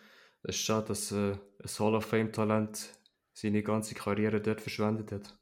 Es 0.44 0.54
ist 0.56 0.62
schade, 0.62 0.86
dass 0.88 1.10
äh, 1.12 1.32
ein 1.32 1.68
Hall 1.80 1.94
of 1.96 2.06
Fame-Talent 2.06 2.96
seine 3.32 3.62
ganze 3.64 3.94
Karriere 3.96 4.40
dort 4.40 4.60
verschwendet 4.60 5.10
hat. 5.12 5.36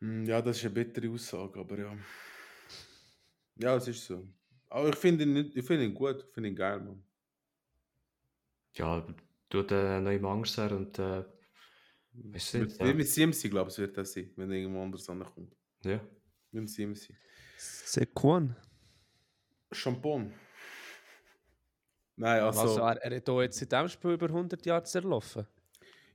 Hm, 0.00 0.24
Ja, 0.26 0.40
das 0.42 0.58
ist 0.58 0.64
eine 0.64 0.74
bittere 0.74 1.10
Aussage, 1.10 1.58
aber 1.60 1.78
ja. 1.78 1.96
Ja, 3.56 3.76
es 3.76 3.86
ist 3.88 4.04
so. 4.06 4.26
Aber 4.68 4.88
ich 4.90 4.96
finde 4.96 5.24
ihn, 5.24 5.36
ich 5.54 5.64
finde 5.64 5.84
ihn 5.84 5.94
gut, 5.94 6.24
ich 6.26 6.32
finde 6.34 6.48
ihn 6.50 6.56
geil, 6.56 6.80
Mann. 6.80 7.04
Ja, 8.74 9.06
tut 9.48 9.70
äh, 9.72 10.00
neue 10.00 10.22
Angst 10.28 10.56
her 10.58 10.72
und 10.72 10.98
äh, 10.98 11.24
weißt 12.32 12.54
du 12.54 12.58
Mit, 12.58 12.66
nicht, 12.66 12.80
wie 12.82 12.92
ja. 12.92 12.94
mit 12.94 13.08
CMC, 13.08 13.48
glaube 13.50 13.70
ich, 13.70 13.78
wird 13.78 13.96
das 13.96 14.12
sein, 14.12 14.32
wenn 14.36 14.50
er 14.50 14.58
irgendwo 14.58 14.82
anders 14.82 15.08
ankommt. 15.08 15.56
ja. 15.84 16.00
Mit 16.50 16.62
dem 16.62 16.66
CMC. 16.66 17.14
Sequan. 17.56 18.56
Champon. 19.72 20.32
Nein, 22.16 22.42
also. 22.42 22.60
Also, 22.60 22.80
er, 22.80 23.02
er 23.02 23.16
hat 23.16 23.28
hier 23.28 23.42
jetzt 23.42 23.62
in 23.62 23.68
diesem 23.68 23.88
Spiel 23.88 24.12
über 24.12 24.26
100 24.26 24.66
Jahre 24.66 24.82
zerlaufen. 24.84 25.46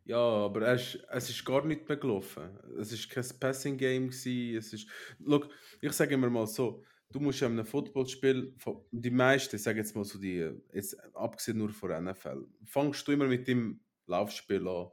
Ja, 0.05 0.17
aber 0.17 0.67
er 0.67 0.75
ist, 0.75 0.99
es 1.09 1.29
ist 1.31 1.43
gar 1.43 1.65
nicht 1.65 1.87
mehr 1.89 1.97
gelaufen. 1.97 2.59
Es 2.79 2.91
ist 2.91 3.09
kein 3.09 3.25
Passing 3.39 3.75
Game 3.75 4.09
gewesen. 4.09 4.57
Es 4.57 4.71
ist, 4.71 4.87
look, 5.19 5.49
ich 5.81 5.91
sage 5.93 6.13
immer 6.13 6.29
mal 6.29 6.45
so, 6.45 6.83
du 7.09 7.19
musst 7.19 7.39
ja 7.39 7.47
in 7.47 7.53
einem 7.53 7.65
Footballspiel, 7.65 8.55
die 8.91 9.09
meisten, 9.09 9.57
sage 9.57 9.79
jetzt 9.79 9.95
mal 9.95 10.03
so 10.03 10.19
die, 10.19 10.51
jetzt 10.73 10.95
abgesehen 11.15 11.57
nur 11.57 11.69
von 11.69 12.03
NFL, 12.03 12.45
fangst 12.65 13.07
du 13.07 13.13
immer 13.13 13.25
mit 13.27 13.47
dem 13.47 13.79
Laufspiel 14.05 14.67
an. 14.67 14.91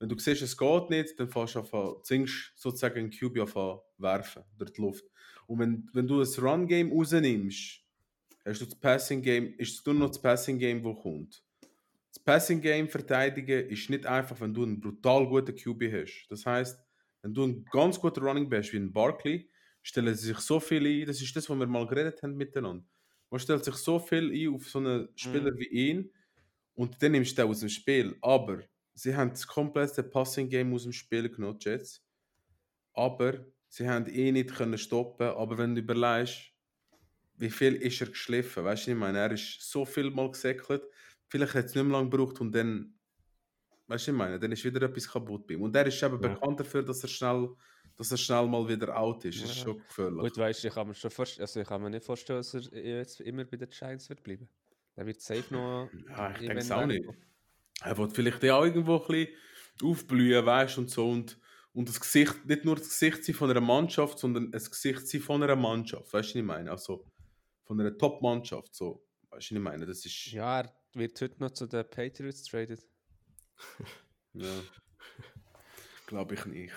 Wenn 0.00 0.08
du 0.08 0.18
siehst, 0.18 0.42
es 0.42 0.56
geht 0.56 0.90
nicht, 0.90 1.20
dann 1.20 1.28
fängst 1.28 1.54
du 1.54 1.60
an, 1.60 1.94
zwingst 2.02 2.52
sozusagen 2.56 2.98
einen 2.98 3.40
auf 3.40 3.56
an 3.56 3.78
werfen 3.98 4.42
durch 4.58 4.72
die 4.72 4.80
Luft. 4.80 5.04
Und 5.46 5.60
wenn, 5.60 5.88
wenn 5.92 6.08
du 6.08 6.18
das 6.18 6.40
Run-Game 6.42 6.90
rausnimmst, 6.90 7.80
hast 8.44 8.60
du 8.60 8.64
das 8.64 8.74
Passing-Game, 8.74 9.54
ist 9.58 9.78
es 9.78 9.86
nur 9.86 9.94
noch 9.94 10.08
das 10.08 10.20
Passing-Game, 10.20 10.82
das 10.82 11.02
kommt. 11.02 11.44
Das 12.10 12.18
Passing 12.18 12.60
Game 12.60 12.88
verteidigen 12.88 13.68
ist 13.68 13.88
nicht 13.88 14.04
einfach, 14.04 14.40
wenn 14.40 14.52
du 14.52 14.64
einen 14.64 14.80
brutal 14.80 15.28
guten 15.28 15.54
QB 15.54 15.92
hast. 15.92 16.26
Das 16.28 16.44
heißt, 16.44 16.78
wenn 17.22 17.32
du 17.32 17.44
einen 17.44 17.64
ganz 17.66 18.00
guten 18.00 18.24
Running 18.24 18.48
Back 18.48 18.64
hast, 18.64 18.72
wie 18.72 18.78
ein 18.78 18.92
Barkley, 18.92 19.48
stellen 19.82 20.14
sie 20.14 20.28
sich 20.28 20.38
so 20.38 20.58
viel 20.58 20.84
ein. 20.86 21.06
Das 21.06 21.20
ist 21.20 21.34
das, 21.36 21.48
was 21.48 21.58
wir 21.58 21.66
mal 21.66 21.86
geredet 21.86 22.22
haben 22.22 22.36
miteinander. 22.36 22.84
Man 23.30 23.38
stellt 23.38 23.64
sich 23.64 23.76
so 23.76 24.00
viel 24.00 24.32
ein 24.32 24.54
auf 24.54 24.68
so 24.68 24.80
einen 24.80 25.08
Spieler 25.14 25.52
wie 25.56 25.68
ihn 25.68 26.10
und 26.74 27.00
dann 27.00 27.12
nimmst 27.12 27.38
du 27.38 27.42
den 27.42 27.50
aus 27.50 27.60
dem 27.60 27.68
Spiel. 27.68 28.16
Aber 28.20 28.64
sie 28.94 29.16
haben 29.16 29.30
das 29.30 29.46
komplette 29.46 30.02
Passing 30.02 30.48
Game 30.48 30.72
aus 30.74 30.84
dem 30.84 30.92
Spiel 30.92 31.28
genommen, 31.30 31.58
die 31.58 31.68
Jets. 31.68 32.04
Aber 32.94 33.46
sie 33.68 33.88
haben 33.88 34.06
ihn 34.06 34.34
nicht 34.34 34.54
können 34.54 34.78
stoppen. 34.78 35.28
Aber 35.28 35.58
wenn 35.58 35.74
du 35.74 35.80
überlegst, 35.82 36.52
wie 37.36 37.50
viel 37.50 37.76
ist 37.76 38.00
er 38.00 38.08
geschliffen? 38.08 38.64
Weißt 38.64 38.86
du, 38.86 38.92
ich 38.92 38.96
meine, 38.96 39.18
er 39.18 39.32
ist 39.32 39.62
so 39.70 39.84
viel 39.84 40.10
mal 40.10 40.30
gesäckelt. 40.30 40.84
Vielleicht 41.28 41.54
hat 41.54 41.66
es 41.66 41.74
nicht 41.74 41.84
mehr 41.84 41.92
lange 41.98 42.10
gebraucht 42.10 42.40
und 42.40 42.52
dann, 42.54 42.98
weißt 43.88 44.08
du, 44.08 44.10
ich 44.12 44.16
meine, 44.16 44.38
dann 44.38 44.52
ist 44.52 44.64
wieder 44.64 44.82
etwas 44.82 45.08
kaputt 45.08 45.46
bei 45.46 45.54
ihm. 45.54 45.62
Und 45.62 45.74
er 45.76 45.86
ist 45.86 46.02
eben 46.02 46.20
Ja. 46.20 46.28
bekannt 46.28 46.60
dafür, 46.60 46.82
dass 46.82 47.02
er 47.02 47.08
schnell, 47.08 47.50
dass 47.96 48.10
er 48.10 48.18
schnell 48.18 48.46
mal 48.46 48.68
wieder 48.68 48.96
out 48.96 49.24
ist. 49.24 49.42
Das 49.42 49.50
ist 49.50 49.56
Ja. 49.58 49.62
schon 49.64 49.78
gefährlich. 49.78 50.20
Gut, 50.20 50.36
weißt 50.38 50.64
du, 50.64 50.68
ich 50.68 50.74
kann 50.74 50.88
mir 50.88 50.94
schon 50.94 51.10
also 51.16 51.60
ich 51.60 51.66
kann 51.68 51.82
mir 51.82 51.90
nicht 51.90 52.04
vorstellen, 52.04 52.38
dass 52.40 52.54
er 52.54 52.98
jetzt 52.98 53.20
immer 53.20 53.44
bei 53.44 53.56
den 53.56 53.70
Giants 53.70 54.08
wird 54.08 54.22
bleiben. 54.22 54.48
Er 54.96 55.06
wird 55.06 55.20
safe 55.20 55.52
noch. 55.54 55.90
Ja, 56.08 56.30
ich 56.32 56.38
denke 56.38 56.58
es 56.58 56.70
auch 56.70 56.86
nicht. 56.86 57.00
wegkommen. 57.00 57.29
Er 57.82 57.96
wird 57.96 58.12
vielleicht 58.12 58.42
ja 58.42 58.56
auch 58.56 58.64
irgendwo 58.64 58.96
ein 59.00 59.06
bisschen 59.06 59.36
aufblühen, 59.82 60.44
weißt 60.44 60.78
und 60.78 60.90
so. 60.90 61.08
Und, 61.08 61.38
und 61.72 61.88
das 61.88 62.00
Gesicht, 62.00 62.44
nicht 62.46 62.64
nur 62.64 62.76
das 62.76 62.88
Gesicht 62.88 63.24
sein 63.24 63.34
von 63.34 63.50
einer 63.50 63.60
Mannschaft, 63.60 64.18
sondern 64.18 64.50
das 64.50 64.70
Gesicht 64.70 65.08
sein 65.08 65.20
von 65.20 65.42
einer 65.42 65.56
Mannschaft. 65.56 66.12
Weißt 66.12 66.30
du, 66.30 66.34
was 66.34 66.36
ich 66.36 66.42
meine? 66.42 66.70
Also 66.70 67.06
von 67.64 67.80
einer 67.80 67.96
Top-Mannschaft. 67.96 68.74
So. 68.74 69.06
Weißt 69.30 69.50
du, 69.50 69.54
was 69.54 69.58
ich 69.58 69.58
meine? 69.58 69.86
Das 69.86 70.04
ist. 70.04 70.32
Ja, 70.32 70.60
er 70.60 70.74
wird 70.94 71.20
heute 71.20 71.40
noch 71.40 71.50
zu 71.50 71.66
den 71.66 71.88
Patriots 71.88 72.44
traded. 72.44 72.86
Ja. 74.32 74.62
Glaube 76.06 76.34
ich 76.34 76.46
nicht. 76.46 76.72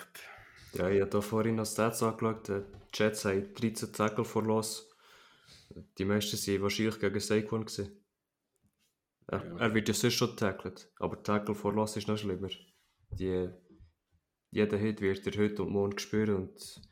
Ja, 0.72 0.88
ich 0.88 1.00
habe 1.00 1.10
da 1.10 1.20
vorhin 1.20 1.54
noch 1.54 1.66
Stats 1.66 2.02
angeschaut. 2.02 2.48
Die 2.48 2.62
Jets 2.92 3.24
haben 3.24 3.54
13 3.54 3.92
Tackle 3.92 4.24
verloren. 4.24 4.66
Die 5.98 6.04
meisten 6.04 6.36
waren 6.36 6.62
wahrscheinlich 6.62 6.98
gegen 6.98 7.20
Saquon. 7.20 7.64
Gewesen. 7.64 8.03
Er, 9.26 9.42
Ja. 9.42 9.56
er 9.58 9.74
wird 9.74 9.88
ja 9.88 9.94
sonst 9.94 10.14
schon 10.14 10.36
tackelt, 10.36 10.90
aber 10.98 11.22
Tackle 11.22 11.54
verlassen 11.54 11.98
ist 12.00 12.08
noch 12.08 12.18
schlimmer. 12.18 12.50
Die, 13.10 13.48
jeder 14.50 14.76
Hit 14.78 15.00
wird 15.00 15.26
er 15.26 15.38
heute 15.42 15.62
und 15.62 15.72
morgen 15.72 15.98
spüren 15.98 16.36
und 16.36 16.82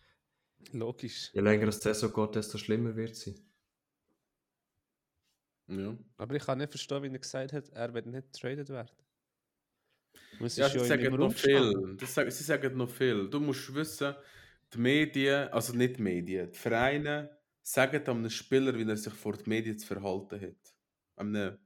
Logisch. 0.73 1.33
je 1.33 1.41
länger 1.43 1.67
das 1.67 1.81
Saison 1.81 2.13
geht, 2.13 2.35
desto 2.37 2.59
schlimmer 2.59 2.97
wird 2.97 3.17
sie. 3.17 3.35
Ja. 5.69 5.97
Aber 6.17 6.35
ich 6.35 6.45
kann 6.45 6.59
nicht 6.59 6.71
verstehen, 6.71 7.03
wie 7.03 7.09
er 7.09 7.19
gesagt 7.19 7.53
hat, 7.53 7.69
er 7.71 7.95
wird 7.95 8.07
nicht 8.07 8.33
traded 8.33 8.69
werden. 8.69 8.91
Es 10.41 10.57
Ja, 10.57 10.69
sie 10.69 10.81
sagen 10.81 11.15
noch 11.17 11.33
viel. 11.33 11.97
Das 11.99 12.15
sie 12.15 12.45
sagen 12.45 12.77
noch 12.77 12.91
viel. 12.91 13.29
Du 13.31 13.41
musst 13.41 13.73
wissen, 13.75 14.15
die 14.73 14.79
Medien, 14.79 15.49
also 15.49 15.75
nicht 15.75 15.99
die 15.99 16.03
Medien, 16.03 16.51
die 16.51 16.59
Vereine 16.59 17.39
sagen 17.63 18.05
einem 18.07 18.29
Spieler, 18.31 18.75
wie 18.77 18.89
er 18.89 18.97
sich 18.97 19.13
vor 19.15 19.35
den 19.37 19.49
Medien 19.49 19.79
zu 19.79 19.87
verhalten 19.87 20.41
hat. 20.41 20.75
Einem 21.17 21.59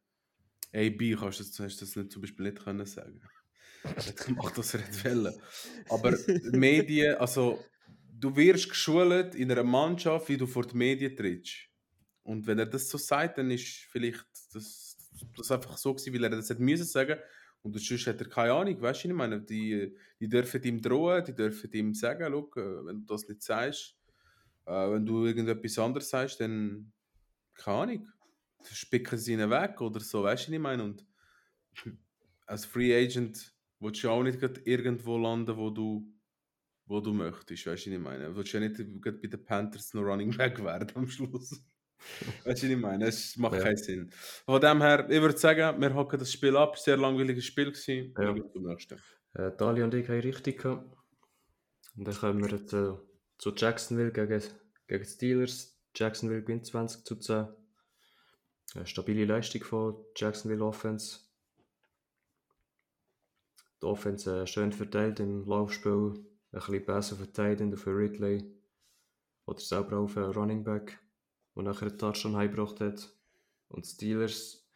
AB 0.74 1.16
kannst 1.18 1.40
du 1.40 1.62
das, 1.62 1.76
das 1.76 1.96
nicht, 1.96 2.12
zum 2.12 2.22
Beispiel 2.22 2.46
nicht 2.46 2.62
können 2.62 2.86
sagen. 2.86 3.20
Hat 3.84 4.16
gemacht, 4.16 4.58
was 4.58 4.74
er 4.74 4.80
wollen. 5.04 5.34
Aber 5.88 6.12
die 6.12 6.50
Medien, 6.58 7.16
also 7.16 7.64
du 8.18 8.34
wirst 8.36 8.68
geschult 8.68 9.34
in 9.34 9.50
einer 9.50 9.62
Mannschaft, 9.62 10.28
wie 10.28 10.36
du 10.36 10.46
vor 10.46 10.66
die 10.66 10.76
Medien 10.76 11.16
trittst. 11.16 11.68
Und 12.22 12.46
wenn 12.46 12.58
er 12.58 12.66
das 12.66 12.88
so 12.88 12.98
sagt, 12.98 13.38
dann 13.38 13.50
ist 13.50 13.86
vielleicht 13.90 14.26
das, 14.52 14.96
das 15.36 15.50
einfach 15.50 15.76
so 15.76 15.94
gewesen, 15.94 16.14
weil 16.14 16.24
er 16.24 16.30
das 16.30 16.50
hätte 16.50 16.62
müssen 16.62 16.84
sagen. 16.84 17.18
Und 17.62 17.78
sonst 17.78 18.06
hat 18.06 18.20
er 18.20 18.28
keine 18.28 18.52
Ahnung, 18.52 18.80
weißt 18.80 19.04
du, 19.04 19.08
was 19.08 19.10
ich 19.10 19.12
meine, 19.12 19.40
die, 19.40 19.96
die 20.20 20.28
dürfen 20.28 20.62
ihm 20.62 20.80
drohen, 20.80 21.24
die 21.24 21.34
dürfen 21.34 21.70
ihm 21.72 21.94
sagen, 21.94 22.26
Schau, 22.30 22.60
äh, 22.60 22.86
wenn 22.86 23.00
du 23.00 23.06
das 23.06 23.28
nicht 23.28 23.42
sagst, 23.42 23.96
äh, 24.66 24.90
wenn 24.90 25.04
du 25.04 25.26
irgendetwas 25.26 25.78
anderes 25.78 26.08
sagst, 26.08 26.40
dann, 26.40 26.92
keine 27.54 27.76
Ahnung, 27.76 28.08
spicken 28.74 29.18
sie 29.18 29.32
ihn 29.34 29.50
weg 29.50 29.80
oder 29.80 30.00
so, 30.00 30.22
weißt 30.22 30.44
du, 30.48 30.50
was 30.50 30.54
ich 30.54 30.60
meine. 30.60 30.82
Und 30.84 31.06
als 32.46 32.64
Free 32.64 32.94
Agent 32.94 33.52
willst 33.80 34.02
du 34.04 34.10
auch 34.10 34.22
nicht 34.22 34.40
irgendwo 34.64 35.18
landen, 35.18 35.56
wo 35.56 35.70
du, 35.70 36.06
wo 36.86 37.00
du 37.00 37.12
möchtest, 37.12 37.66
weißt 37.66 37.86
du, 37.86 37.90
was 37.90 37.96
ich 37.96 38.02
meine. 38.02 38.26
Du 38.26 38.36
willst 38.36 38.52
ja 38.52 38.60
nicht 38.60 38.76
bei 39.02 39.10
den 39.10 39.44
Panthers 39.44 39.92
noch 39.94 40.02
Running 40.02 40.36
Back 40.36 40.62
werden 40.64 40.90
am 40.94 41.06
Schluss. 41.08 41.60
Weißt 42.44 42.62
du, 42.62 42.66
was 42.66 42.72
ich 42.72 42.76
meine? 42.76 43.06
Es 43.06 43.36
macht 43.38 43.54
Ja. 43.56 43.62
keinen 43.62 43.78
Sinn. 43.78 44.10
Von 44.44 44.60
dem 44.60 44.82
her, 44.82 45.08
ich 45.10 45.20
würde 45.20 45.36
sagen, 45.36 45.80
wir 45.80 45.94
hocken 45.94 46.18
das 46.18 46.30
Spiel 46.30 46.54
ab. 46.56 46.78
Sehr 46.78 46.98
langweiliges 46.98 47.46
Spiel 47.46 47.72
gewesen. 47.72 48.12
Ja. 48.18 48.34
Wir 48.34 48.34
gehen 48.34 48.50
zum 48.52 48.64
nächsten. 48.64 49.00
Äh, 49.32 49.50
Dali 49.56 49.82
und 49.82 49.94
ich 49.94 50.06
haben 50.08 50.20
richtig 50.20 50.58
gehabt. 50.62 50.94
Und 51.96 52.06
dann 52.06 52.14
kommen 52.14 52.42
wir 52.44 52.50
jetzt, 52.58 52.72
äh, 52.74 52.92
zu 53.38 53.54
Jacksonville 53.56 54.12
gegen, 54.12 54.42
gegen 54.86 55.02
die 55.04 55.08
Steelers. 55.08 55.80
Jacksonville 55.96 56.42
gewinnt 56.42 56.66
20 56.66 57.04
zu 57.04 57.16
10. 57.16 57.46
Eine 58.74 58.86
stabile 58.86 59.24
Leistung 59.24 59.62
von 59.62 60.04
Jacksonville 60.16 60.64
Offense. 60.64 61.20
Die 63.80 63.86
Offense 63.86 64.42
äh, 64.42 64.46
schön 64.46 64.72
verteilt 64.72 65.20
im 65.20 65.46
Laufspiel. 65.46 66.14
Ein 66.52 66.60
bisschen 66.60 66.84
besser 66.84 67.16
verteidigt 67.16 67.78
für 67.78 67.96
Ridley. 67.96 68.44
Oder 69.46 69.60
selber 69.60 69.98
auf 69.98 70.16
einen 70.16 70.32
Running 70.32 70.64
Back, 70.64 70.98
der 71.54 71.62
nachher 71.62 71.88
einen 71.88 71.98
Touchdown 71.98 72.36
heimgebracht 72.36 72.80
hat. 72.80 73.14
Und 73.68 73.86
Steelers, 73.86 74.66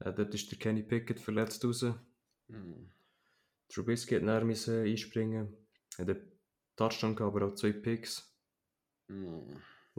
äh, 0.00 0.12
dort 0.12 0.34
ist 0.34 0.50
der 0.50 0.58
Kenny 0.58 0.82
Pickett 0.82 1.20
verletzt 1.20 1.64
raus. 1.64 1.84
Trubisky 3.68 4.14
hat 4.14 4.44
müssen 4.44 4.84
einspringen. 4.84 5.56
Hat 5.98 6.08
einen 6.08 6.32
Touchdown 6.76 7.14
gehabt, 7.14 7.36
aber 7.36 7.46
auch 7.46 7.54
zwei 7.54 7.72
Picks. 7.72 8.34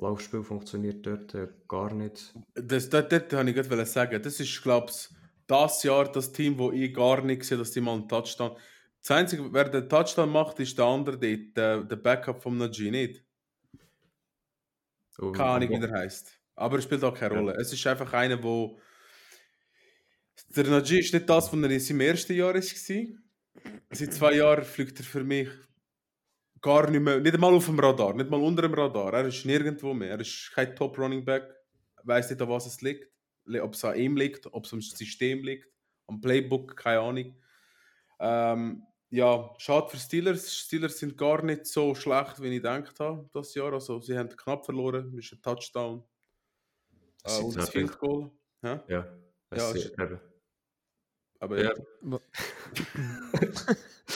Laufspiel 0.01 0.43
funktioniert 0.43 1.05
dort 1.05 1.33
äh, 1.35 1.47
gar 1.67 1.93
nicht. 1.93 2.33
Das, 2.53 2.89
das, 2.89 3.07
das 3.09 3.31
wollte 3.31 3.49
ich 3.49 3.55
gerade 3.69 3.85
sagen. 3.85 4.21
Das 4.21 4.39
ist, 4.39 4.62
glaube 4.62 4.91
ich, 4.91 5.09
das 5.47 5.83
Jahr 5.83 6.12
das 6.12 6.31
Team, 6.31 6.57
wo 6.57 6.71
ich 6.71 6.93
gar 6.93 7.21
nicht 7.21 7.43
sehe, 7.43 7.57
dass 7.57 7.71
die 7.71 7.81
mal 7.81 7.95
einen 7.95 8.07
Touchdown. 8.07 8.57
Das 9.01 9.12
Einzige, 9.12 9.51
wer 9.51 9.69
den 9.69 9.89
Touchdown 9.89 10.29
macht, 10.31 10.59
ist 10.59 10.77
der 10.77 10.85
andere 10.85 11.17
dort, 11.17 11.57
der, 11.57 11.83
der 11.83 11.95
Backup 11.95 12.41
vom 12.41 12.57
Najee 12.57 12.91
nicht. 12.91 13.23
Und, 15.17 15.33
Keine 15.33 15.49
Ahnung, 15.49 15.69
wie 15.69 15.79
der 15.79 15.91
heißt. 15.91 16.33
Aber 16.55 16.77
es 16.77 16.83
spielt 16.85 17.03
auch 17.03 17.13
keine 17.13 17.35
Ja. 17.35 17.39
Rolle. 17.41 17.53
Es 17.59 17.73
ist 17.73 17.85
einfach 17.88 18.12
einer, 18.13 18.41
wo. 18.41 18.79
Der 20.55 20.63
Najee 20.65 20.99
ist 20.99 21.13
nicht 21.13 21.29
das, 21.29 21.51
was 21.51 21.59
er 21.62 21.69
in 21.71 21.79
seinem 21.79 22.01
ersten 22.01 22.33
Jahr 22.33 22.53
war. 22.53 22.62
Seit 22.62 24.13
zwei 24.13 24.33
Jahren 24.35 24.63
fliegt 24.63 24.99
er 24.99 25.05
für 25.05 25.23
mich 25.23 25.49
gar 26.62 26.89
nicht 26.89 27.02
mehr, 27.02 27.19
nicht 27.19 27.34
einmal 27.34 27.54
auf 27.54 27.65
dem 27.65 27.80
Radar, 27.80 28.13
nicht 28.13 28.30
mal 28.30 28.41
unter 28.41 28.63
dem 28.63 28.74
Radar. 28.74 29.13
Er 29.13 29.26
ist 29.26 29.45
nirgendwo 29.45 29.93
mehr. 29.93 30.12
Er 30.12 30.19
ist 30.19 30.52
kein 30.54 30.76
Top 30.76 30.98
Running 30.98 31.24
Back. 31.24 31.56
Weiß 32.04 32.30
nicht, 32.30 32.41
an 32.41 32.50
was 32.50 32.65
es 32.65 32.82
liegt. 32.82 33.12
Ob 33.62 33.74
es 33.74 33.84
an 33.84 33.98
ihm 33.98 34.15
liegt, 34.15 34.45
ob 34.54 34.65
es 34.65 34.74
am 34.74 34.82
System 34.82 35.43
liegt, 35.43 35.67
am 36.08 36.22
Playbook, 36.22 36.76
keine 36.78 37.00
Ahnung. 37.00 37.36
Ähm, 38.19 38.84
ja, 39.10 39.54
schade 39.58 39.89
für 39.89 39.98
Steelers. 39.98 40.54
Steelers 40.54 41.00
sind 41.00 41.17
gar 41.17 41.43
nicht 41.43 41.65
so 41.65 41.95
schlecht, 41.95 42.41
wie 42.41 42.48
ich 42.48 42.62
gedacht 42.62 43.00
habe, 43.00 43.28
das 43.34 43.56
Jahr. 43.56 43.74
Also, 43.74 44.00
sie 44.02 44.17
haben 44.17 44.30
knapp 44.30 44.65
verloren, 44.65 45.17
es 45.17 45.26
ist 45.26 45.34
ein 45.34 45.41
Touchdown. 45.41 46.04
Äh, 47.24 47.39
und 47.41 47.56
das 47.56 47.72
zehn 47.72 47.88
Field 47.88 47.98
Goal. 47.98 48.32
Ja? 48.62 48.84
Ja, 48.88 49.08
Ja, 49.56 49.72
ist. 49.72 49.95
Aber 51.39 51.62
Ja. 51.63 51.73
ja. 52.04 52.19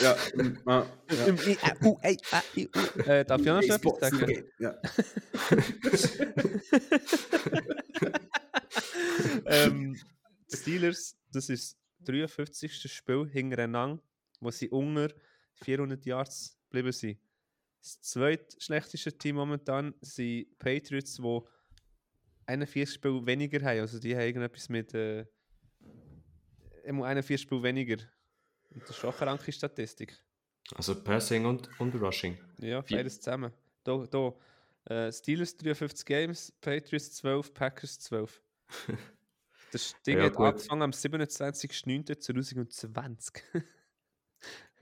ja, 0.02 0.16
ah, 0.66 0.86
ja. 1.10 1.24
Im 1.26 1.36
I, 1.36 1.56
A, 1.62 1.74
U, 1.86 1.98
Ei, 2.02 2.16
A, 2.30 2.42
I, 2.54 2.68
U. 2.68 3.00
Äh, 3.00 3.24
darf 3.24 3.40
ich 3.40 3.50
auch 3.50 3.54
noch 3.54 3.62
etwas 3.62 3.76
Xbox, 3.78 4.00
sagen? 4.00 4.44
Ja. 4.58 4.78
ähm, 9.46 9.96
die 10.52 10.56
Steelers, 10.56 11.16
das 11.32 11.48
ist 11.48 11.78
das 12.00 12.06
53. 12.06 12.92
Spiel 12.92 13.26
hintereinander, 13.26 14.02
wo 14.40 14.50
sie 14.50 14.68
unter 14.68 15.08
400 15.62 16.04
Yards 16.04 16.58
geblieben 16.68 16.92
sind. 16.92 17.18
Das 17.80 18.00
zweitschlechteste 18.02 19.16
Team 19.16 19.36
momentan 19.36 19.94
sind 20.00 20.58
Patriots, 20.58 21.16
die 21.16 21.40
41 22.46 22.94
Spiele 22.94 23.24
weniger 23.26 23.64
haben. 23.64 23.80
Also 23.80 23.98
die 23.98 24.14
haben 24.14 24.22
irgendetwas 24.22 24.68
mit 24.68 24.92
äh, 24.94 25.24
immer 26.84 27.06
41 27.06 27.40
Spiele 27.42 27.62
weniger. 27.62 27.96
Und 28.70 28.82
das 28.82 28.90
ist 28.90 28.96
schon 28.96 29.10
eine 29.10 29.18
kranke 29.18 29.52
Statistik. 29.52 30.18
Also 30.74 30.94
Passing 31.02 31.44
und, 31.46 31.68
und 31.78 31.94
Rushing. 31.96 32.36
Ja, 32.58 32.82
Vier- 32.82 32.98
beides 32.98 33.20
zusammen. 33.20 33.52
Da, 33.84 34.04
da, 34.10 34.34
äh, 34.86 35.12
Steelers 35.12 35.56
53 35.56 36.04
Games, 36.06 36.52
Patriots 36.60 37.12
12, 37.12 37.54
Packers 37.54 37.98
12. 38.00 38.42
Das 39.72 39.94
Ding 40.06 40.18
Ja, 40.18 40.24
hat 40.26 40.34
gut. 40.34 40.46
angefangen 40.46 40.82
am 40.82 40.90
27.09.2020. 40.92 43.42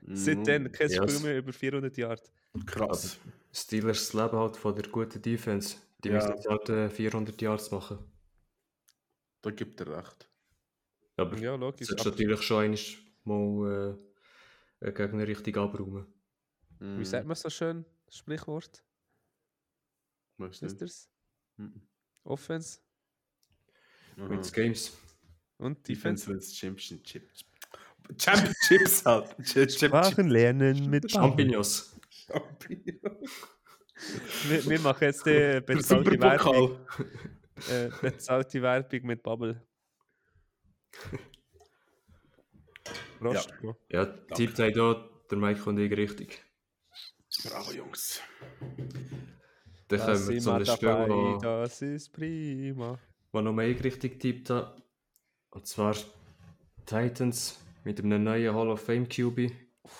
Seitdem 0.02 0.70
kein 0.72 0.90
Ja, 0.90 1.08
Spiel 1.08 1.20
mehr 1.20 1.38
über 1.38 1.52
400 1.52 1.96
Yards. 1.96 2.32
Krass. 2.66 3.16
Steelers 3.52 4.12
leben 4.12 4.36
halt 4.36 4.56
von 4.56 4.74
der 4.74 4.88
guten 4.90 5.22
Defense. 5.22 5.76
Die 6.04 6.08
Ja. 6.08 6.14
müssen 6.16 6.32
jetzt 6.34 6.48
halt 6.48 6.68
äh, 6.68 6.90
400 6.90 7.40
Yards 7.40 7.70
machen. 7.70 7.98
Da 9.42 9.50
gibt 9.50 9.80
er 9.80 9.98
recht. 9.98 10.28
Aber 11.16 11.37
Ja, 11.38 11.53
du 11.57 11.59
logisch. 11.66 11.88
solltest 11.88 12.07
Aber 12.07 12.16
natürlich 12.16 12.42
schon 12.42 12.64
einmal 12.64 12.79
mal 13.25 13.98
äh, 14.81 14.87
einen 14.87 14.94
Gegner 14.94 15.27
richtig 15.29 15.57
abräumen. 15.57 16.07
Mm, 16.81 16.98
wie 16.98 17.05
sagt 17.05 17.27
man 17.27 17.37
so 17.37 17.51
schön? 17.51 17.85
das 18.07 18.16
Sprichwort? 18.16 18.85
Wisst 20.38 20.62
nicht. 20.62 20.81
ihr's? 20.81 21.09
Mhm. 21.57 21.83
Offense. 22.25 22.81
Wins 24.16 24.53
Games. 24.53 24.92
und 25.59 25.87
Defense 25.88 26.27
Defense. 26.27 26.29
wins 26.29 26.57
Championships. 26.59 27.44
Championships 28.18 29.05
halt. 29.07 29.29
Championships. 29.46 30.16
lernen 30.18 30.90
mit 30.90 31.11
Champignons. 31.11 31.96
wir, 34.48 34.64
wir 34.68 34.81
machen 34.81 35.05
jetzt 35.05 35.25
die 35.25 35.61
bezahlte 35.64 36.20
Werbung, 36.20 36.79
äh, 37.70 37.88
bezahlte 38.01 38.61
Werbung 38.62 39.03
mit 39.07 39.22
Bubble. 39.22 39.62
Prost. 43.18 43.54
Bro. 43.60 43.76
Ja, 43.90 44.06
tippt 44.06 44.58
haben 44.58 44.74
da 44.74 45.08
der 45.30 45.38
Mike 45.38 45.68
und 45.68 45.78
ich 45.78 45.92
richtig. 45.96 46.42
Bravo, 47.44 47.72
Jungs. 47.72 48.20
Dann 49.88 49.98
Da 49.98 50.06
kommen 50.06 50.28
wir 50.28 50.40
zu 50.40 50.64
Spiel, 50.72 50.88
dabei, 50.88 51.08
wo, 51.08 51.38
das 51.38 51.82
ist 51.82 52.12
prima. 52.12 52.98
wo 53.32 53.40
noch 53.40 53.52
mehr 53.52 53.68
ich 53.68 53.82
richtig 53.82 54.20
tippt 54.20 54.50
habe. 54.50 54.82
Und 55.50 55.66
zwar 55.66 55.94
Titans 56.86 57.58
mit 57.84 58.00
einem 58.00 58.24
neuen 58.24 58.54
Hall 58.54 58.70
of 58.70 58.80
Fame 58.80 59.08
QB 59.08 59.52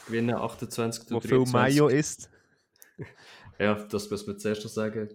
gewinnen 0.07 0.35
28 0.35 1.07
zu 1.07 1.15
Wo 1.15 1.21
viel 1.21 1.45
Mayo 1.47 1.89
ist. 1.89 2.31
Ja, 3.59 3.75
das 3.75 4.11
muss 4.11 4.27
man 4.27 4.39
zuerst 4.39 4.65
noch 4.65 4.71
sagen. 4.71 5.09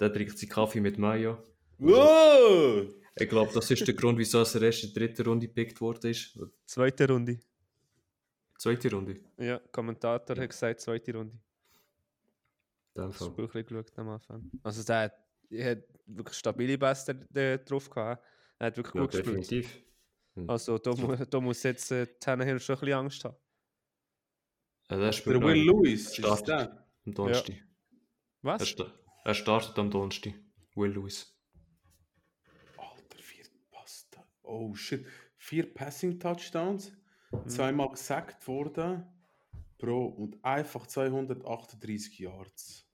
Der 0.00 0.12
trinkt 0.12 0.36
seinen 0.36 0.48
Kaffee 0.48 0.80
mit 0.80 0.98
Mayo. 0.98 1.38
Wow! 1.78 2.88
Ich 3.20 3.28
glaube, 3.28 3.52
das 3.52 3.70
ist 3.70 3.86
der 3.86 3.94
Grund, 3.94 4.18
wieso 4.18 4.38
er 4.38 4.62
erst 4.62 4.84
in 4.84 4.92
der 4.94 5.06
dritten 5.06 5.26
Runde 5.28 5.46
gepickt 5.46 5.80
worden 5.80 6.10
ist. 6.10 6.38
Zweite 6.66 7.06
Runde. 7.08 7.38
Zweite 8.58 8.90
Runde. 8.90 9.20
Ja, 9.38 9.58
Kommentator 9.72 10.36
hat 10.36 10.48
gesagt, 10.50 10.80
zweite 10.80 11.14
Runde. 11.14 11.38
Das 12.94 13.14
Spiel 13.14 13.28
Fall. 13.28 13.44
ein 13.44 13.46
bisschen 13.46 13.66
geschaut 13.66 13.98
am 13.98 14.08
Anfang. 14.08 14.50
Also 14.62 14.82
der 14.82 15.00
hat, 15.02 15.12
er 15.50 15.70
hat 15.72 15.84
wirklich 16.06 16.36
stabile 16.36 16.76
Bässe 16.78 17.12
äh, 17.34 17.58
drauf 17.58 17.88
gehabt. 17.88 18.22
Er 18.58 18.66
hat 18.66 18.76
wirklich 18.76 18.94
Ja, 18.94 19.00
gut 19.02 19.10
gespielt. 19.12 19.50
definitiv. 19.50 19.84
Also 20.46 20.78
da, 20.78 20.92
mu 20.94 21.14
da 21.16 21.40
muss 21.40 21.62
jetzt 21.62 21.90
äh, 21.92 22.06
Tannehill 22.18 22.58
schon 22.60 22.76
ein 22.76 22.80
bisschen 22.80 22.94
Angst 22.98 23.24
haben. 23.24 23.36
Ja, 24.90 24.96
der 24.98 25.10
Der 25.10 25.26
Will 25.42 25.64
noch 25.64 25.80
Lewis, 25.82 26.06
ist 26.06 26.16
startet 26.16 26.48
der? 26.48 26.86
am 27.06 27.14
Donnerstag. 27.14 27.56
Er, 27.56 27.62
Was? 28.42 28.68
sta 28.68 28.92
er 29.24 29.34
startet 29.34 29.78
am 29.78 29.90
Donnerstag. 29.90 30.34
Will 30.74 30.90
Lewis. 30.92 31.34
Alter, 32.76 33.18
vier 33.18 33.44
Pasta. 33.70 34.26
Oh 34.50 34.74
shit. 34.74 35.06
Vier 35.36 35.72
Passing 35.72 36.18
Touchdowns, 36.18 36.92
Mhm. 37.32 37.48
zweimal 37.48 37.90
gesackt 37.90 38.46
worden. 38.48 39.04
Pro 39.78 40.06
und 40.06 40.44
einfach 40.44 40.86
238 40.86 42.18
Yards. 42.18 42.86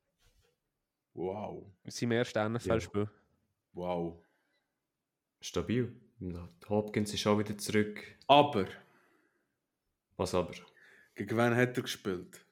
Wow. 1.14 1.66
In 1.84 1.90
seinem 1.90 2.12
ersten 2.12 2.52
NFL-Spiel. 2.52 3.08
Wow. 3.72 4.22
Stabil. 5.40 5.92
Ja, 6.20 6.48
Hopkins 6.68 7.12
ist 7.14 7.26
auch 7.26 7.38
wieder 7.38 7.56
zurück. 7.58 8.00
Aber, 8.26 8.66
Was 10.16 10.34
aber? 10.34 10.52
gegen 11.14 11.36
wen 11.36 11.54
hat 11.56 11.76
er 11.76 11.82
gespielt? 11.82 12.44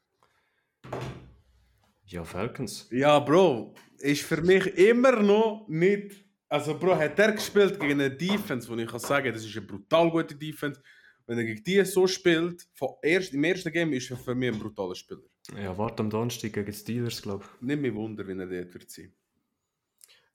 Ja, 2.07 2.25
Falcons. 2.25 2.89
Ja, 2.91 3.19
Bro, 3.21 3.75
ist 3.99 4.23
für 4.23 4.43
mich 4.43 4.67
immer 4.77 5.21
noch 5.23 5.67
nicht. 5.69 6.24
Also, 6.49 6.79
Bro, 6.79 6.97
hat 6.97 7.19
er 7.19 7.33
gespielt 7.33 7.81
gegen 7.81 8.01
eine 8.01 8.11
Defense, 8.11 8.69
wo 8.69 8.77
ich 8.77 8.89
kann 8.89 9.01
sagen, 9.01 9.33
das 9.33 9.45
ist 9.45 9.57
eine 9.57 9.67
brutal 9.67 10.11
gute 10.11 10.35
Defense. 10.35 10.81
Wenn 11.27 11.39
er 11.39 11.45
gegen 11.45 11.65
die 11.65 11.85
so 11.85 12.07
spielt, 12.07 12.67
von 12.75 12.91
erst, 13.03 13.33
im 13.33 13.43
ersten 13.45 13.73
Game 13.73 13.93
ist 13.93 14.11
er 14.11 14.17
für 14.17 14.35
mich 14.35 14.53
ein 14.53 14.59
brutaler 14.59 14.95
Spieler. 14.95 15.23
Ja, 15.57 15.77
warte 15.77 16.03
am 16.03 16.11
Donnerstag 16.11 16.53
gegen 16.53 16.67
die 16.67 16.73
Steelers, 16.73 17.23
glaube 17.23 17.45
Nicht 17.61 17.81
mehr 17.81 17.95
Wunder, 17.95 18.27
wenn 18.27 18.41
er 18.41 18.47
dort 18.47 18.75
wird 18.75 18.91
sein. 18.91 19.13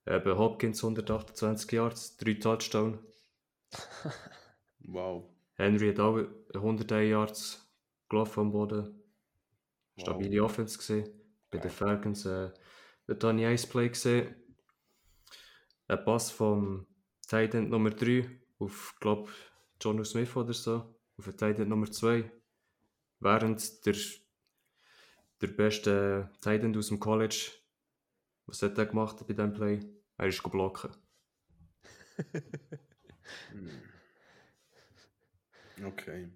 ich. 0.05 0.11
Eben 0.11 0.37
Hopkins 0.37 0.83
128 0.83 1.71
Yards, 1.71 2.17
3 2.17 2.33
Touchdown. 2.35 2.99
Wow. 4.81 5.29
Henry 5.55 5.89
hat 5.89 5.99
auch 5.99 6.17
101 6.53 7.09
Yards 7.09 7.69
gelaufen 8.07 8.39
am 8.39 8.51
Boden. 8.51 9.03
Stabile 9.99 10.43
Offense 10.43 10.77
gesehen. 10.77 11.09
Bei 11.51 11.57
den 11.57 11.69
Falcons 11.69 12.25
äh, 12.25 12.49
der 13.07 13.19
Tony 13.19 13.43
Ice 13.43 13.67
Play 13.67 13.89
gesehen. 13.89 14.35
Ein 15.89 16.05
Pass 16.05 16.29
vom 16.29 16.85
Tight 17.27 17.55
End 17.55 17.71
Nummer 17.71 17.89
3 17.89 18.29
auf, 18.59 18.95
glaube 18.99 19.31
John 19.81 20.05
Smith 20.05 20.35
oder 20.35 20.53
so. 20.53 20.95
Auf 21.17 21.25
den 21.25 21.35
Tight 21.35 21.57
End 21.57 21.69
Nummer 21.69 21.89
2. 21.89 22.31
Während 23.19 23.85
der, 23.87 23.95
der 25.41 25.47
beste 25.47 26.29
Tight 26.41 26.63
End 26.63 26.77
aus 26.77 26.89
dem 26.89 26.99
College, 26.99 27.53
was 28.45 28.61
hat 28.61 28.77
er 28.77 28.85
gemacht 28.85 29.17
bei 29.27 29.33
diesem 29.33 29.51
Play? 29.51 29.79
Er 30.17 30.27
ist 30.27 30.43
blocken. 30.43 30.91
Okay. 35.81 36.29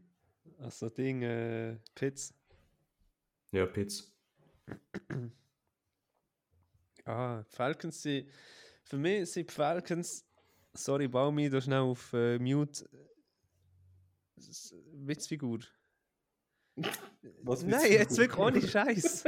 Also 0.58 0.90
Ding, 0.90 1.22
äh, 1.22 1.78
Pitts. 1.94 2.34
Ja, 3.52 3.66
Pitts. 3.66 4.12
Ah, 7.06 7.44
Falcons 7.50 8.02
sind. 8.02 8.30
Für 8.84 8.98
mich 8.98 9.32
sind 9.32 9.50
die 9.50 9.54
Falcons. 9.54 10.26
Sorry, 10.74 11.08
Baumi, 11.08 11.50
da 11.50 11.62
schnell 11.62 11.80
auf 11.80 12.14
äh, 12.14 12.40
Mute. 12.40 12.88
Witzfigur. 14.94 15.60
Was 17.44 17.64
Nein, 17.64 17.92
jetzt 17.92 18.18
wirklich 18.18 18.40
ohne 18.40 18.62
Scheiß. 18.68 19.24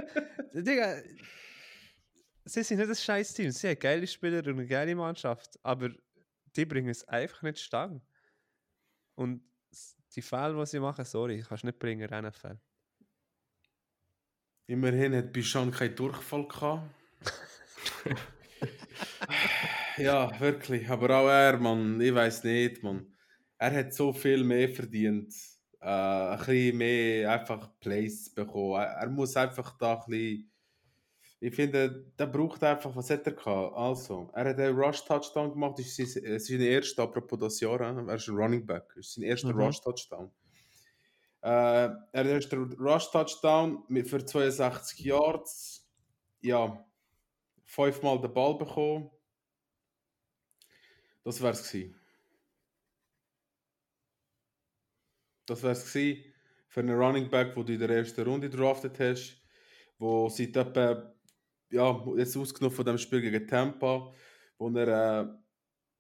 Digga, 0.54 1.02
sie 2.46 2.63
sind 2.63 2.80
nicht 2.80 2.89
ein 2.89 2.96
scheiß 2.96 3.34
Team. 3.34 3.52
Sie 3.52 3.68
haben 3.68 3.80
geile 3.80 4.08
Spieler 4.08 4.39
und 4.39 4.50
eine 4.50 4.65
geile 4.65 4.96
Mannschaft. 4.96 5.60
Aber 5.63 5.89
die 6.56 6.65
bringen 6.65 6.89
es 6.89 7.08
einfach 7.08 7.44
nicht 7.44 7.60
stangen. 7.60 8.02
Und 9.15 9.44
die 10.15 10.22
Fälle, 10.22 10.58
die 10.58 10.65
sie 10.65 10.80
machen, 10.80 11.06
sorry, 11.06 11.44
kannst 11.48 11.63
du 11.63 11.68
nicht 11.68 11.80
bringen, 11.80 12.10
NFL. 12.10 12.58
Immerhin 14.68 15.15
hat 15.15 15.32
Bichon 15.32 15.72
keinen 15.72 15.96
Durchfall 15.96 16.48
gehabt. 16.48 16.89
ja, 19.98 20.40
wirklich. 20.40 20.90
Aber 20.90 21.10
auch 21.18 21.28
er, 21.28 21.58
Mann, 21.58 22.00
ich 22.02 22.14
weiß 22.14 22.44
nicht, 22.44 22.84
Mann. 22.84 23.14
Er 23.58 23.72
hat 23.74 23.94
so 23.94 24.12
viel 24.14 24.44
mehr 24.44 24.70
verdient. 24.70 25.34
Äh, 25.82 25.88
ein 25.88 26.38
bisschen 26.40 26.78
mehr 26.78 27.32
einfach 27.32 27.72
Plays 27.80 28.34
bekommen. 28.34 28.76
Er, 28.82 28.88
er 29.02 29.10
muss 29.10 29.36
einfach 29.38 29.78
da 29.78 29.96
ein 29.96 30.04
bisschen. 30.08 30.52
Ich 31.40 31.54
finde, 31.54 32.12
der 32.18 32.26
braucht 32.28 32.64
einfach, 32.64 32.96
was 32.96 33.10
hat 33.10 33.28
er 33.28 33.34
gehabt? 33.34 33.76
Also, 33.76 34.32
er 34.34 34.50
hat 34.50 34.58
einen 34.60 34.76
Rush-Touchdown 34.76 35.52
gemacht. 35.52 35.78
Das 35.78 35.86
ist 35.86 36.14
sein, 36.14 36.24
es 36.24 36.44
ist 36.44 36.48
sein 36.48 36.62
erster, 36.62 37.04
apropos 37.04 37.38
das 37.40 37.60
Jahr, 37.60 37.80
äh, 37.82 38.08
er 38.08 38.16
ist 38.16 38.28
ein 38.28 38.36
Running 38.36 38.66
Back. 38.66 38.86
Das 38.96 39.08
ist 39.08 39.14
sein 39.16 39.24
erster 39.24 39.54
Mhm. 39.54 39.62
Rush-Touchdown. 39.62 40.32
Äh, 41.42 41.90
er 42.14 42.38
ist 42.38 42.52
der 42.52 42.60
Rush-Touchdown 42.60 43.84
für 44.06 44.26
62 44.26 45.00
Yards. 45.06 45.88
Ja, 46.42 46.84
fünfmal 47.66 48.20
den 48.22 48.34
Ball 48.34 48.58
bekommen. 48.58 49.12
Das 51.26 51.42
wär's 51.42 51.68
gewesen. 51.68 51.96
Das 55.48 55.64
wär's 55.64 55.92
gewesen 55.92 56.24
für 56.68 56.82
einen 56.82 56.96
Running 56.96 57.30
Back, 57.30 57.56
wo 57.56 57.64
du 57.64 57.74
in 57.74 57.80
der 57.80 57.90
ersten 57.90 58.22
Runde 58.22 58.50
draftet 58.50 59.00
hast, 59.00 59.42
wo 59.98 60.30
seit 60.30 60.56
etwa, 60.56 61.16
ja, 61.72 62.06
jetzt 62.16 62.38
ausgenommen 62.38 62.76
von 62.76 62.86
dem 62.86 62.98
Spiel 63.00 63.22
gegen 63.22 63.48
Tampa, 63.48 64.14
wo 64.60 64.70
er 64.70 65.22
äh, 65.22 65.28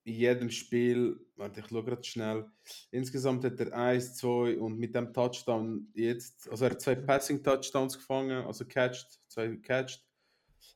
in 0.03 0.13
jedem 0.13 0.51
Spiel, 0.51 1.19
warte, 1.35 1.61
ich 1.61 1.67
schaue 1.67 1.83
gerade 1.83 2.03
schnell, 2.03 2.45
insgesamt 2.91 3.43
hat 3.45 3.59
er 3.59 3.73
1, 3.73 4.17
2 4.17 4.59
und 4.59 4.77
mit 4.77 4.93
dem 4.93 5.11
Touchdown 5.11 5.87
jetzt, 5.95 6.47
also 6.51 6.65
er 6.65 6.71
hat 6.71 6.81
zwei 6.81 6.95
Passing 6.95 7.41
Touchdowns 7.41 7.97
gefangen, 7.97 8.45
also 8.45 8.63
catched, 8.65 9.19
zwei 9.27 9.47
gecatcht. 9.47 10.05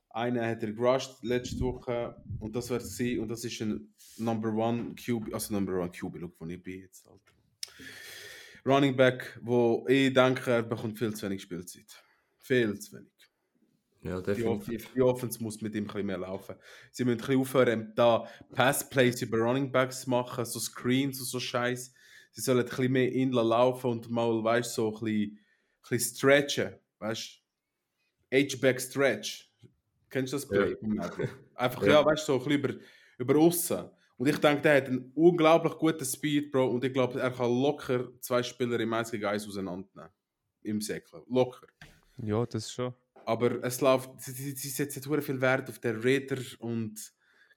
Einen 0.08 0.44
hat 0.44 0.64
er 0.64 0.72
gerusht 0.72 1.22
letzte 1.22 1.60
Woche 1.60 2.20
und 2.40 2.56
das 2.56 2.68
wäre 2.68 2.80
sie 2.80 3.18
und 3.20 3.28
das 3.28 3.44
ist 3.44 3.60
ein 3.60 3.94
Number 4.18 4.52
One 4.52 4.94
QB, 4.94 5.32
also 5.32 5.54
Number 5.54 5.80
One 5.80 5.90
QB, 5.90 6.18
schau, 6.20 6.32
wo 6.38 6.46
ich 6.46 6.62
bin 6.62 6.80
jetzt, 6.80 7.06
Alter. 7.06 7.32
Running 8.66 8.94
Back, 8.96 9.38
wo 9.42 9.86
ich 9.88 10.12
denke, 10.12 10.50
er 10.50 10.62
bekommt 10.62 10.98
viel 10.98 11.14
zu 11.14 11.26
wenig 11.26 11.42
Spielzeit. 11.42 11.86
Viel 12.38 12.78
zu 12.78 12.96
wenig. 12.96 13.08
Ja, 14.02 14.18
Die, 14.20 14.26
definitiv. 14.34 14.92
die 14.94 15.02
Offense 15.02 15.42
muss 15.42 15.60
mit 15.60 15.74
ihm 15.74 15.84
ein 15.84 15.86
bisschen 15.86 16.06
mehr 16.06 16.18
laufen. 16.18 16.54
Sie 16.90 17.04
müssen 17.04 17.18
ein 17.20 17.26
bisschen 17.26 17.40
aufhören, 17.40 17.92
da 17.96 18.26
Passplays 18.52 19.20
über 19.22 19.38
Running 19.38 19.70
Backs 19.70 20.02
zu 20.02 20.10
machen, 20.10 20.44
so 20.44 20.58
Screens 20.58 21.20
und 21.20 21.26
so 21.26 21.38
Scheiß. 21.40 21.92
Sie 22.32 22.40
sollen 22.40 22.60
ein 22.60 22.64
bisschen 22.66 22.92
mehr 22.92 23.12
inla 23.12 23.42
laufen 23.42 23.90
und 23.90 24.10
mal, 24.10 24.42
weißt 24.42 24.76
du, 24.76 24.82
so 24.82 24.88
ein 24.98 25.04
bisschen, 25.04 25.38
ein 25.38 25.88
bisschen 25.90 26.16
stretchen. 26.16 26.74
Weißt 26.98 27.40
du? 28.30 28.36
H-Back 28.36 28.80
Stretch. 28.80 29.50
Kennst 30.08 30.32
du 30.32 30.36
das 30.36 30.48
Play? 30.48 30.76
Einfach, 31.54 31.82
ja, 31.82 31.92
Ja. 31.92 32.04
weißt 32.04 32.28
du, 32.28 32.32
so 32.32 32.38
ein 32.38 32.44
bisschen 32.44 32.58
über, 32.58 32.74
über 33.18 33.36
aussen. 33.38 33.90
Und 34.20 34.26
ich 34.26 34.36
denke, 34.36 34.60
der 34.60 34.76
hat 34.76 34.88
einen 34.88 35.10
unglaublich 35.14 35.78
guten 35.78 36.04
Speed, 36.04 36.52
Bro. 36.52 36.72
Und 36.72 36.84
ich 36.84 36.92
glaube, 36.92 37.18
er 37.18 37.30
kann 37.30 37.50
locker 37.50 38.10
zwei 38.20 38.42
Spieler 38.42 38.78
im 38.78 38.92
1 38.92 39.12
gegen 39.12 39.24
1 39.24 39.48
auseinandernehmen. 39.48 40.12
Im 40.60 40.82
Säckler. 40.82 41.22
Locker. 41.26 41.66
Ja, 42.18 42.44
das 42.44 42.70
schon. 42.70 42.92
Aber 43.24 43.64
es 43.64 43.80
läuft, 43.80 44.20
sie, 44.20 44.32
sie, 44.32 44.50
sie 44.50 44.68
setzen 44.68 45.02
sehr 45.02 45.22
viel 45.22 45.40
Wert 45.40 45.70
auf 45.70 45.78
den 45.78 46.00
Räder 46.00 46.36
und. 46.58 47.00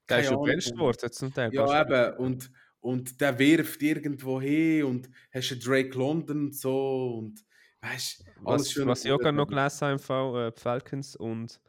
Der 0.07 0.20
ist 0.22 0.28
schon 0.28 0.41
bencht 0.41 0.78
worden 0.78 1.11
zum 1.11 1.34
Teil. 1.34 1.53
Ja, 1.53 1.82
eben. 1.82 2.18
Und, 2.18 2.49
und 2.80 3.20
der 3.20 3.38
wirft 3.38 3.82
irgendwo 3.82 4.39
hin 4.39 4.86
und 4.86 5.09
hast 5.34 5.51
einen 5.51 5.59
Drake 5.59 5.97
London 5.97 6.45
und 6.45 6.55
so. 6.55 7.16
Und 7.18 7.43
weißt 7.82 8.22
du, 8.22 8.24
Was, 8.39 8.78
was 8.86 9.03
ich 9.03 9.11
auch 9.11 9.20
noch 9.34 9.47
gelesen 9.47 9.82
habe 9.82 9.91
im 9.91 9.99
Fall, 9.99 10.47
äh, 10.47 10.51
Falcons 10.57 11.18
und 11.18 11.59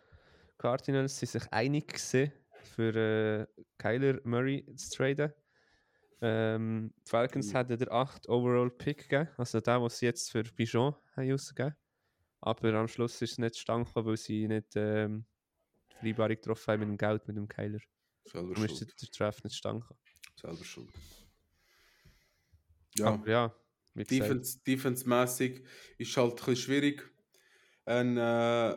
Cardinals 0.57 1.19
sind 1.19 1.33
sich 1.33 1.53
einig 1.53 1.89
gewesen, 1.89 2.33
für 2.67 2.95
äh, 2.95 3.47
Kyler 3.79 4.21
Murray 4.25 4.65
zu 4.77 4.91
traden. 4.97 5.33
Ähm, 6.21 6.93
die 7.05 7.11
Falcons 7.11 7.53
Mhm. 7.53 7.55
hatten 7.55 7.79
den 7.79 7.91
8 7.91 8.29
Overall 8.29 8.71
Pick 8.71 9.09
gegeben, 9.09 9.29
also 9.37 9.61
der, 9.61 9.83
was 9.83 9.99
sie 9.99 10.07
jetzt 10.07 10.31
für 10.31 10.43
Bijon 10.45 10.95
haben. 11.17 11.75
Aber 12.41 12.75
am 12.75 12.89
Schluss 12.89 13.21
ist 13.23 13.33
es 13.33 13.39
nicht 13.39 13.57
gekommen, 13.57 13.87
weil 13.95 14.17
sie 14.17 14.47
nicht 14.49 14.73
ähm, 14.77 15.27
die 16.03 16.15
Vereinbarung 16.15 16.37
getroffen 16.37 16.73
haben 16.73 16.81
mit 16.81 16.89
dem 16.91 16.99
Geld, 16.99 17.27
mit 17.29 17.37
dem 17.37 17.49
Kyler. 17.49 17.81
Selber 18.27 18.55
Darum 18.55 18.65
ist 18.65 18.79
schuld. 18.79 19.03
der 19.03 19.09
Draft 19.11 19.45
nicht 19.45 19.53
zustande 19.53 19.81
gekommen. 19.81 20.01
Selber 20.41 20.65
schuld. 20.65 20.91
Ja, 22.97 23.07
Aber 23.07 23.29
ja, 23.29 23.55
gesagt. 23.95 24.11
Defense, 24.11 24.59
defense-mäßig 24.67 25.65
ist 25.99 26.17
halt 26.17 26.31
ein 26.33 26.37
bisschen 26.37 26.57
schwierig, 26.57 27.03
einen, 27.85 28.17
äh, 28.17 28.77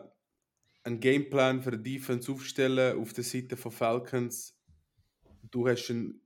einen 0.88 1.02
Gameplan 1.02 1.62
für 1.62 1.78
die 1.78 1.98
Defense 1.98 2.32
aufstellen 2.32 2.98
auf 2.98 3.12
der 3.12 3.26
Seite 3.26 3.58
von 3.58 3.72
Falcons. 3.74 4.58
Du 5.52 5.68
hast 5.68 5.90
einen 5.90 6.22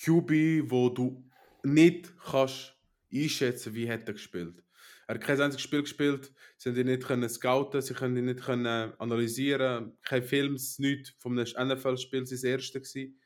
QB, 0.00 0.70
wo 0.70 0.88
du 0.88 1.28
nicht 1.64 2.14
kannst 2.24 2.76
einschätzen, 3.12 3.74
wie 3.74 3.90
hat 3.90 4.06
er 4.06 4.14
gespielt. 4.14 4.62
Er 5.08 5.16
hat 5.16 5.22
kein 5.22 5.40
einziges 5.40 5.62
Spiel 5.62 5.82
gespielt, 5.82 6.32
sie 6.58 6.68
haben 6.68 6.76
ihn 6.76 6.86
nicht 6.86 7.02
können 7.02 7.28
scouten, 7.28 7.82
sie 7.82 7.94
können 7.94 8.16
ihn 8.16 8.26
nicht 8.26 8.42
können 8.42 8.92
analysieren, 8.98 9.98
keine 10.02 10.22
Films, 10.22 10.78
nichts 10.78 11.10
vom 11.18 11.34
NFL-Spiel, 11.34 12.24
sein 12.24 12.50
erste 12.52 12.80
gewesen. 12.80 13.18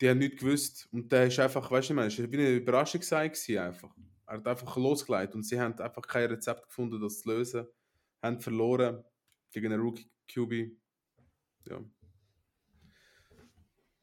Die 0.00 0.08
haben 0.08 0.18
nichts 0.18 0.40
gewusst 0.40 0.88
und 0.90 1.12
der 1.12 1.26
ist 1.26 1.38
einfach, 1.38 1.70
weißt 1.70 1.90
du, 1.90 1.92
ich 1.92 1.96
meine, 1.96 2.08
es 2.08 2.18
war 2.18 2.24
eine 2.24 2.54
Überraschung 2.54 3.00
gewesen, 3.02 3.58
einfach. 3.58 3.94
Er 4.26 4.38
hat 4.38 4.46
einfach 4.46 4.76
losgelegt 4.76 5.34
und 5.34 5.42
sie 5.42 5.60
haben 5.60 5.78
einfach 5.78 6.06
kein 6.06 6.30
Rezept 6.30 6.66
gefunden, 6.68 6.98
das 7.00 7.20
zu 7.20 7.28
lösen. 7.28 7.66
Haben 8.22 8.40
verloren 8.40 9.04
gegen 9.52 9.72
einen 9.72 9.82
Rookie 9.82 10.10
QB. 10.28 10.76
Ja. 11.68 11.84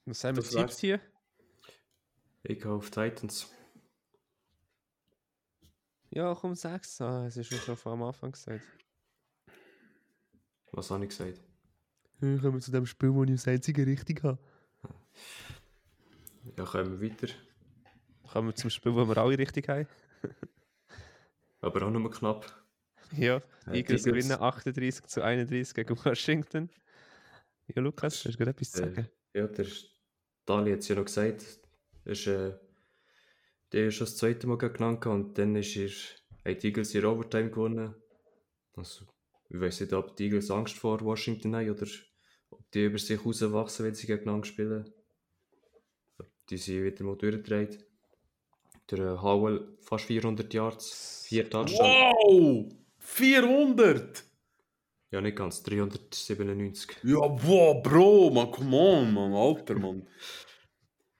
Was 0.06 0.24
haben 0.24 0.38
wir 0.38 0.44
wär's. 0.44 0.80
hier? 0.80 1.00
Ich 2.44 2.60
gehe 2.60 2.72
auf 2.72 2.90
Titans. 2.90 3.50
Ja, 6.10 6.36
komm, 6.36 6.56
sag's. 6.56 7.00
Ah, 7.02 7.26
es 7.26 7.38
ist 7.38 7.48
schon 7.48 7.60
schon 7.60 7.78
von 7.78 7.94
am 7.94 8.04
Anfang 8.04 8.32
gesagt. 8.34 8.64
Was 10.72 10.92
habe 10.92 11.04
ich 11.04 11.10
gesagt? 11.10 11.42
Hey, 12.20 12.38
kommen 12.40 12.56
wir 12.56 12.60
zu 12.62 12.72
dem 12.72 12.86
Spiel, 12.86 13.14
wo 13.14 13.24
ich 13.24 13.32
das 13.32 13.48
einzige 13.48 13.86
richtig 13.86 14.24
habe. 14.24 14.38
Ja, 16.58 16.66
kommen 16.66 17.00
wir 17.00 17.12
weiter. 17.12 17.34
Kommen 18.32 18.50
wir 18.50 18.56
zum 18.56 18.70
Spiel, 18.70 18.94
wo 18.94 19.08
wir 19.08 19.18
alle 19.18 19.38
richtig 19.38 19.70
haben. 19.70 19.88
Aber 21.62 21.84
auch 21.84 21.92
nur 21.92 22.12
knapp. 22.12 22.63
Ja, 23.18 23.38
Äh, 23.68 23.78
Eagles 23.78 24.06
Eagles. 24.06 24.28
gewinnen 24.28 24.42
38 24.42 25.06
zu 25.08 25.22
31 25.22 25.74
gegen 25.74 25.98
Washington. 26.06 26.70
Ja, 27.68 27.82
Lukas, 27.82 28.26
hast 28.26 28.34
du 28.34 28.38
gerade 28.38 28.52
etwas 28.52 28.72
zu 28.72 28.84
Äh, 28.84 28.86
sagen? 28.88 29.10
ja, 29.34 29.48
der 29.48 29.68
Dali 30.46 30.72
hat 30.72 30.80
es 30.80 30.88
ja 30.88 30.96
noch 30.96 31.06
gesagt. 31.06 31.46
Ist, 32.06 32.28
äh, 32.28 32.54
der 33.72 33.88
ist 33.88 33.96
schon 33.96 34.06
das 34.06 34.18
zweite 34.18 34.48
Mal 34.48 34.58
genannt 34.58 35.06
und 35.06 35.38
dann 35.38 35.56
ist 35.56 35.76
er, 35.78 35.90
haben 36.46 36.60
die 36.60 36.68
Eagles 36.68 36.94
ihre 36.96 37.08
Overtime 37.10 37.50
gewonnen. 37.50 37.96
Also, 38.76 39.06
ich 39.50 39.60
weiß 39.60 39.82
nicht, 39.82 39.94
ob 39.94 40.16
die 40.18 40.26
Eagles 40.26 40.52
Angst 40.52 40.76
vor 40.78 41.00
Washington 41.02 41.56
haben 41.56 41.70
oder 41.70 41.88
ob 42.50 42.70
die 42.72 42.86
über 42.86 42.98
sich 42.98 43.24
rauswachsen, 43.26 43.86
wenn 43.86 43.96
sie 43.96 44.08
gegeneinander 44.08 44.46
spielen. 44.46 44.92
Die 46.50 46.58
sind 46.58 46.84
wieder 46.84 47.04
mal 47.06 47.16
durchgedreht. 47.16 47.86
Der 48.92 49.00
äh, 49.00 49.18
Howell 49.22 49.78
fast 49.82 50.06
400 50.06 50.54
Yards, 50.54 51.26
4 51.28 51.50
Touchdowns. 51.50 51.80
Wow! 51.80 52.74
400! 53.04 54.24
Ja, 55.12 55.22
nicht 55.22 55.38
ganz, 55.38 55.62
397. 55.64 56.98
Ja, 57.04 57.18
wow, 57.20 57.84
Bro, 57.84 58.32
man, 58.32 58.50
come 58.52 58.76
on, 58.76 59.14
man, 59.14 59.34
Alter, 59.34 59.76
man. 59.78 60.08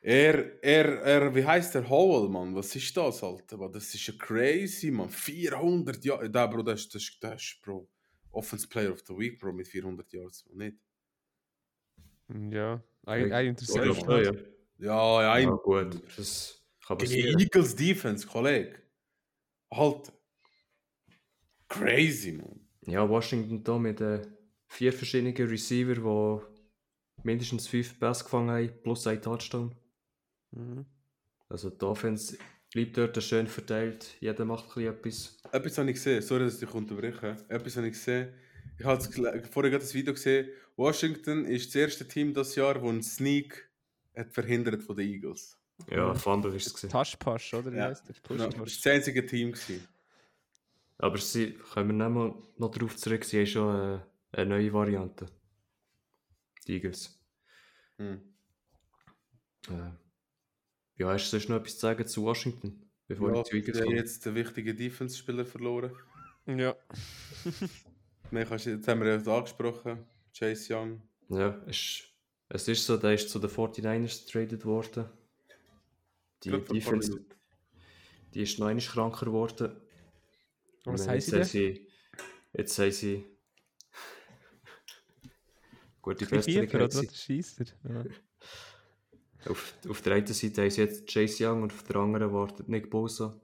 Er, 0.02 0.62
er, 0.64 0.86
er, 1.04 1.36
wie 1.36 1.46
heißt 1.46 1.76
der 1.76 1.88
Howell, 1.90 2.28
man? 2.30 2.56
Was 2.56 2.76
ist 2.76 2.98
das, 2.98 3.24
Alter? 3.24 3.58
Man, 3.58 3.72
Das 3.72 3.94
ist 3.94 4.06
ja 4.08 4.14
crazy, 4.18 4.90
man. 4.92 5.10
400 5.10 6.04
Jahre. 6.04 6.30
Da, 6.30 6.48
Bro, 6.48 6.64
das 6.64 6.82
ist, 6.82 6.96
das, 6.96 7.04
ist- 7.04 7.18
das 7.24 7.42
ist, 7.42 7.62
Bro. 7.62 7.88
Offense 8.32 8.68
Player 8.68 8.92
of 8.92 9.02
the 9.08 9.14
Week, 9.16 9.40
Bro, 9.40 9.54
mit 9.54 9.68
400 9.68 10.12
Yards, 10.12 10.46
man, 10.48 10.58
nicht? 10.58 10.78
Ja, 12.54 12.84
ein, 13.06 13.24
ein 13.26 13.30
Ja, 13.32 13.40
interessiert 13.42 13.86
ja, 13.86 13.92
mich. 13.92 14.32
ja. 14.80 15.20
Ein. 15.32 15.44
Ja, 15.50 15.56
gut, 15.56 16.02
das 16.18 16.62
kann 16.86 16.98
Gegen 16.98 17.12
passieren. 17.12 17.40
Eagles 17.40 17.76
Defense, 17.76 18.26
Kollege. 18.28 18.82
Alter. 19.70 20.14
Crazy, 21.74 22.34
man. 22.34 22.60
Ja, 22.86 23.10
Washington 23.10 23.64
da 23.64 23.80
mit 23.80 24.00
äh, 24.00 24.22
vier 24.68 24.94
verschiedenen 24.94 25.36
Receiver, 25.36 25.96
die 25.96 27.24
mindestens 27.24 27.68
fünf 27.68 28.00
Pässe 28.00 28.24
gefangen 28.24 28.52
haben, 28.52 28.82
plus 28.84 29.08
ein 29.08 29.22
Touchdown. 29.22 29.74
Mhm. 30.52 30.86
Also 31.50 31.72
die 31.72 31.86
Offense 31.86 32.38
bleibt 32.72 32.98
dort 32.98 33.24
schön 33.24 33.48
verteilt, 33.48 34.18
jeder 34.20 34.46
macht 34.46 34.66
ein 34.66 34.74
bisschen 34.74 34.94
etwas. 34.94 35.38
Etwas 35.52 35.78
habe 35.78 35.90
ich 35.90 35.96
gesehen, 35.96 36.22
sorry, 36.22 36.44
dass 36.46 36.56
ich 36.56 36.60
dich 36.60 36.74
unterbreche. 36.74 37.38
Etwas 37.50 37.78
habe 37.78 37.88
ich 37.88 37.94
gesehen. 37.94 38.34
Ich 38.78 38.86
habe 38.86 39.02
vorher 39.52 39.72
gerade 39.72 39.84
das 39.84 39.94
Video 39.94 40.14
gesehen. 40.14 40.50
Washington 40.76 41.46
ist 41.46 41.68
das 41.68 41.76
erste 41.76 42.08
Team 42.08 42.34
das 42.34 42.56
Jahr, 42.56 42.76
das 42.76 42.84
einen 42.84 43.04
Sneak 43.04 43.70
hat 44.16 44.32
verhindert 44.32 44.84
von 44.84 44.96
den 44.96 45.08
Eagles. 45.08 45.58
Ja, 45.90 46.14
Fandel 46.14 46.54
ist 46.56 46.84
es. 46.84 46.90
Taschpasch, 46.90 47.54
oder? 47.56 47.74
Ja. 47.74 47.94
Genau, 48.28 48.48
das 48.48 48.58
war 48.60 48.66
das 48.66 48.88
einzige 48.88 49.26
Team. 49.26 49.52
Gewesen. 49.52 49.88
Aber 50.98 51.18
sie, 51.18 51.54
können 51.54 51.98
wir 51.98 52.06
nicht 52.08 52.16
mal 52.16 52.36
noch 52.58 52.72
darauf 52.72 52.96
zurück, 52.96 53.24
sie 53.26 53.40
haben 53.40 53.48
schon 53.48 53.76
äh, 53.76 54.00
eine 54.32 54.50
neue 54.50 54.72
Variante. 54.74 55.26
Die 56.68 56.74
Eagles. 56.76 57.20
Hm. 57.98 58.22
Äh, 59.70 59.92
ja, 60.98 61.08
hast 61.10 61.26
du 61.32 61.38
sonst 61.38 61.50
noch 61.50 61.58
etwas 61.58 61.74
zu 61.76 61.80
sagen 61.82 62.08
zu 62.08 62.24
Washington? 62.24 62.90
Bevor 63.08 63.34
Ja, 63.36 63.42
ich 63.42 63.66
zu 63.74 63.82
haben 63.82 63.92
jetzt 63.96 64.26
den 64.26 64.36
wichtigen 64.36 64.78
Defense-Spieler 64.78 65.46
verloren. 65.46 65.92
Ja. 66.46 66.76
Mehr 68.32 68.46
kannst 68.46 68.66
du- 68.66 68.72
Jetzt 68.72 68.88
haben 68.88 69.02
wir 69.02 69.20
ja 69.20 69.36
angesprochen. 69.38 70.06
Chase 70.38 70.74
Young. 70.74 71.02
Ja, 71.30 71.62
es, 71.68 72.04
es 72.50 72.68
ist 72.68 72.86
so, 72.86 72.98
der 72.98 73.14
ist 73.14 73.30
zu 73.30 73.40
den 73.40 73.50
49ers 73.50 74.26
getradet 74.26 74.66
worden. 74.66 75.06
Die 76.44 76.52
Defense, 76.52 77.26
die 78.34 78.42
ist 78.42 78.60
noch 78.60 78.68
einmal 78.68 78.84
kranker 78.84 79.26
geworden. 79.28 79.76
Was 80.86 81.08
heisst 81.08 81.32
jetzt 81.32 81.52
sie? 81.52 81.88
Jetzt 82.54 82.78
haben 82.78 82.92
sie... 82.92 83.26
Gute 86.02 86.26
Besserung. 86.26 86.68
oder? 86.68 87.04
Scheisser. 87.14 87.66
Ja. 87.88 88.04
Auf, 89.50 89.74
auf 89.90 90.02
der 90.02 90.16
einen 90.16 90.28
Seite 90.28 90.70
sie 90.70 90.82
jetzt 90.82 91.08
Chase 91.08 91.48
Young 91.48 91.64
und 91.64 91.74
auf 91.74 91.84
der 91.84 91.96
anderen 91.98 92.34
wartet 92.34 92.68
Nick 92.68 92.90
Bosa. 92.90 93.40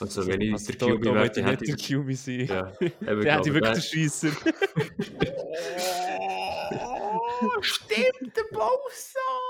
Also 0.00 0.26
wenn 0.26 0.40
ich 0.40 0.52
Also, 0.52 0.72
der 0.72 0.88
QB 0.88 1.04
wäre, 1.04 1.24
hätte 1.24 1.42
nicht 1.42 1.62
ich... 1.62 1.88
der 1.88 2.02
QB 2.02 2.12
sein. 2.14 2.46
Ja, 2.46 2.62
Der 3.00 3.36
hätte 3.36 3.54
wirklich 3.54 3.90
den 3.90 4.08
Scheisser. 4.08 4.30
Oh, 7.44 7.60
stimmt, 7.62 8.36
der 8.36 8.44
Bosa! 8.52 9.43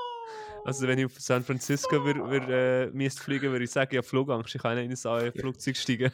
Also 0.64 0.88
wenn 0.88 0.98
ich 0.98 1.04
auf 1.04 1.20
San 1.20 1.44
Francisco 1.44 2.04
wür, 2.04 2.30
wür, 2.30 2.48
äh, 2.48 2.90
müsste 2.90 3.22
fliegen, 3.22 3.52
würde 3.52 3.64
ich 3.64 3.70
sagen, 3.70 3.94
ja, 3.94 4.02
Flugangst. 4.02 4.54
Ich 4.54 4.62
kann 4.62 4.76
nicht 4.76 5.04
in 5.04 5.10
ein 5.10 5.26
äh, 5.26 5.32
Flugzeug 5.32 5.76
steigen. 5.76 6.10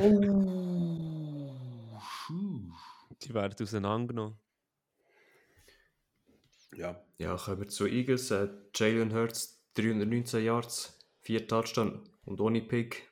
Oh. 0.00 1.50
Die 3.22 3.34
werden 3.34 3.54
auseinandergenommen. 3.60 4.38
Ja, 6.76 7.04
Ja, 7.18 7.36
kommen 7.36 7.60
wir 7.60 7.68
zu 7.68 7.86
Eagles. 7.86 8.30
Äh, 8.30 8.48
Jalen 8.74 9.12
Hurts, 9.12 9.64
319 9.74 10.44
Yards, 10.44 10.98
4 11.22 11.46
Touchdown 11.46 12.08
und 12.24 12.40
ohne 12.40 12.62
Pick. 12.62 13.10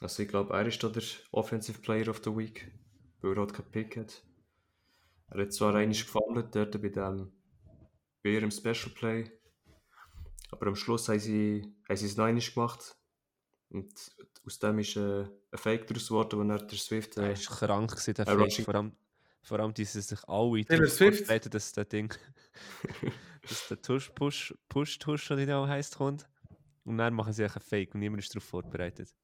Also 0.00 0.22
ich 0.22 0.28
glaube, 0.28 0.54
er 0.54 0.66
ist 0.66 0.82
da 0.82 0.88
der 0.88 1.02
Offensive 1.32 1.80
Player 1.80 2.08
of 2.08 2.20
the 2.24 2.36
Week, 2.36 2.70
weil 3.20 3.32
er 3.32 3.38
halt 3.38 3.54
keinen 3.54 3.70
Pick 3.70 3.96
hat. 3.96 4.22
Er 5.30 5.42
hat 5.42 5.52
zwar 5.52 5.74
einmal 5.74 5.96
gefummelt, 5.96 6.54
dort 6.54 6.80
bei, 6.80 6.88
dem, 6.88 7.32
bei 8.22 8.30
ihrem 8.30 8.50
Special 8.50 8.90
Play, 8.94 9.30
aber 10.50 10.68
am 10.68 10.76
Schluss 10.76 11.08
haben 11.08 11.18
sie, 11.20 11.62
haben 11.88 11.96
sie 11.96 12.06
es 12.06 12.16
noch 12.16 12.24
einmal 12.24 12.42
gemacht. 12.44 12.96
Und 13.70 13.92
aus 14.46 14.58
dem 14.58 14.78
ist 14.78 14.96
äh, 14.96 15.22
ein 15.24 15.58
Fake 15.58 15.86
daraus 15.88 16.08
geworden, 16.08 16.38
wo 16.38 16.52
er 16.52 16.58
der 16.66 16.78
Swift... 16.78 17.16
Er 17.16 17.24
Äh, 17.24 17.36
war 17.36 17.56
krank, 17.58 17.90
gewesen, 17.92 18.14
der 18.14 18.26
Äh, 18.26 18.36
Fake. 18.50 18.64
Vor 18.64 18.74
allem, 18.74 18.96
vor 19.42 19.60
allem 19.60 19.74
diese 19.74 20.00
sich 20.02 20.22
alle 20.28 20.64
Taylor 20.64 20.88
darauf 20.88 20.88
Swift? 20.88 21.26
vorbereiten, 21.26 21.50
dass 21.50 21.72
der 21.72 21.84
Ding, 21.84 22.14
dass 23.48 23.68
der 23.68 23.80
Tusch, 23.82 24.10
Push, 24.14 24.54
Push, 24.68 24.98
oder 25.30 25.38
wie 25.38 25.46
der 25.46 25.58
auch 25.58 25.68
heisst, 25.68 25.96
kommt. 25.96 26.28
Und 26.84 26.98
dann 26.98 27.14
machen 27.14 27.32
sie 27.32 27.42
einfach 27.44 27.60
einen 27.60 27.68
Fake 27.68 27.94
und 27.94 28.00
niemand 28.00 28.22
ist 28.22 28.34
darauf 28.34 28.44
vorbereitet. 28.44 29.14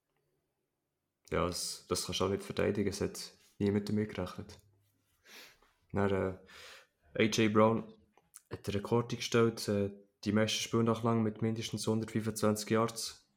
Ja, 1.30 1.46
das, 1.46 1.86
das 1.88 2.04
kannst 2.06 2.20
du 2.20 2.24
auch 2.24 2.28
nicht 2.30 2.42
verteidigen, 2.44 2.90
es 2.90 3.00
hat 3.00 3.34
niemand 3.58 3.88
damit 3.88 4.14
gerechnet. 4.14 4.60
Dann, 5.92 6.10
äh, 7.14 7.22
AJ 7.22 7.48
Brown 7.50 7.92
hat 8.50 8.66
den 8.66 8.74
Rekord 8.74 9.12
eingestellt, 9.12 9.68
äh, 9.68 9.90
die 10.24 10.32
meisten 10.32 10.60
Spiele 10.60 10.84
nach 10.84 11.02
lang 11.02 11.22
mit 11.22 11.42
mindestens 11.42 11.86
125 11.86 12.70
Yards. 12.70 13.28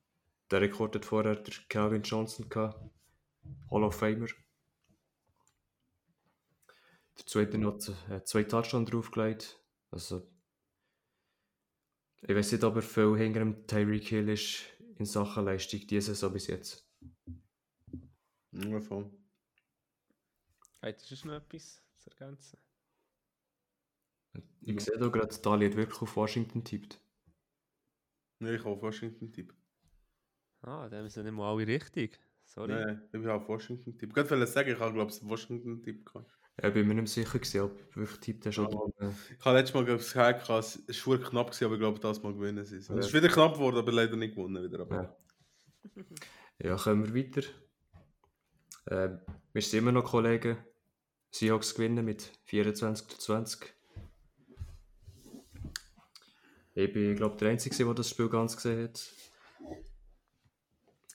Der 0.52 0.62
Rekord 0.62 0.96
hat 0.96 1.06
vorher 1.06 1.36
der 1.36 1.54
Calvin 1.70 2.04
Johnson 2.04 2.48
gehabt, 2.50 2.80
Hall 3.72 3.84
of 3.84 3.96
Famer. 3.96 4.28
Dazu 7.16 7.42
hat 7.42 7.54
er 7.54 7.60
noch 7.60 7.80
äh, 8.10 8.24
zwei 8.24 8.44
Touchdowns 8.44 8.90
draufgelegt. 8.90 9.60
Also, 9.90 10.30
ich 12.22 12.36
weiß 12.36 12.52
nicht, 12.52 12.64
ob 12.64 12.76
er 12.76 12.82
viel 12.82 13.18
hinter 13.18 13.40
dem 13.40 13.66
Tyreek 13.66 14.08
Hill 14.08 14.30
ist 14.30 14.66
in 14.98 15.06
Sachen 15.06 15.46
Leistung, 15.46 15.82
diese 15.88 16.14
Saison 16.14 16.34
bis 16.34 16.48
jetzt. 16.48 16.88
ja 18.52 18.82
voll. 18.82 19.12
Hey, 20.82 20.94
das 20.94 21.12
ist 21.12 21.26
noch 21.26 21.34
etwas 21.34 21.82
zu 21.98 22.10
ergänzen. 22.12 22.60
Ich 24.62 24.80
sehe 24.80 24.98
da 24.98 25.08
gerade, 25.08 25.36
Dali 25.42 25.68
hat 25.70 25.76
wirklich 25.78 26.02
auf 26.02 26.16
Washington 26.16 26.64
tippt. 26.64 27.00
Ja, 28.42 28.52
ich 28.52 28.60
habe 28.60 28.72
auf 28.72 28.82
Washington 28.82 29.32
Tipp. 29.32 29.54
Ah, 30.62 30.90
dann 30.90 31.08
sind 31.10 31.26
nicht 31.26 31.34
mal 31.34 31.52
alle 31.52 31.68
richtig. 31.68 32.20
Sorry. 32.46 32.74
Nein, 32.74 33.02
ich 33.12 33.20
habe 33.20 33.34
auf 33.34 33.48
Washington-Tipp. 33.50 34.10
Ich 34.12 34.16
wollte 34.30 34.48
sagen, 34.48 34.70
ich 34.72 34.80
habe, 34.80 34.94
glaube 34.94 35.12
ich, 35.12 35.24
Washington-Tipp 35.24 36.06
gehabt. 36.06 36.32
Ja, 36.62 36.70
bin 36.70 36.88
mir 36.88 36.94
nicht 36.94 37.10
sicher 37.12 37.38
gewesen, 37.40 37.62
ob 37.62 37.96
wirklich 37.96 38.20
tippt 38.20 38.46
hast 38.46 38.60
oder 38.60 38.92
Ja. 39.02 39.08
äh, 39.08 39.12
Ich 39.38 39.46
habe 39.46 39.58
letztes 39.58 39.74
Mal 39.74 39.84
glaub 39.86 40.00
ich, 40.00 40.06
gesagt, 40.06 40.50
es 40.50 40.84
es 40.88 41.08
war 41.08 41.18
knapp, 41.18 41.48
gewesen, 41.48 41.66
aber 41.66 41.74
ich 41.74 41.80
glaube, 41.80 42.00
das 42.00 42.24
Mal 42.24 42.34
gewinnen 42.34 42.64
sie 42.64 42.78
es. 42.78 42.88
Ja. 42.88 42.96
Es 42.96 43.08
ist 43.08 43.14
wieder 43.14 43.28
knapp 43.30 43.56
geworden, 43.56 43.78
aber 43.78 43.92
leider 43.92 44.16
nicht 44.16 44.36
gewonnen. 44.36 44.64
Wieder. 44.64 44.80
Aber. 44.80 45.18
Ja. 45.96 46.04
Ja, 46.64 46.76
kommen 46.78 47.14
wir 47.14 47.26
weiter. 47.26 47.48
Ähm, 48.90 49.20
wir 49.54 49.62
sind 49.62 49.80
immer 49.80 49.92
noch 49.92 50.06
Kollegen. 50.06 50.58
Seahawks 51.32 51.76
gewinnen 51.76 52.06
mit 52.06 52.22
24 52.46 53.08
zu 53.08 53.18
20. 53.18 53.76
Ich 56.76 56.92
bin, 56.92 57.16
glaube 57.16 57.38
der 57.38 57.50
Einzige, 57.50 57.76
der 57.76 57.94
das 57.94 58.10
Spiel 58.10 58.30
ganz 58.30 58.56
gesehen 58.56 58.84
hat. 58.84 59.10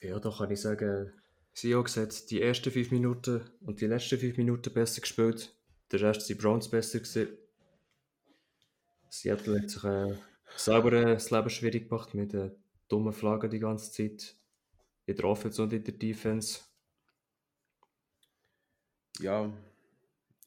Ja, 0.01 0.19
da 0.19 0.31
kann 0.31 0.49
ich 0.49 0.59
sagen, 0.59 1.13
Seahawks 1.53 1.97
hat 1.97 2.29
die 2.31 2.41
ersten 2.41 2.71
5 2.71 2.91
Minuten 2.91 3.41
und 3.61 3.79
die 3.79 3.85
letzten 3.85 4.17
5 4.17 4.37
Minuten 4.37 4.73
besser 4.73 5.01
gespielt. 5.01 5.55
Der 5.91 6.01
Rest 6.01 6.25
sind 6.25 6.41
Browns 6.41 6.67
besser 6.67 6.99
gewesen. 6.99 7.37
Seattle 9.09 9.61
hat 9.61 9.69
sich 9.69 9.83
äh, 9.83 10.17
selber 10.55 10.93
äh, 10.93 11.13
das 11.13 11.29
Leben 11.29 11.49
schwierig 11.49 11.89
gemacht 11.89 12.15
mit 12.15 12.33
äh, 12.33 12.51
dummen 12.87 13.13
Flaggen 13.13 13.51
die 13.51 13.59
ganze 13.59 13.91
Zeit. 13.91 14.35
In 15.05 15.15
der 15.15 15.25
Offense 15.25 15.61
und 15.61 15.73
in 15.73 15.83
der 15.83 15.93
Defense. 15.93 16.61
Ja, 19.19 19.51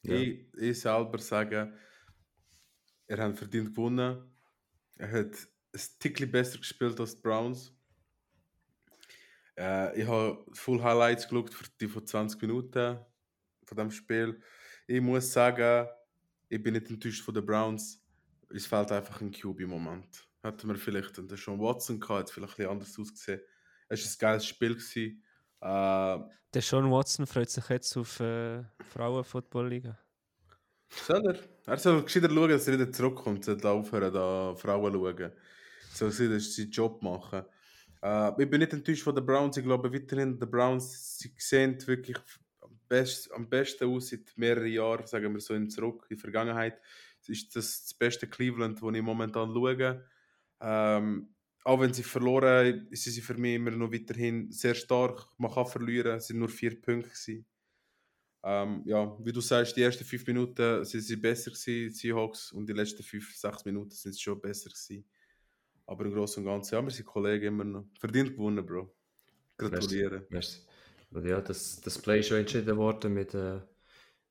Ja. 0.04 0.16
Ich, 0.16 0.52
ich 0.54 0.80
selber 0.80 1.18
sage, 1.18 1.72
er 3.06 3.18
hat 3.18 3.38
verdient 3.38 3.70
gewonnen. 3.70 4.34
Er 4.97 5.11
hat 5.11 5.49
ein 5.72 5.80
Tickli 5.99 6.26
besser 6.26 6.59
gespielt 6.59 6.99
als 7.01 7.16
die 7.16 7.22
Browns. 7.22 7.72
Äh, 9.57 10.01
ich 10.01 10.07
habe 10.07 10.45
Full 10.53 10.82
Highlights 10.82 11.28
geschaut 11.28 11.53
für 11.53 11.64
die 11.80 11.88
von 11.88 12.07
20 12.07 12.40
Minuten 12.42 12.99
von 13.64 13.76
dem 13.76 13.90
Spiel. 13.90 14.40
Ich 14.86 15.01
muss 15.01 15.32
sagen, 15.32 15.88
ich 16.49 16.62
bin 16.62 16.74
nicht 16.74 16.90
enttäuscht 16.90 17.24
von 17.24 17.34
den 17.34 17.47
Browns. 17.47 18.05
Es 18.51 18.66
fehlt 18.66 18.92
einfach 18.92 19.20
ein 19.20 19.30
QB 19.30 19.61
im 19.61 19.70
Moment. 19.70 20.28
Hätten 20.42 20.68
wir 20.68 20.76
vielleicht 20.76 21.16
den 21.16 21.28
Sean 21.36 21.59
Watson 21.59 21.99
gehabt, 21.99 22.18
hätte 22.18 22.24
es 22.28 22.30
vielleicht 22.32 22.53
ein 22.53 22.57
bisschen 22.57 22.70
anders 22.70 22.99
ausgesehen. 22.99 23.40
Es 23.88 24.05
war 24.05 24.12
ein 24.12 24.18
geiles 24.20 24.47
Spiel. 24.47 24.74
Gewesen. 24.74 25.24
Äh, 25.61 26.18
Der 26.53 26.62
Sean 26.62 26.90
Watson 26.90 27.26
freut 27.26 27.51
sich 27.51 27.68
jetzt 27.68 27.97
auf 27.97 28.20
äh, 28.20 28.62
Frauenfootball-Liga. 28.92 29.99
Soll 30.90 31.26
er? 31.26 31.53
Er 31.66 31.78
soll 31.78 32.02
gescheiter 32.02 32.28
schauen, 32.28 32.50
dass 32.50 32.68
er 32.68 32.74
wieder 32.74 32.92
zurückkommt. 32.92 33.44
Soll 33.44 33.60
aufhören, 33.66 34.12
da 34.12 34.54
Frauen 34.54 34.92
schauen. 34.92 35.32
Soll 35.92 36.10
sie 36.10 36.38
seinen 36.40 36.70
Job 36.70 37.02
machen. 37.02 37.44
Äh, 38.02 38.42
ich 38.42 38.50
bin 38.50 38.60
nicht 38.60 38.72
enttäuscht 38.72 39.02
von 39.02 39.14
den 39.14 39.24
Browns. 39.24 39.56
Ich 39.56 39.64
glaube 39.64 39.92
weiterhin, 39.92 40.38
die 40.38 40.46
Browns 40.46 41.18
sie 41.18 41.32
sehen 41.38 41.78
wirklich 41.86 42.18
am, 42.60 42.78
best, 42.86 43.32
am 43.32 43.48
besten 43.48 43.88
aus 43.88 44.08
seit 44.08 44.36
mehreren 44.36 44.66
Jahren, 44.70 45.06
sagen 45.06 45.32
wir 45.32 45.40
so 45.40 45.54
in 45.54 45.70
zurück, 45.70 46.06
in 46.10 46.16
der 46.16 46.20
Vergangenheit. 46.20 46.80
Es 47.22 47.30
ist 47.30 47.56
das, 47.56 47.82
das 47.84 47.94
beste 47.94 48.26
Cleveland, 48.26 48.82
das 48.82 48.94
ich 48.94 49.02
momentan 49.02 49.54
schaue. 49.54 50.04
Ähm, 50.60 51.34
auch 51.64 51.80
wenn 51.80 51.94
sie 51.94 52.02
verloren, 52.02 52.88
sind 52.90 53.12
sie 53.14 53.22
für 53.22 53.38
mich 53.38 53.54
immer 53.54 53.70
noch 53.70 53.90
weiterhin 53.90 54.52
sehr 54.52 54.74
stark. 54.74 55.26
Man 55.38 55.50
kann 55.50 55.64
verlieren, 55.64 56.18
es 56.18 56.26
sind 56.26 56.38
nur 56.38 56.50
vier 56.50 56.78
Punkte. 56.78 57.08
Gewesen. 57.08 57.46
Ähm, 58.47 58.82
ja, 58.84 59.16
wie 59.24 59.32
du 59.32 59.40
sagst, 59.40 59.74
die 59.74 59.82
ersten 59.82 60.05
fünf 60.05 60.26
Minuten 60.26 60.84
sind 60.84 61.01
sie 61.01 61.16
besser 61.16 61.51
gewesen, 61.51 61.64
die 61.66 61.90
Seahawks, 61.90 62.53
und 62.53 62.68
die 62.68 62.74
letzten 62.74 63.03
fünf, 63.03 63.34
sechs 63.34 63.64
Minuten 63.64 63.92
sind 63.92 64.14
sie 64.14 64.20
schon 64.20 64.38
besser 64.38 64.68
gewesen. 64.68 65.07
Aber 65.86 66.05
im 66.05 66.12
Großen 66.12 66.42
und 66.42 66.51
Ganzen, 66.51 66.74
ja, 66.74 66.82
wir 66.82 66.90
sind 66.90 67.07
Kollegen 67.07 67.47
immer 67.47 67.64
noch. 67.64 67.86
Verdient 67.99 68.32
gewonnen, 68.32 68.64
Bro. 68.64 68.95
Gratuliere. 69.57 70.26
Merci. 70.28 70.61
Und 71.11 71.26
ja, 71.26 71.40
das, 71.40 71.80
das 71.80 71.99
Play 71.99 72.20
ist 72.20 72.28
schon 72.28 72.38
entschieden 72.38 72.76
worden 72.76 73.14
mit, 73.14 73.32
äh, 73.34 73.61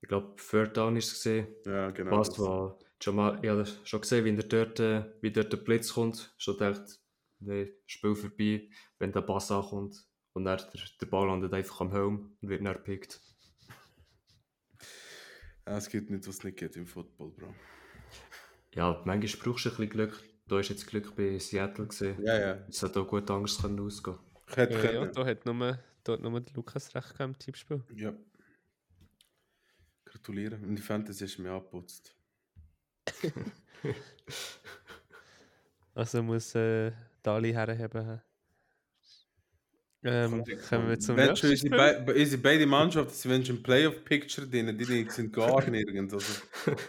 ich 0.01 0.07
glaube, 0.07 0.35
Third 0.35 0.77
Down 0.77 0.95
ist 0.95 1.07
es 1.07 1.13
gesehen. 1.13 1.47
Ja, 1.65 1.89
genau. 1.89 2.17
Passt, 2.17 2.37
war 2.37 2.77
schon 3.01 3.15
mal, 3.15 3.39
ich 3.41 3.49
habe 3.49 3.65
schon 3.83 4.01
gesehen, 4.01 4.25
wie, 4.25 4.35
der 4.35 4.45
dort, 4.45 4.79
äh, 4.79 5.05
wie 5.21 5.31
dort 5.31 5.51
der 5.51 5.57
Blitz 5.57 5.93
kommt. 5.93 6.35
Schon 6.37 6.57
gedacht, 6.57 6.99
nee, 7.39 7.73
Spiel 7.87 8.15
vorbei, 8.15 8.69
wenn 8.99 9.11
der 9.11 9.21
Pass 9.21 9.49
ankommt. 9.49 10.05
Und 10.33 10.45
dann 10.45 10.57
der, 10.57 10.81
der 11.01 11.05
Ball 11.07 11.27
landet 11.27 11.53
einfach 11.53 11.81
am 11.81 11.91
Helm 11.91 12.37
und 12.41 12.49
wird 12.49 12.63
dann 12.63 12.73
gepickt. 12.73 13.21
Es 15.65 15.89
gibt 15.89 16.09
nicht, 16.09 16.27
was 16.27 16.37
es 16.37 16.43
nicht 16.43 16.57
geht 16.57 16.75
im 16.75 16.85
Football, 16.85 17.31
Bro. 17.31 17.53
Ja, 18.75 19.01
manchmal 19.05 19.43
brauchst 19.43 19.65
du 19.65 19.69
ein 19.69 19.75
bisschen 19.75 19.89
Glück. 19.89 20.23
Da 20.47 20.59
ist 20.59 20.69
jetzt 20.69 20.87
Glück 20.87 21.15
bei 21.15 21.39
Seattle 21.39 21.87
gesehen. 21.87 22.21
Ja, 22.23 22.39
ja. 22.39 22.65
Es 22.67 22.83
hat 22.83 22.97
auch 22.97 23.07
gut 23.07 23.29
anders 23.31 23.61
können 23.61 23.79
ausgehen. 23.79 24.17
Hätte 24.47 24.73
Ja, 24.73 24.91
ja, 24.91 25.05
da 25.05 25.25
hat 25.25 25.45
nur, 25.45 25.79
da 26.03 26.13
hat 26.13 26.19
nur 26.21 26.41
der 26.41 26.53
Lukas 26.53 26.93
recht 26.93 27.09
gehabt 27.09 27.21
im 27.21 27.39
Tippspiel. 27.39 27.83
Ja. 27.95 28.13
Gratuliere. 30.05 30.57
Und 30.57 30.75
die 30.75 30.81
Fantasy 30.81 31.25
ist 31.25 31.39
mir 31.39 31.51
angeputzt. 31.51 32.15
Also 35.95 36.23
muss 36.23 36.55
äh, 36.55 36.91
Dali 37.21 37.53
herheben. 37.53 38.19
Ähm, 40.05 40.43
kommen 40.69 40.89
wir 40.89 40.99
zum 40.99 41.15
Wenn 41.15 41.25
nächsten 41.25 41.35
schon 41.35 41.51
unsere, 41.51 41.73
Spiel. 41.73 41.91
be 42.05 42.13
unsere 42.13 42.41
beide 42.41 42.65
Mannschaften 42.65 43.13
sind 43.13 43.31
wenn 43.31 43.45
schon 43.45 43.57
im 43.57 43.63
Playoff-Picture 43.63 44.47
drin, 44.47 44.77
die 44.77 44.85
die 44.85 45.09
sind 45.09 45.31
gar 45.33 45.67
nirgends. 45.69 46.13
Also, 46.13 46.41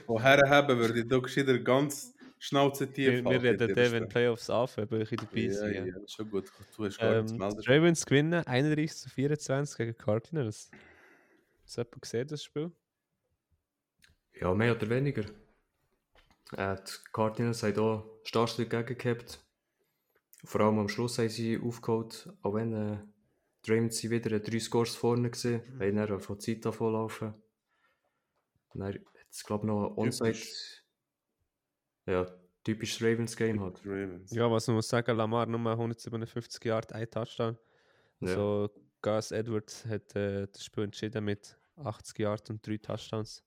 woher 0.06 0.38
haben 0.48 0.78
würde 0.78 1.00
ich 1.00 1.08
da 1.08 1.18
gescheiter 1.18 1.58
ganz 1.60 2.14
Schnauze 2.38 2.92
tief 2.92 3.20
Wir, 3.20 3.28
wir 3.28 3.42
reden 3.42 3.70
dann, 3.72 3.92
wenn 3.92 4.02
die 4.04 4.08
Playoffs 4.08 4.50
anfangen, 4.50 4.90
weil 4.90 5.02
ich 5.02 5.10
dabei 5.10 5.48
Ja, 5.48 5.50
sein. 5.50 5.72
ja, 5.72 5.80
Ja, 5.84 5.86
ja, 5.86 6.08
schon 6.08 6.30
gut. 6.30 6.50
Du 6.76 6.84
hast 6.84 6.98
gar 7.00 7.14
nichts 7.16 7.32
Ähm, 7.32 7.44
die 7.48 7.70
Ravens 7.70 8.06
gewinnen 8.06 8.34
31 8.46 8.96
zu 8.96 9.10
24 9.10 9.76
gegen 9.76 9.96
Cardinals. 9.96 10.74
Hast 11.64 11.78
du 11.78 11.82
jemand 11.82 12.02
gesehen, 12.02 12.28
das 12.28 12.44
Spiel? 12.44 12.72
Ja, 14.32 14.54
mehr 14.54 14.76
oder 14.76 14.88
weniger. 14.90 15.24
Äh, 16.56 16.76
die 16.76 16.92
Cardinals 17.12 17.62
haben 17.62 17.74
hier 17.74 18.04
stark 18.24 18.56
dagegen 18.56 18.98
gehabt. 18.98 19.43
Vor 20.44 20.60
allem 20.60 20.78
am 20.78 20.88
Schluss 20.88 21.18
haben 21.18 21.28
sie 21.28 21.58
aufgeholt, 21.58 22.30
auch 22.42 22.54
wenn 22.54 22.72
äh, 22.72 22.98
Ravens 23.66 23.98
sind 23.98 24.10
wieder 24.10 24.38
drei 24.38 24.58
Scores 24.60 24.94
vorne 24.94 25.30
gesehen, 25.30 25.62
mhm. 25.74 25.80
haben 25.80 25.96
dann 25.96 26.20
von 26.20 26.38
Zeit 26.38 26.64
davon 26.64 26.92
laufen. 26.92 27.34
Und 28.68 28.80
dann 28.80 28.94
hat 28.94 29.00
es, 29.30 29.44
glaube 29.44 29.64
ich, 29.64 29.68
noch 29.68 29.90
ein 29.90 29.96
Onside. 29.96 30.32
Typisch. 30.32 30.84
Ja, 32.06 32.26
typisches 32.62 33.02
Ravens-Game 33.02 33.60
halt. 33.60 33.80
Ravens. 33.84 34.30
Ja, 34.32 34.50
was 34.50 34.66
man 34.66 34.76
muss 34.76 34.88
sagen, 34.88 35.16
Lamar 35.16 35.46
nur 35.46 35.70
157 35.70 36.62
Yard, 36.64 36.92
ein 36.92 37.10
Touchdown. 37.10 37.56
Ja. 38.20 38.28
Also 38.28 38.70
Gus 39.00 39.30
Edwards 39.30 39.84
hat 39.86 40.14
äh, 40.16 40.46
das 40.50 40.64
Spiel 40.64 40.84
entschieden 40.84 41.24
mit 41.24 41.56
80 41.76 42.18
Yard 42.18 42.50
und 42.50 42.66
drei 42.66 42.76
Touchdowns. 42.76 43.42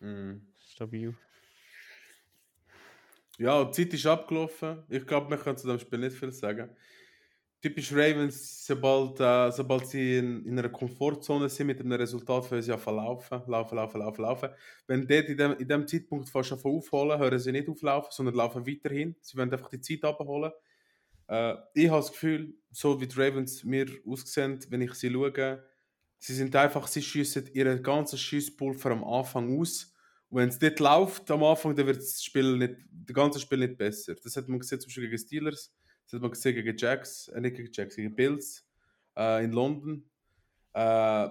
Mhm. 0.00 0.46
Stabil. 0.58 1.14
Ja, 3.38 3.64
die 3.64 3.72
Zeit 3.72 3.94
ist 3.94 4.06
abgelaufen. 4.06 4.82
Ich 4.88 5.06
glaube, 5.06 5.30
wir 5.30 5.36
können 5.38 5.56
zu 5.58 5.66
dem 5.66 5.78
Spiel 5.78 5.98
nicht 5.98 6.16
viel 6.16 6.32
sagen. 6.32 6.70
Typisch 7.62 7.92
Ravens, 7.92 8.66
sobald, 8.66 9.20
äh, 9.20 9.50
sobald 9.50 9.86
sie 9.88 10.18
in, 10.18 10.44
in 10.46 10.58
einer 10.58 10.68
Komfortzone 10.68 11.48
sind 11.48 11.66
mit 11.68 11.80
einem 11.80 11.92
Resultat, 11.92 12.48
können 12.48 12.62
sie 12.62 12.70
ja 12.70 12.78
verlaufen, 12.78 13.42
laufen, 13.46 13.76
laufen, 13.76 13.98
laufen, 14.00 14.22
laufen. 14.22 14.50
Wenn 14.86 15.06
dort 15.06 15.28
in 15.28 15.36
dem, 15.38 15.52
in 15.58 15.68
dem 15.68 15.86
Zeitpunkt 15.88 16.28
fast 16.28 16.50
schon 16.50 16.60
aufholen, 16.62 17.18
hören 17.18 17.38
sie 17.38 17.52
nicht 17.52 17.68
auflaufen, 17.68 18.10
sondern 18.12 18.34
laufen 18.36 18.66
weiterhin. 18.66 19.16
Sie 19.20 19.36
wollen 19.38 19.52
einfach 19.52 19.70
die 19.70 19.80
Zeit 19.80 20.04
abholen. 20.04 20.52
Äh, 21.28 21.54
ich 21.74 21.88
habe 21.88 22.00
das 22.00 22.12
Gefühl, 22.12 22.54
so 22.70 23.00
wie 23.00 23.06
die 23.08 23.20
Ravens 23.20 23.64
mir 23.64 23.86
aussehen, 24.06 24.60
wenn 24.70 24.82
ich 24.82 24.94
sie 24.94 25.10
schaue, 25.12 25.64
sie 26.18 26.34
sind 26.34 26.54
einfach, 26.56 26.86
sie 26.86 27.02
schiessen 27.02 27.48
ihren 27.54 27.82
ganzen 27.82 28.18
Schießpulver 28.18 28.92
am 28.92 29.04
Anfang 29.04 29.58
aus. 29.58 29.94
Und 30.28 30.38
wenn 30.38 30.48
es 30.48 30.58
dort 30.58 30.80
läuft 30.80 31.30
am 31.30 31.44
Anfang, 31.44 31.74
dann 31.76 31.86
wird 31.86 31.98
das 31.98 32.22
Spiel 32.22 32.56
nicht, 32.56 32.76
das 32.90 33.14
ganze 33.14 33.38
Spiel 33.38 33.58
nicht 33.58 33.78
besser. 33.78 34.14
Das 34.14 34.36
hat 34.36 34.48
man 34.48 34.58
gesehen 34.58 34.80
zum 34.80 34.88
Beispiel 34.88 35.04
gegen 35.04 35.18
Steelers, 35.18 35.72
das 36.04 36.14
hat 36.14 36.22
man 36.22 36.30
gesehen 36.30 36.54
gegen 36.54 36.76
Jacks, 36.76 37.28
äh, 37.28 37.40
nicht 37.40 37.56
gegen 37.56 37.70
Jacks, 37.72 37.96
gegen 37.96 38.14
Bills 38.14 38.66
äh, 39.16 39.44
in 39.44 39.52
London. 39.52 40.04
Äh, 40.72 41.28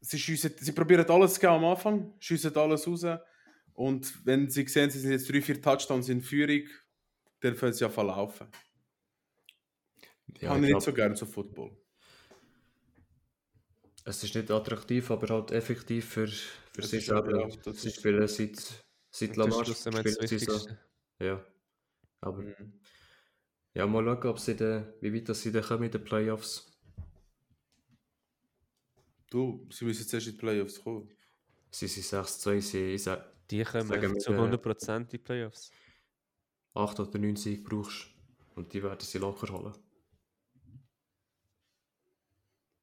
sie, 0.00 0.18
schiessen, 0.18 0.52
sie 0.58 0.72
probieren 0.72 1.08
alles 1.08 1.34
zu 1.34 1.48
am 1.48 1.64
Anfang, 1.64 2.12
schiessen 2.18 2.54
alles 2.56 2.86
raus. 2.86 3.04
Und 3.72 4.26
wenn 4.26 4.50
sie 4.50 4.66
sehen, 4.68 4.90
sie 4.90 4.98
sind 4.98 5.12
jetzt 5.12 5.30
drei, 5.30 5.40
vier 5.40 5.60
Touchdowns 5.60 6.08
in 6.08 6.20
Führung, 6.20 6.68
dann 7.40 7.56
können 7.56 7.72
sie 7.72 7.84
ja 7.84 7.88
verlaufen. 7.88 8.48
Ja, 10.40 10.50
Habe 10.50 10.60
ich 10.60 10.66
glaub, 10.66 10.78
nicht 10.78 10.84
so 10.84 10.92
gerne 10.92 11.16
so 11.16 11.26
Football. 11.26 11.76
Es 14.04 14.24
ist 14.24 14.34
nicht 14.34 14.50
attraktiv, 14.50 15.10
aber 15.10 15.28
halt 15.34 15.50
effektiv 15.52 16.08
für, 16.08 16.26
für 16.26 16.80
Das 16.82 16.92
aber 17.10 17.30
selber. 17.30 17.56
das 17.64 17.82
Sie 17.82 17.88
ist- 17.88 17.96
spielen 17.96 18.26
seit, 18.28 18.84
seit 19.10 19.36
Lamar. 19.36 19.64
spielen 19.64 20.26
sie 20.26 20.38
so. 20.38 20.68
Ja. 21.20 21.44
Aber 22.22 22.42
Mhm. 22.42 22.80
ja, 23.74 23.86
mal 23.86 24.04
schauen, 24.04 24.26
ob 24.30 24.38
sie 24.38 24.56
den, 24.56 24.86
wie 25.00 25.12
weit 25.14 25.36
sie 25.36 25.52
dann 25.52 25.62
kommen 25.62 25.84
in 25.84 25.90
den 25.90 26.04
Playoffs. 26.04 26.66
Du, 29.30 29.68
sie 29.70 29.84
müssen 29.84 30.06
zuerst 30.08 30.26
in 30.26 30.32
die 30.32 30.38
Playoffs 30.38 30.82
kommen. 30.82 31.08
Sie 31.70 31.86
sind 31.86 32.04
6-2, 32.04 32.60
sie 32.60 32.98
sagen, 32.98 33.24
Die 33.50 33.62
kommen 33.64 34.18
zu 34.18 34.32
äh, 34.32 34.36
100% 34.36 34.96
in 35.02 35.08
die 35.08 35.18
Playoffs. 35.18 35.70
8 36.74 36.98
oder 37.00 37.18
9 37.18 37.36
Siege 37.36 37.62
brauchst 37.62 38.08
und 38.56 38.72
die 38.72 38.82
werden 38.82 39.00
sie 39.00 39.18
locker 39.18 39.52
holen. 39.52 39.74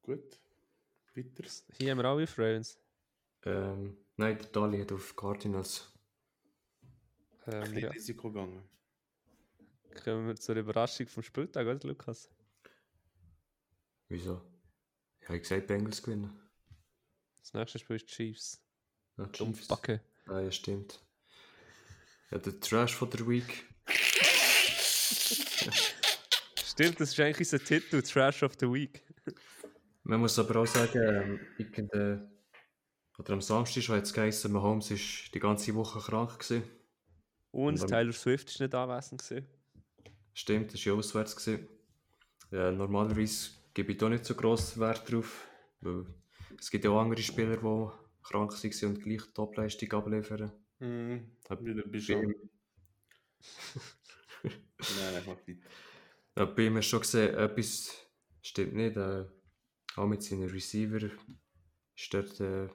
Gut. 0.02 0.38
Weiter. 1.24 1.44
Hier 1.78 1.90
haben 1.90 1.98
wir 1.98 2.04
alle 2.04 2.26
Friends. 2.26 2.78
Ähm, 3.44 3.96
nein, 4.16 4.38
der 4.38 4.46
Dali 4.48 4.80
hat 4.80 4.92
auf 4.92 5.14
Cardinals. 5.16 5.92
Ein 7.46 7.52
Ähm, 7.54 7.60
bisschen 7.62 7.78
ja. 7.78 7.90
Risiko 7.90 8.30
gegangen. 8.32 8.62
Kommen 10.04 10.26
wir 10.28 10.36
zur 10.36 10.56
Überraschung 10.56 11.06
vom 11.08 11.22
Spieltag, 11.22 11.66
oder 11.66 11.86
Lukas? 11.88 12.30
Wieso? 14.08 14.40
Ich 15.20 15.28
habe 15.28 15.40
gesagt, 15.40 15.66
Bengals 15.66 16.02
gewinnen. 16.02 16.38
Das 17.40 17.52
nächste 17.54 17.78
Spiel 17.78 17.96
ist 17.96 18.06
Chiefs. 18.06 18.60
Ja, 19.16 19.26
Dumm 19.26 19.54
Chiefs. 19.54 19.68
Backe. 19.68 20.00
Ah, 20.26 20.40
ja, 20.40 20.50
stimmt. 20.50 21.00
Ja, 22.30 22.38
der 22.38 22.60
Trash 22.60 22.94
von 22.94 23.10
der 23.10 23.26
Week. 23.26 23.64
Stimmt, 26.64 27.00
das 27.00 27.10
ist 27.10 27.18
eigentlich 27.20 27.38
unser 27.52 27.58
Titel, 27.64 28.02
Trash 28.02 28.42
of 28.42 28.52
the 28.60 28.66
Week. 28.66 29.02
Man 30.08 30.20
muss 30.20 30.38
aber 30.38 30.60
auch 30.60 30.66
sagen, 30.66 31.02
ähm, 31.02 31.40
ich 31.58 31.70
der, 31.70 32.30
oder 33.18 33.32
am 33.34 33.42
Samstag 33.42 33.82
schon 33.82 33.96
hat 33.96 34.04
es 34.04 34.12
geheißen, 34.14 34.50
Mahomes 34.50 34.90
ist 34.90 35.34
die 35.34 35.38
ganze 35.38 35.74
Woche 35.74 36.00
krank 36.00 36.38
gewesen. 36.38 36.62
Und 37.50 37.78
Und- 37.82 37.88
Tyler 37.88 38.12
Swift 38.12 38.48
ist 38.48 38.58
nicht 38.58 38.74
anwesend 38.74 39.22
gewesen. 39.22 39.46
Stimmt, 40.32 40.72
das 40.72 40.80
war 40.86 40.92
ja 40.94 40.98
auswärts. 40.98 41.36
Gewesen. 41.36 41.68
Ja, 42.50 42.72
normalerweise 42.72 43.50
gebe 43.74 43.92
ich 43.92 43.98
da 43.98 44.08
nicht 44.08 44.24
so 44.24 44.34
grossen 44.34 44.80
Wert 44.80 45.10
drauf, 45.12 45.46
weil 45.82 46.06
es 46.58 46.70
gibt 46.70 46.84
ja 46.86 46.90
auch 46.90 47.00
andere 47.00 47.20
Spieler, 47.20 47.56
die 47.56 47.60
krank 48.22 48.52
waren 48.52 48.88
und 48.96 49.02
gleich 49.02 49.22
Topleistung 49.34 49.92
abliefern. 49.92 50.52
Hm, 50.78 51.32
Hab- 51.50 51.62
wieder 51.62 51.82
bist 51.82 52.08
du. 52.08 52.14
Nein, 54.42 54.52
nein, 55.12 55.22
mach 55.26 55.36
weiter. 55.36 55.58
Ja, 56.36 56.44
bei 56.46 56.62
ihm 56.66 56.76
hast 56.76 56.86
du 56.86 56.90
schon 56.90 57.00
gesehen, 57.00 57.34
etwas 57.34 57.90
stimmt 58.40 58.74
nicht. 58.74 58.96
Äh, 58.96 59.24
auch 59.98 60.06
mit 60.06 60.22
seinen 60.22 60.48
Receiver 60.48 61.10
ist 61.96 62.14
dort, 62.14 62.40
äh, 62.40 62.68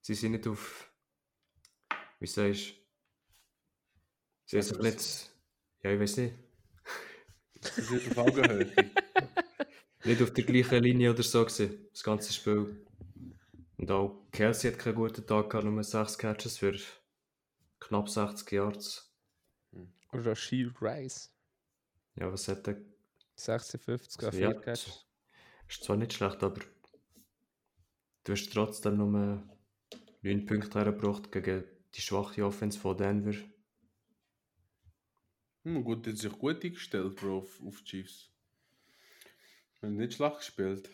sie 0.00 0.14
sind 0.14 0.32
nicht 0.32 0.46
auf, 0.46 0.92
wie 2.20 2.26
sagst 2.26 2.70
du, 2.70 2.74
sie 4.46 4.62
sind 4.62 4.82
nicht, 4.82 5.30
ja, 5.82 5.92
ich 5.92 6.00
weiß 6.00 6.16
nicht, 6.18 6.34
Sie 7.74 7.80
sind 7.80 8.10
auf 8.10 8.18
Augenhöhe. 8.18 8.72
nicht 10.04 10.22
auf 10.22 10.32
der 10.32 10.44
gleichen 10.44 10.82
Linie 10.82 11.12
oder 11.12 11.22
so 11.22 11.44
gewesen, 11.44 11.88
das 11.92 12.02
ganze 12.02 12.32
Spiel. 12.32 12.84
Und 13.78 13.90
auch 13.90 14.26
Kelsey 14.32 14.70
hat 14.70 14.78
keinen 14.78 14.96
guten 14.96 15.26
Tag 15.26 15.50
gehabt, 15.50 15.64
nur 15.66 15.82
6 15.82 16.18
Catches 16.18 16.58
für 16.58 16.78
knapp 17.80 18.08
60 18.08 18.52
Yards. 18.52 19.14
Rashid 20.12 20.72
Rice. 20.80 21.34
Ja, 22.16 22.32
was 22.32 22.46
hat 22.48 22.68
er? 22.68 22.76
56 23.36 24.24
auf 24.26 24.34
Ja, 24.34 24.52
4 24.52 24.60
Catches. 24.60 25.06
Ist 25.68 25.84
zwar 25.84 25.96
nicht 25.96 26.12
schlecht, 26.12 26.42
aber 26.42 26.60
du 28.24 28.32
hast 28.32 28.52
trotzdem 28.52 28.96
nur 28.96 29.42
9 30.22 30.46
Punkte 30.46 30.78
hergebracht 30.78 31.30
gegen 31.32 31.64
die 31.94 32.00
schwache 32.00 32.44
Offense 32.44 32.78
von 32.78 32.96
Denver. 32.96 33.34
Hm, 35.64 35.82
gut, 35.82 36.06
hat 36.06 36.16
sich 36.16 36.32
gut 36.32 36.62
eingestellt, 36.64 37.16
Bro, 37.16 37.38
auf, 37.38 37.62
auf 37.62 37.78
die 37.82 37.84
Chiefs. 37.84 38.30
Haben 39.80 39.96
nicht 39.96 40.14
schlecht 40.14 40.38
gespielt. 40.38 40.90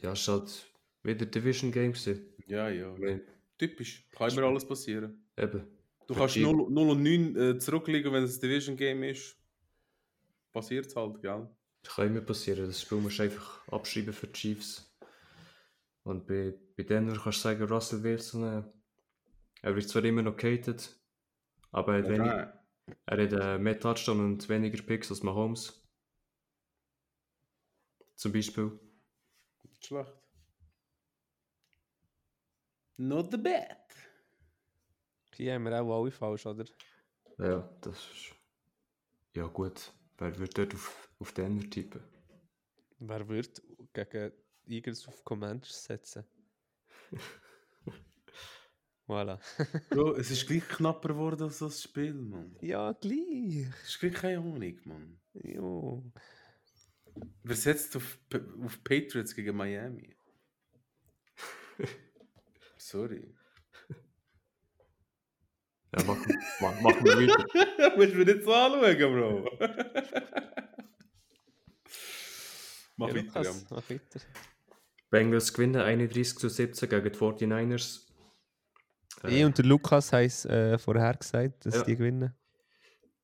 Ja, 0.00 0.12
es 0.12 0.26
war 0.28 0.40
halt 0.40 0.66
wieder 1.02 1.26
Division 1.26 1.72
Game. 1.72 1.92
gewesen. 1.92 2.26
Ja, 2.46 2.68
ja. 2.68 2.92
Meine, 2.98 3.22
Typisch. 3.58 4.04
Kann 4.12 4.30
immer 4.30 4.42
alles 4.42 4.66
passieren. 4.66 5.24
Eben. 5.36 5.66
Du 6.06 6.12
Für 6.14 6.20
kannst 6.20 6.36
die- 6.36 6.42
0, 6.42 6.70
0 6.70 6.90
und 6.90 7.02
9 7.02 7.36
äh, 7.36 7.58
zurückliegen, 7.58 8.12
wenn 8.12 8.22
es 8.24 8.36
ein 8.36 8.40
Division 8.42 8.76
Game 8.76 9.02
ist. 9.02 9.36
Passiert 10.52 10.94
halt, 10.94 11.20
gell? 11.22 11.48
Das 11.86 11.94
kann 11.94 12.08
immer 12.08 12.20
passieren. 12.20 12.66
Das 12.66 12.82
Spiel 12.82 12.98
musst 12.98 13.20
du 13.20 13.22
einfach 13.22 13.66
abschreiben 13.68 14.12
für 14.12 14.26
die 14.26 14.32
Chiefs. 14.32 14.92
Und 16.02 16.26
bei, 16.26 16.58
bei 16.76 16.82
Denver 16.82 17.20
kannst 17.22 17.38
du 17.38 17.42
sagen, 17.42 17.62
Russell 17.62 18.02
Wilson, 18.02 18.42
äh, 18.42 18.62
er 19.62 19.76
wird 19.76 19.88
zwar 19.88 20.04
immer 20.04 20.22
noch 20.22 20.36
gehatet, 20.36 20.98
aber 21.70 21.96
er 21.96 22.02
hat, 22.02 22.08
wenig, 22.08 22.96
er 23.06 23.22
hat 23.22 23.32
äh, 23.32 23.58
mehr 23.58 23.78
Touchdown 23.78 24.20
und 24.20 24.48
weniger 24.48 24.82
Picks 24.82 25.10
als 25.10 25.22
Mahomes. 25.22 25.86
Zum 28.16 28.32
Beispiel. 28.32 28.78
Nicht 29.62 29.86
schlecht. 29.86 30.12
Not 32.96 33.30
the 33.30 33.36
bad. 33.36 33.78
Hier 35.34 35.54
haben 35.54 35.64
wir 35.64 35.80
auch 35.80 36.02
alle 36.02 36.10
falsch, 36.10 36.46
oder? 36.46 36.64
Ja, 37.38 37.68
das 37.80 37.96
ist. 38.10 38.34
Ja, 39.34 39.46
gut. 39.46 39.92
Wer 40.18 40.38
wird 40.38 40.56
dort 40.56 40.74
auf, 40.74 41.05
auf 41.18 41.32
Denver 41.32 41.68
tippen? 41.68 42.02
Wer 42.98 43.28
wird 43.28 43.62
gegen 43.92 44.32
Eagles 44.66 45.06
auf 45.08 45.22
Commanders 45.24 45.84
setzen? 45.84 46.24
voilà. 49.06 49.38
Bro, 49.90 50.16
es 50.16 50.30
ist 50.30 50.46
gleich 50.46 50.66
knapper 50.68 51.08
geworden 51.10 51.42
als 51.44 51.58
das 51.58 51.82
Spiel, 51.82 52.14
Mann. 52.14 52.56
Ja, 52.60 52.92
gleich. 52.92 53.66
Es 53.82 53.88
ist 53.90 54.00
gleich 54.00 54.14
keine 54.14 54.42
Honig, 54.42 54.84
Mann. 54.86 55.20
Jo. 55.34 56.10
Wer 57.42 57.56
setzt 57.56 57.96
auf, 57.96 58.18
auf 58.62 58.82
Patriots 58.84 59.34
gegen 59.34 59.56
Miami? 59.56 60.14
Sorry. 62.76 63.32
Ja, 65.94 66.02
machen, 66.04 66.34
ma- 66.60 66.80
machen 66.82 67.04
wir 67.04 67.28
weiter. 67.28 67.96
Musst 67.96 68.12
du 68.12 68.16
mir 68.18 68.24
nicht 68.26 68.42
so 68.44 68.52
anschauen, 68.52 68.98
Bro. 68.98 70.54
Mach 72.96 73.08
Ja, 73.08 73.14
weiter, 73.16 73.42
ja. 73.42 73.50
Lukas, 73.50 73.66
Mach 73.70 73.90
weiter. 73.90 74.20
Bengals 75.10 75.52
gewinnen 75.52 75.80
31 75.80 76.38
zu 76.38 76.48
17 76.48 76.88
gegen 76.88 77.04
die 77.12 77.18
49ers. 77.18 78.02
Ich 79.28 79.44
und 79.44 79.56
der 79.56 79.64
Lukas 79.64 80.12
haben 80.12 80.24
es 80.24 80.44
äh, 80.44 80.78
vorher 80.78 81.14
gesagt, 81.14 81.64
dass 81.66 81.76
Ja. 81.76 81.82
die 81.84 81.96
gewinnen. 81.96 82.34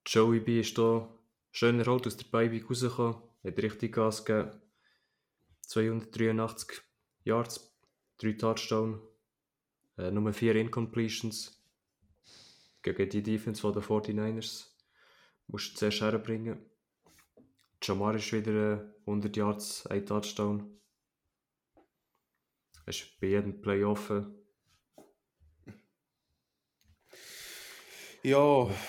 Joey 0.07 0.41
B 0.41 0.61
ist 0.61 0.77
da 0.79 1.09
schön 1.51 1.79
erholt 1.81 2.07
aus 2.07 2.16
der 2.16 2.27
Beiweek 2.31 2.68
rausgekommen, 2.68 3.23
hat 3.45 3.59
richtig 3.59 3.95
Gas 3.95 4.25
gegeben. 4.25 4.59
283 5.66 6.83
Yards, 7.25 7.73
3 8.18 8.33
Touchdown, 8.33 9.01
äh, 9.99 10.11
nur 10.11 10.33
4 10.33 10.57
Incompletions. 10.57 11.59
Gegen 12.83 13.09
die 13.11 13.23
Defense 13.23 13.61
von 13.61 13.73
den 13.73 13.83
49ers. 13.83 14.66
Musst 15.47 15.73
du 15.73 15.77
zuerst 15.77 16.01
herbringen. 16.01 16.59
Jamar 17.83 18.14
ist 18.14 18.33
wieder 18.33 18.74
äh, 18.83 18.91
100 19.07 19.37
Yards, 19.37 19.87
1 19.87 20.05
Touchdown. 20.09 20.80
Er 22.85 22.89
ist 22.89 23.18
bei 23.20 23.28
jedem 23.28 23.61
Play 23.61 23.85
offen. 23.85 24.39
Ja, 28.22 28.39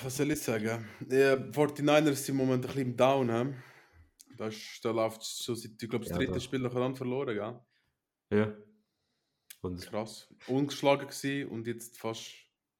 was 0.03 0.17
soll 0.17 0.31
ich 0.31 0.41
sagen? 0.41 0.87
Die 0.99 1.15
49ers 1.15 2.15
sind 2.15 2.29
im 2.29 2.37
Moment 2.37 2.65
ein 2.65 2.67
bisschen 2.67 2.91
im 2.91 2.95
Down. 2.97 3.29
He? 3.31 3.53
Da, 4.37 4.47
ist, 4.47 4.79
da 4.83 4.91
läuft 4.91 5.23
schon 5.25 5.55
seit, 5.55 5.71
ich 5.81 5.89
glaube, 5.89 6.05
das 6.05 6.11
Ja, 6.11 6.17
dritte 6.17 6.33
da- 6.33 6.39
Spiel 6.39 6.59
nacheinander 6.59 6.97
verloren, 6.97 7.35
gell? 8.29 8.39
Ja. 8.39 8.55
Und 9.61 9.81
Krass. 9.81 10.31
Ungeschlagen 10.47 11.07
gewesen 11.07 11.49
und 11.49 11.65
jetzt 11.67 11.97
fast. 11.97 12.31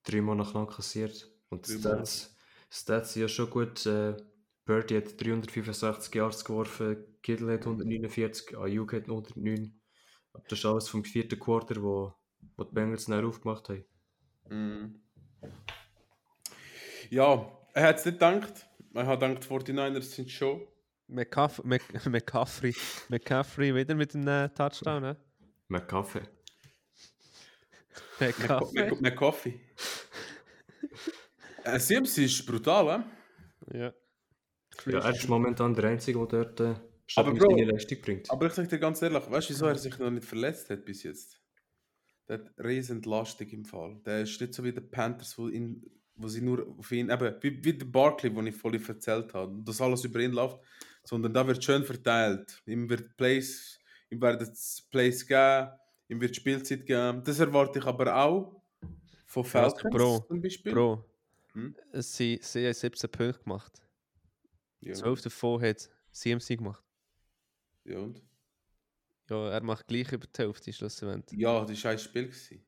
dreimal 0.04 0.36
nacheinander 0.36 0.72
kassiert. 0.72 1.32
Und 1.50 1.68
die. 1.68 1.80
Stats, 1.80 2.36
Stats 2.70 3.14
sind 3.14 3.22
ja 3.24 3.28
schon 3.28 3.50
gut. 3.50 3.86
Äh, 3.86 4.16
Birdie 4.66 4.98
hat 4.98 5.22
365 5.22 6.16
Yards 6.16 6.46
geworfen, 6.46 7.06
Kittle 7.22 7.54
hat 7.54 7.66
149, 7.66 8.58
Ayuk 8.58 8.94
hat 8.94 9.10
109. 9.10 9.80
Aber 10.34 10.44
das 10.48 10.60
ist 10.60 10.66
alles 10.66 10.90
vom 10.90 11.04
vierten 11.04 11.40
Quarter, 11.40 11.82
wo, 11.82 12.14
wo 12.56 12.64
die 12.64 12.74
Bengals 12.74 13.06
dann 13.06 13.26
aufgemacht 13.26 13.70
haben. 13.70 13.86
Mm. 14.50 14.96
Ja, 17.10 17.52
er 17.74 17.88
hat 17.88 17.98
es 17.98 18.06
nicht 18.06 18.16
gedacht. 18.16 18.68
Er 18.94 19.08
hat 19.08 19.20
gedacht, 19.20 19.44
die 19.44 19.74
49ers 19.74 20.02
sind 20.02 20.32
schon. 20.32 20.68
McCaff 21.08 21.62
Mc 21.64 21.82
McCaffrey. 22.10 22.76
McCaffrey 23.10 23.76
wieder 23.76 23.96
mit 23.96 24.16
einem 24.16 24.28
äh, 24.28 24.50
Touchdown, 24.50 25.02
ne? 25.02 25.18
McCaffrey. 25.68 26.24
McCaffrey. 28.20 28.96
McCoffee. 29.02 29.60
äh, 31.64 31.80
Sims 31.80 32.18
ist 32.18 32.46
brutal, 32.46 33.06
eh? 33.72 33.78
Ja. 33.78 33.94
Ja, 34.86 35.00
er 35.00 35.12
ist 35.16 35.28
momentan 35.30 35.74
der 35.74 35.86
Einzige, 35.86 36.26
der 36.28 36.46
dort 36.46 36.60
äh, 36.60 36.76
Aber 37.16 37.34
Bro- 37.34 37.50
seine 37.58 37.72
Leistung 37.72 38.02
bringt. 38.02 38.30
Aber 38.32 38.48
ich 38.48 38.54
sag 38.54 38.70
dir 38.70 38.80
ganz 38.80 39.02
ehrlich, 39.02 39.30
weißt 39.30 39.50
du, 39.50 39.54
wieso 39.54 39.66
er 39.68 39.76
sich 39.78 39.98
noch 40.00 40.10
nicht 40.12 40.26
verletzt 40.26 40.70
hat 40.70 40.86
bis 40.86 41.04
jetzt? 41.04 41.42
Der 42.28 42.40
hat 42.40 42.54
riesen 42.64 42.98
Entlastung 42.98 43.48
im 43.50 43.66
Fall. 43.66 44.00
Der 44.06 44.22
ist 44.22 44.40
nicht 44.40 44.54
so 44.54 44.64
wie 44.64 44.72
der 44.74 44.82
Panthers, 44.82 45.38
wo, 45.38 45.48
ihn, 45.50 45.84
wo 46.16 46.28
sie 46.28 46.42
nur 46.42 46.68
auf 46.78 46.92
ihn, 46.92 47.10
eben, 47.10 47.36
wie, 47.42 47.64
wie 47.64 47.78
der 47.78 47.86
Barkley, 47.86 48.34
den 48.34 48.48
ich 48.48 48.56
vorhin 48.56 48.84
erzählt 48.86 49.34
habe, 49.34 49.62
dass 49.64 49.82
alles 49.82 50.04
über 50.06 50.20
ihn 50.20 50.32
läuft, 50.32 50.60
sondern 51.04 51.34
da 51.34 51.46
wird 51.46 51.64
schön 51.64 51.84
verteilt. 51.84 52.62
Ihm 52.66 52.90
wird 52.90 53.18
Plays, 53.18 53.78
ihm 54.10 54.22
werden 54.22 54.42
es 54.50 54.88
Plays 54.90 55.28
geben, 55.28 55.72
ihm 56.08 56.22
wird 56.22 56.36
Spielzeit 56.36 56.86
geben. 56.86 57.24
Das 57.26 57.40
erwarte 57.40 57.80
ich 57.80 57.86
aber 57.86 58.16
auch 58.16 58.62
von 59.26 59.44
Falcons 59.44 59.94
Bro, 59.96 60.26
zum 60.28 60.42
Beispiel. 60.42 60.74
Bro, 60.74 61.06
Hm? 61.54 61.76
sie, 61.94 62.40
sie 62.42 62.66
haben 62.66 62.74
17 62.74 63.12
Punkte 63.12 63.44
gemacht. 63.44 63.83
Ja, 64.84 64.94
12 64.94 65.22
davon 65.22 65.62
hat 65.62 65.90
CMC 66.12 66.58
gemacht. 66.58 66.84
ja 67.86 68.00
und? 68.00 68.22
Bro, 69.26 69.48
er 69.48 69.64
macht 69.64 69.88
gleich 69.88 70.12
über 70.12 70.28
die 70.28 70.42
Hälfte 70.42 70.74
schlussendlich. 70.74 71.40
Ja, 71.40 71.64
das 71.66 71.84
war 71.84 71.92
ein 71.92 72.00
Spiel. 72.00 72.24
Gewesen. 72.28 72.66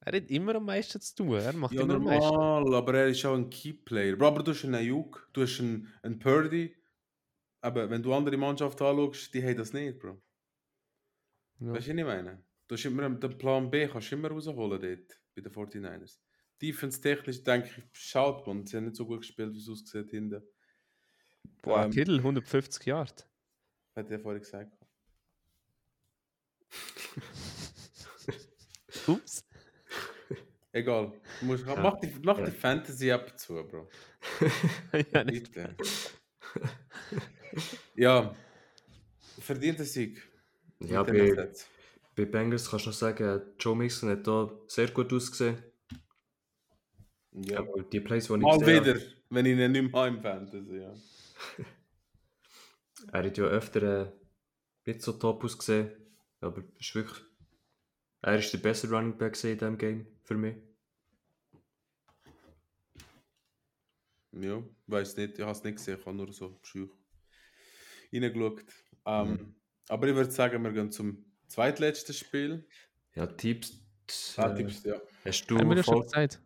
Er 0.00 0.16
hat 0.16 0.30
immer 0.30 0.54
am 0.54 0.64
meisten 0.66 1.00
zu 1.00 1.14
tun. 1.16 1.32
Er 1.34 1.52
macht 1.54 1.72
Ja, 1.74 1.82
immer 1.82 1.94
am 1.94 2.04
meisten. 2.04 2.32
normal, 2.32 2.74
aber 2.74 2.94
er 2.94 3.08
ist 3.08 3.24
auch 3.24 3.34
ein 3.34 3.50
Keyplayer. 3.50 4.14
Bro, 4.16 4.26
aber 4.28 4.42
du 4.42 4.52
hast 4.52 4.64
einen 4.64 4.74
Ayuk, 4.74 5.28
du 5.32 5.42
hast 5.42 5.58
einen, 5.58 5.92
einen 6.02 6.18
Purdy. 6.18 6.76
Aber 7.62 7.88
wenn 7.90 8.02
du 8.02 8.12
andere 8.14 8.36
Mannschaften 8.36 8.84
anschaust, 8.84 9.34
die 9.34 9.42
haben 9.42 9.56
das 9.56 9.72
nicht, 9.72 9.98
Bro. 9.98 10.22
Ja. 11.60 11.72
Weißt 11.72 11.88
du, 11.88 11.92
was 11.92 11.98
ich 11.98 12.04
meine? 12.04 12.44
Du 12.68 12.74
hast 12.76 12.84
immer 12.84 13.08
den 13.08 13.38
Plan 13.38 13.70
B, 13.70 13.88
kannst 13.88 14.12
du 14.12 14.16
immer 14.16 14.28
rausholen 14.28 14.80
dort, 14.80 15.20
bei 15.34 15.40
den 15.42 15.52
49ers. 15.52 16.20
Defense-technisch 16.62 17.42
denke 17.42 17.68
ich, 17.68 17.82
schaut 17.92 18.46
man, 18.46 18.66
sie 18.66 18.76
haben 18.76 18.84
nicht 18.84 18.96
so 18.96 19.06
gut 19.06 19.20
gespielt, 19.20 19.52
wie 19.54 19.58
es 19.58 19.68
aussieht 19.68 20.10
hinten. 20.10 20.42
Boah, 21.62 21.84
Ähm, 21.84 21.90
Kittel, 21.90 22.18
150 22.18 22.86
Yard. 22.86 23.28
Hat 23.94 24.10
er 24.10 24.20
vorhin 24.20 24.42
gesagt. 24.42 24.72
Ups. 29.06 29.44
Egal. 30.72 31.12
Du 31.40 31.46
musst, 31.46 31.64
Mach 31.66 31.98
die, 32.00 32.12
mach 32.22 32.44
die 32.44 32.50
Fantasy-App 32.50 33.38
zu, 33.38 33.64
Bro. 33.64 33.88
ja, 35.12 35.24
nicht. 35.24 35.52
Bitte. 35.52 35.74
ja. 37.94 38.34
Verdienter 39.38 39.84
Sieg. 39.84 40.22
Ja, 40.80 41.02
bei, 41.02 41.50
bei 42.14 42.24
Bengals 42.26 42.70
kannst 42.70 42.84
du 42.86 42.90
noch 42.90 42.96
sagen, 42.96 43.42
Joe 43.58 43.76
Mixon 43.76 44.10
hat 44.10 44.26
da 44.26 44.50
sehr 44.66 44.88
gut 44.88 45.12
ausgesehen. 45.12 45.62
Ja. 47.36 47.58
Aber 47.58 47.82
die 47.82 48.00
Plays, 48.00 48.26
die 48.28 48.34
ich 48.34 48.40
Mal 48.40 48.58
gesehen 48.58 48.84
wieder, 48.84 49.00
wenn 49.30 49.46
ich 49.46 49.52
ihn 49.52 49.72
nicht 49.72 49.92
mehr 49.92 50.06
im 50.06 50.20
Fantasy, 50.20 50.78
ja. 50.78 50.92
Er 53.12 53.24
hat 53.24 53.36
ja 53.36 53.44
öfter 53.44 54.06
äh, 54.06 54.12
nicht 54.86 55.02
so 55.02 55.12
top 55.12 55.44
ausgesehen, 55.44 55.90
aber 56.40 56.64
ist 56.78 56.94
wirklich. 56.94 57.22
Er 58.22 58.38
ist 58.38 58.52
der 58.52 58.58
beste 58.58 58.88
Running 58.88 59.18
Back 59.18 59.42
in 59.44 59.58
diesem 59.58 59.76
Game 59.76 60.06
für 60.24 60.34
mich. 60.34 60.56
Ja, 64.32 64.62
weiß 64.86 65.16
nicht, 65.18 65.38
ich 65.38 65.44
habe 65.44 65.52
es 65.52 65.62
nicht 65.62 65.76
gesehen, 65.76 65.98
ich 66.00 66.06
habe 66.06 66.16
nur 66.16 66.32
so 66.32 66.58
schüch 66.62 66.90
reingeschaut. 68.12 68.64
Ähm, 69.04 69.28
Mhm. 69.28 69.54
Aber 69.88 70.08
ich 70.08 70.14
würde 70.14 70.30
sagen, 70.30 70.64
wir 70.64 70.72
gehen 70.72 70.90
zum 70.90 71.24
zweitletzten 71.46 72.14
Spiel. 72.14 72.66
Ja, 73.14 73.26
Tipps. 73.26 73.78
Ah, 74.36 74.50
äh, 74.50 74.56
Tipps, 74.56 74.82
ja. 74.82 75.00
Hast 75.24 75.46
du 75.46 75.58
Haben 75.58 75.68
wir 75.68 75.76
das 75.76 75.86
schon 75.86 76.02
gesagt? 76.02 76.40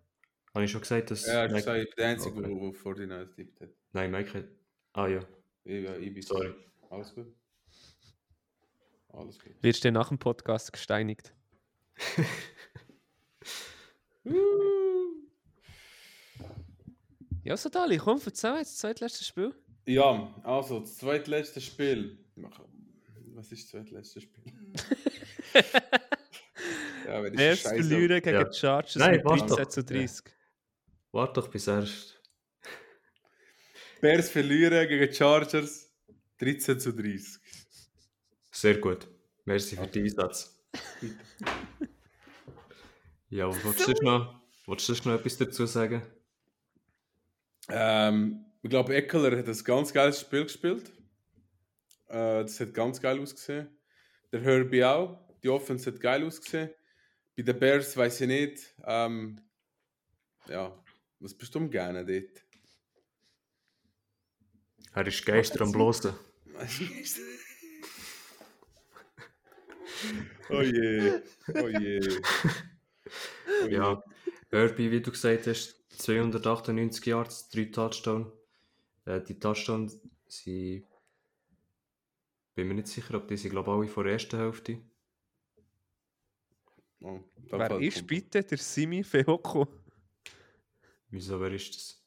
Habe 0.55 0.65
ich 0.65 0.71
schon 0.71 0.81
gesagt, 0.81 1.11
dass. 1.11 1.27
Ja, 1.27 1.47
ich 1.47 1.53
Mike- 1.53 1.79
ich 1.83 1.87
bin 1.91 1.95
der 1.99 2.09
Einzige, 2.09 2.37
Okay. 2.39 2.49
der 2.49 2.69
auf 2.69 2.85
49 2.85 3.35
tippt 3.37 3.61
hat. 3.61 3.69
Nein, 3.93 4.11
Mike 4.11 4.35
hat. 4.35 4.45
Ah 4.93 5.07
ja, 5.07 5.21
Ich, 5.65 5.85
ja, 5.85 5.97
ich 5.97 6.13
bin 6.13 6.23
sorry. 6.23 6.53
Alles 6.91 7.15
gut? 7.15 7.33
Alles 9.09 9.39
gut. 9.39 9.53
Wirst 9.63 9.85
du 9.85 9.93
nach 9.93 10.09
dem 10.09 10.19
Podcast 10.19 10.73
gesteinigt? 10.73 11.33
Ja, 17.43 17.57
so 17.57 17.69
Dali, 17.69 17.97
komm, 17.99 18.21
erzähl 18.25 18.57
jetzt 18.59 18.73
das 18.73 18.79
zweitletzte 18.79 19.25
Spiel. 19.25 19.55
Ja, 19.87 20.35
also, 20.45 20.81
das 20.81 20.97
zweitletzte 20.99 21.61
Spiel. 21.61 22.19
Was 23.35 23.51
ist 23.53 23.65
das 23.65 23.71
zweitletzte 23.71 24.21
Spiel? 24.21 24.45
ja, 27.07 27.23
wenn 27.23 27.33
ich 27.35 27.41
Scheiße- 27.41 27.63
verlieren 27.69 28.21
gegen 28.23 28.35
Ja. 28.37 28.45
die 28.45 28.57
Chargers 28.57 28.97
Nein, 28.97 29.17
mit 29.17 29.25
warte 29.25 29.47
13 29.47 29.57
doch. 29.65 29.69
zu 29.71 29.85
30. 29.85 30.25
Warte 31.13 31.41
doch 31.41 31.49
bis 31.49 31.67
erst. 31.67 32.21
Bears 34.01 34.31
verlieren 34.31 34.89
gegen 34.89 35.13
Chargers 35.13 35.93
13 36.39 36.81
zu 36.81 36.93
30. 36.93 37.41
Sehr 38.51 38.79
gut. 38.79 39.09
Merci 39.45 39.77
für 39.77 39.87
den 39.87 40.05
Einsatz. 40.05 40.59
ja, 43.29 43.49
was 43.49 43.65
willst 43.65 43.89
du 43.89 44.05
noch, 44.05 44.41
willst 44.67 44.89
du 44.89 45.09
noch 45.09 45.19
etwas 45.19 45.37
dazu 45.37 45.67
sagen? 45.67 46.03
Ähm, 47.69 48.45
ich 48.63 48.71
glaube, 48.71 48.95
Eckler 48.95 49.37
hat 49.37 49.49
ein 49.49 49.65
ganz 49.65 49.93
geiles 49.93 50.21
Spiel 50.21 50.45
gespielt. 50.45 50.93
Äh, 52.09 52.43
das 52.43 52.59
hat 52.61 52.73
ganz 52.73 53.01
geil 53.01 53.21
ausgesehen. 53.21 53.69
Der 54.33 54.41
Herbie 54.41 54.85
auch. 54.85 55.19
Die 55.43 55.49
Offense 55.49 55.91
hat 55.91 56.01
geil 56.01 56.25
ausgesehen. 56.25 56.71
Bei 57.37 57.43
den 57.43 57.59
Bears 57.59 57.97
weiß 57.97 58.21
ich 58.23 58.29
nicht. 58.29 58.75
Ähm, 58.85 59.41
ja, 60.49 60.77
was 61.21 61.35
bist 61.35 61.55
du 61.55 61.61
am 61.61 61.71
gerne 61.71 62.05
dort? 62.05 62.45
Er 64.93 65.07
ist 65.07 65.25
Geister 65.25 65.61
am 65.61 65.71
Blosen. 65.73 66.15
oh 70.51 70.63
je, 70.63 71.23
oh 71.55 71.69
je. 71.69 72.01
Oh 73.63 73.69
je. 73.69 73.71
Ja, 73.71 74.03
Herbie, 74.51 74.91
wie 74.91 75.01
du 75.01 75.11
gesagt 75.11 75.47
hast, 75.47 75.77
298 75.91 77.07
Yards, 77.07 77.49
3 77.51 77.65
Touchdowns. 77.67 78.33
Äh, 79.05 79.21
die 79.21 79.39
Touchdowns 79.39 80.01
sind. 80.27 80.87
Bin 82.55 82.69
mir 82.69 82.75
nicht 82.75 82.89
sicher, 82.89 83.15
ob 83.15 83.29
die 83.29 83.37
sind, 83.37 83.53
glaube 83.53 83.71
ich, 83.71 83.77
alle 83.77 83.89
vor 83.89 84.05
der 84.05 84.15
ersten 84.15 84.39
Hälfte. 84.39 84.81
Oh, 87.01 87.21
Wer 87.51 87.81
ist 87.81 88.07
bitte 88.07 88.43
der 88.43 88.59
Simi 88.59 89.03
Feoko? 89.03 89.67
Wieso, 91.11 91.41
wer 91.41 91.53
ist 91.53 91.75
das? 91.75 92.03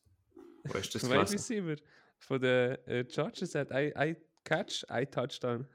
Wo 0.63 0.73
du 0.73 0.79
das 0.79 1.09
Wide? 1.09 1.31
Receiver 1.31 1.75
von 2.19 2.39
den 2.41 2.77
äh, 2.87 3.05
Chargers 3.09 3.53
hat 3.55 3.71
ein, 3.71 3.93
ein 3.95 4.15
Catch, 4.45 4.85
ein 4.87 5.09
Touchdown. 5.11 5.67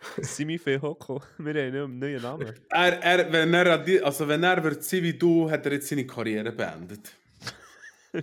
Simi 0.22 0.58
Feoko. 0.58 1.22
Wir 1.38 1.54
haben 1.54 1.74
einen 1.76 1.98
neuen 1.98 2.22
Namen. 2.22 2.54
Er, 2.70 3.02
er, 3.02 3.32
wenn 3.32 3.54
er, 3.54 4.04
also 4.04 4.26
wenn 4.26 4.42
er 4.42 4.62
wird 4.64 4.82
sein 4.82 5.02
wie 5.02 5.12
du, 5.16 5.50
hat 5.50 5.64
er 5.66 5.72
jetzt 5.72 5.88
seine 5.88 6.06
Karriere 6.06 6.50
beendet. 6.52 7.12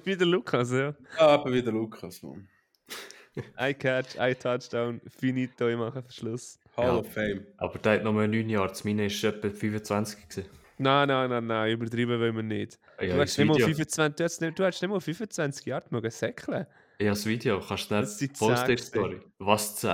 Wie 0.03 0.15
der 0.17 0.27
Lukas, 0.27 0.71
ja. 0.71 0.95
Ja, 1.17 1.27
aber 1.27 1.51
wieder 1.53 1.71
Lukas, 1.71 2.21
Mann. 2.21 2.47
Ein 3.55 3.77
Catch, 3.77 4.17
ein 4.17 4.37
Touchdown, 4.37 4.99
finito, 5.07 5.69
ich 5.69 5.77
mache 5.77 6.01
Verschluss. 6.01 6.59
Hall 6.75 6.87
Ja. 6.87 6.95
of 6.97 7.13
Fame. 7.13 7.45
Aber 7.57 7.77
der 7.79 7.93
hat 7.93 8.03
noch 8.03 8.11
mal 8.11 8.27
9 8.27 8.49
Yards. 8.49 8.83
Meine 8.83 9.03
war 9.07 9.29
etwa 9.29 9.49
25. 9.49 10.27
Gewesen. 10.27 10.49
Nein, 10.81 11.09
nein, 11.09 11.29
nein, 11.29 11.45
nein, 11.45 11.71
übertrieben 11.73 12.19
wollen 12.19 12.35
wir 12.37 12.43
nicht. 12.43 12.79
Ja, 13.01 13.15
du, 13.15 13.21
hast 13.21 13.37
nicht 13.37 13.47
mal 13.47 13.55
Video. 13.55 13.65
25, 13.67 14.15
du, 14.15 14.23
hast 14.23 14.41
nicht, 14.41 14.57
du 14.59 14.63
hast 14.63 14.81
nicht 14.81 14.89
mal 14.89 14.99
25 15.01 15.65
Jahre 15.65 15.85
mögen 15.89 16.09
säckeln. 16.09 16.65
Ja, 17.01 17.09
das 17.09 17.25
Video. 17.25 17.59
Kannst 17.59 17.91
du 17.91 17.95
Das 17.95 18.17
sind 18.17 18.31
nicht 18.31 18.39
posten 18.39 18.77
Story. 18.77 19.19
Was 19.39 19.75
10? 19.75 19.89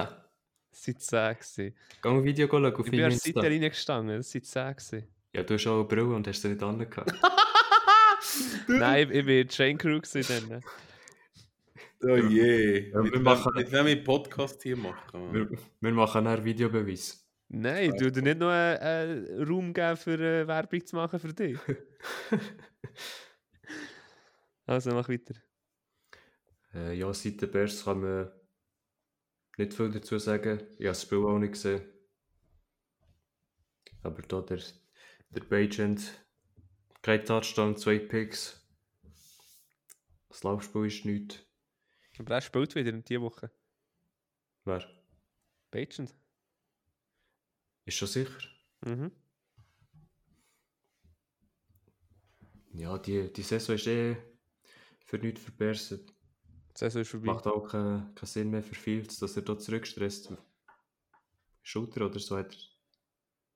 Das 0.72 0.88
waren 0.88 1.00
10. 1.00 1.34
gewesen. 1.40 1.76
Geh 2.04 2.10
ein 2.10 2.24
Video 2.24 2.48
schauen 2.48 2.66
auf 2.66 2.86
Ich 2.86 2.92
bin 2.92 3.12
seither 3.12 3.44
reingestanden, 3.44 4.18
das 4.18 4.34
waren 4.36 4.44
10. 4.44 4.76
gewesen. 4.76 5.08
Ja, 5.34 5.44
du 5.44 5.54
hast 5.56 5.68
auch 5.68 5.76
eine 5.80 5.84
Brille 5.86 6.14
und 6.16 6.28
hast 6.28 6.42
sie 6.42 6.50
nicht 6.50 6.62
angehabt. 6.64 7.12
Nein, 8.68 9.10
ich, 9.10 9.16
ich 9.18 9.26
bin 9.26 9.48
Chain 9.48 9.78
Crew 9.78 10.00
gewesen 10.00 10.48
dann. 10.50 10.62
Oh 12.04 12.16
je. 12.16 12.92
Ja, 12.92 13.02
mit, 13.02 13.12
wir 13.12 13.20
wem, 13.20 13.24
machen- 13.24 13.54
mit 13.56 13.72
wem 13.72 13.88
ich 13.88 14.04
Podcast 14.04 14.62
hier 14.62 14.78
machen. 14.78 15.34
wir, 15.34 15.50
wir 15.82 15.92
machen 15.92 16.28
einen 16.28 16.44
Videobeweis. 16.46 17.25
Nein, 17.48 17.92
du 17.98 18.12
dir 18.12 18.22
nicht 18.22 18.40
noch 18.40 18.50
einen, 18.50 19.28
einen 19.28 19.48
Raum 19.48 19.74
geben 19.74 19.98
für 19.98 20.20
äh, 20.20 20.48
Werbung 20.48 20.86
zu 20.86 20.96
machen 20.96 21.20
für 21.20 21.34
dich. 21.34 21.58
also 24.66 24.92
mach 24.92 25.08
weiter. 25.08 25.36
Äh, 26.74 26.98
ja, 26.98 27.14
seit 27.14 27.42
den 27.42 27.52
Bears 27.52 27.86
kann 27.86 28.02
man 28.02 28.32
nicht 29.58 29.74
viel 29.74 29.92
dazu 29.92 30.18
sagen. 30.18 30.60
Ich 30.72 30.78
habe 30.78 30.84
das 30.86 31.04
Spiel 31.04 31.20
auch 31.20 31.38
nicht 31.38 31.54
gesehen. 31.54 31.84
Aber 34.04 34.22
da 34.24 34.42
der, 34.42 34.62
der 35.30 35.42
Bagent, 35.42 36.26
kein 37.02 37.24
Touchdown, 37.26 37.78
zwei 37.78 38.00
Picks. 38.00 38.62
Das 40.30 40.44
Laufspiel 40.44 40.86
ist 40.86 41.06
nichts. 41.06 41.40
Aber 42.20 42.36
er 42.36 42.42
spielt 42.42 42.76
wieder 42.76 42.90
in 42.90 43.04
dieser 43.04 43.22
Woche. 43.22 43.52
Wer? 44.66 44.84
Bagent. 45.72 46.14
Ist 47.86 47.98
schon 47.98 48.08
sicher? 48.08 48.40
Mhm. 48.82 49.12
Ja, 52.74 52.98
die, 52.98 53.32
die 53.32 53.42
Saison 53.44 53.76
ist 53.76 53.88
eh 53.88 54.18
für 55.06 55.18
nichts 55.20 55.42
für 55.42 55.52
die 55.52 55.76
Saison 56.74 57.02
ist 57.02 57.10
vorbei. 57.10 57.28
Macht 57.28 57.48
auch 57.48 57.68
keinen 57.68 58.14
keinen 58.16 58.28
Sinn 58.28 58.50
mehr 58.50 58.64
für 58.64 58.76
Fields, 58.76 59.20
dass 59.20 59.38
er 59.38 59.44
da 59.44 59.58
zurückstresst. 59.58 60.34
Schulter 61.62 62.08
oder 62.08 62.20
so 62.20 62.38
hat 62.38 62.54
er. 62.54 62.60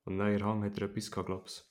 Und 0.06 0.18
nein, 0.18 0.38
ihr 0.38 0.46
Hang 0.46 0.64
hat 0.64 0.78
er 0.78 0.90
etwas 0.90 1.12
gehabt, 1.12 1.28
glaube 1.28 1.46
ich. 1.48 1.64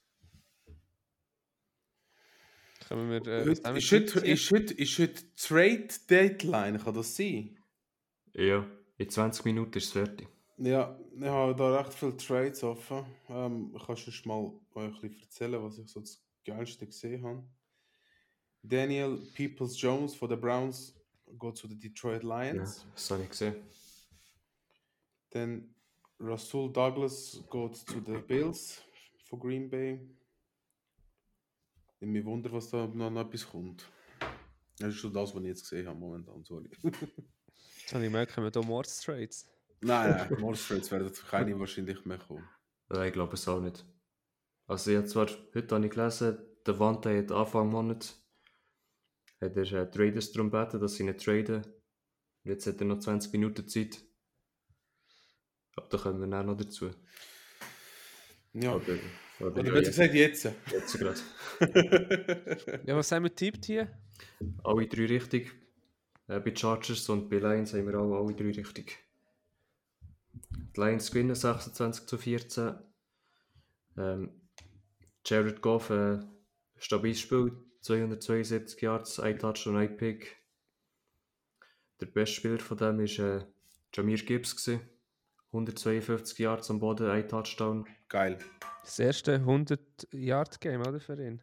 Können 2.87 3.11
wir, 3.11 3.27
äh, 3.27 3.47
Heute, 3.47 3.71
ist, 3.71 3.93
heute, 3.93 4.21
ist, 4.21 4.51
heute, 4.51 4.75
ist 4.75 4.99
heute 4.99 5.35
Trade 5.35 5.89
Deadline, 6.09 6.79
kann 6.79 6.95
das 6.95 7.17
sein? 7.17 7.59
Ja, 8.35 8.67
in 8.99 9.09
20 9.09 9.45
Minuten 9.45 9.77
ist 9.77 9.87
es 9.87 9.93
fertig. 9.93 10.29
Ja, 10.61 10.99
ich 11.17 11.25
habe 11.25 11.55
da 11.55 11.77
recht 11.79 11.95
viele 11.95 12.17
Trades 12.17 12.65
offen. 12.65 13.07
Ähm, 13.29 13.77
kannst 13.87 14.07
du 14.07 14.29
mal 14.29 14.53
euch 14.75 14.85
ein 14.95 15.01
bisschen 15.01 15.21
erzählen, 15.21 15.63
was 15.63 15.79
ich 15.79 15.89
so 15.89 16.01
das 16.01 16.21
Geilste 16.45 16.85
gesehen 16.85 17.25
habe? 17.25 17.45
Daniel 18.63 19.19
Peoples-Jones 19.37 20.17
von 20.17 20.29
den 20.29 20.41
Browns 20.41 20.95
geht 21.39 21.57
zu 21.57 21.69
den 21.69 21.79
Detroit 21.79 22.25
Ja, 22.25 22.43
Lions. 22.43 22.85
das 22.93 23.11
habe 23.11 23.23
ich 23.23 23.29
gesehen. 23.29 23.55
Dann 25.31 25.75
Rasul 26.19 26.73
Douglas 26.73 27.41
geht 27.49 27.77
zu 27.77 28.01
den 28.01 28.27
Bills 28.27 28.83
von 29.27 29.39
Green 29.39 29.71
Bay. 29.71 30.01
Ich 32.01 32.09
mich 32.09 32.25
wunder, 32.25 32.51
was 32.51 32.69
da 32.71 32.87
noch, 32.87 33.11
noch 33.11 33.21
etwas 33.21 33.49
kommt. 33.49 33.89
Das 34.79 34.89
ist 34.89 34.97
schon 34.97 35.13
das, 35.13 35.33
was 35.35 35.43
ich 35.43 35.49
jetzt 35.49 35.63
gesehen 35.63 35.87
habe 35.87 35.99
momentan, 35.99 36.43
sorry. 36.45 36.69
Jetzt 36.83 37.95
habe 37.95 38.05
ich 38.05 38.11
gemerkt, 38.11 38.37
wir 38.37 38.51
hier 38.53 38.63
Mords 38.63 39.01
Trades. 39.01 39.49
Nein, 39.81 40.27
nein, 40.29 40.29
Morse 40.41 40.69
Trades 40.69 40.91
werden 40.91 41.13
keine 41.31 41.59
wahrscheinlich 41.59 42.05
mehr 42.05 42.19
kommen. 42.19 42.49
Nein, 42.89 43.09
ich 43.09 43.13
glaube 43.13 43.35
es 43.35 43.47
auch 43.49 43.61
nicht. 43.61 43.85
Also 44.67 44.91
ich 44.91 44.97
habe 44.99 45.07
zwar, 45.07 45.29
heute 45.55 45.75
habe 45.75 45.87
ich 45.87 45.93
gelesen, 45.93 46.39
der 46.67 46.79
Wante 46.79 47.17
hat 47.17 47.33
Anfang 47.33 47.71
Monat 47.71 48.15
hat 49.41 49.57
er 49.57 49.73
äh, 49.73 49.91
Traders 49.91 50.33
darum 50.33 50.51
gebeten, 50.51 50.81
dass 50.81 50.95
sie 50.95 51.05
nicht 51.05 51.25
traden. 51.25 51.57
Und 51.65 52.51
Jetzt 52.51 52.67
hat 52.67 52.81
er 52.81 52.87
noch 52.87 52.99
20 52.99 53.33
Minuten 53.33 53.69
Zeit. 53.69 54.03
Aber 55.77 55.89
da 55.89 55.97
kommen 55.99 56.21
wir 56.21 56.27
dann 56.27 56.47
noch 56.47 56.57
dazu. 56.57 56.91
Ja, 58.53 58.75
Oder, 58.75 58.99
oder 59.39 59.51
oder 59.53 59.65
ja, 59.65 59.73
besser 59.73 60.09
gesagt 60.09 60.15
jetzt. 60.15 60.49
jetzt 60.73 60.99
gerade. 60.99 61.21
Ja, 62.87 62.97
was 62.97 63.13
haben 63.13 63.25
wir 63.25 63.35
tippt 63.35 63.67
hier? 63.67 63.89
Alle 64.65 64.87
drei 64.89 65.07
richtig. 65.07 65.53
Äh, 66.27 66.41
bei 66.41 66.55
Chargers 66.55 67.09
und 67.09 67.29
bei 67.29 67.37
Lions 67.39 67.73
haben 67.75 67.87
wir 67.87 67.99
auch 68.01 68.25
alle 68.25 68.35
drei 68.35 68.51
richtig. 68.51 68.99
Die 70.79 70.85
Lions 70.85 71.11
gewinnen 71.11 71.35
26 71.35 72.07
zu 72.07 72.17
14. 72.17 72.75
Ähm, 73.97 74.31
Jared 75.27 75.61
Goff, 75.61 75.91
äh, 75.91 76.21
stabiles 76.77 77.19
Spiel, 77.19 77.51
272 77.81 78.81
Yards, 78.81 79.19
ein 79.19 79.41
Touchdown, 79.41 79.77
ein 79.77 79.97
Pick. 79.97 80.37
Der 82.01 82.07
beste 82.07 82.37
Spieler 82.37 82.61
von 82.61 82.77
dem 82.77 82.99
war 82.99 83.39
äh, 83.41 83.45
Jamir 83.93 84.19
Gibbs. 84.19 84.55
Gewesen. 84.55 84.89
152 85.49 86.39
Yards 86.39 86.71
am 86.71 86.79
Boden, 86.79 87.11
ein 87.11 87.29
Touchdown. 87.29 87.85
Geil. 88.09 88.39
Das 88.85 89.01
erste 89.01 89.41
100-Yard-Game, 89.41 90.83
oder, 90.83 91.01
für 91.01 91.21
ihn? 91.21 91.43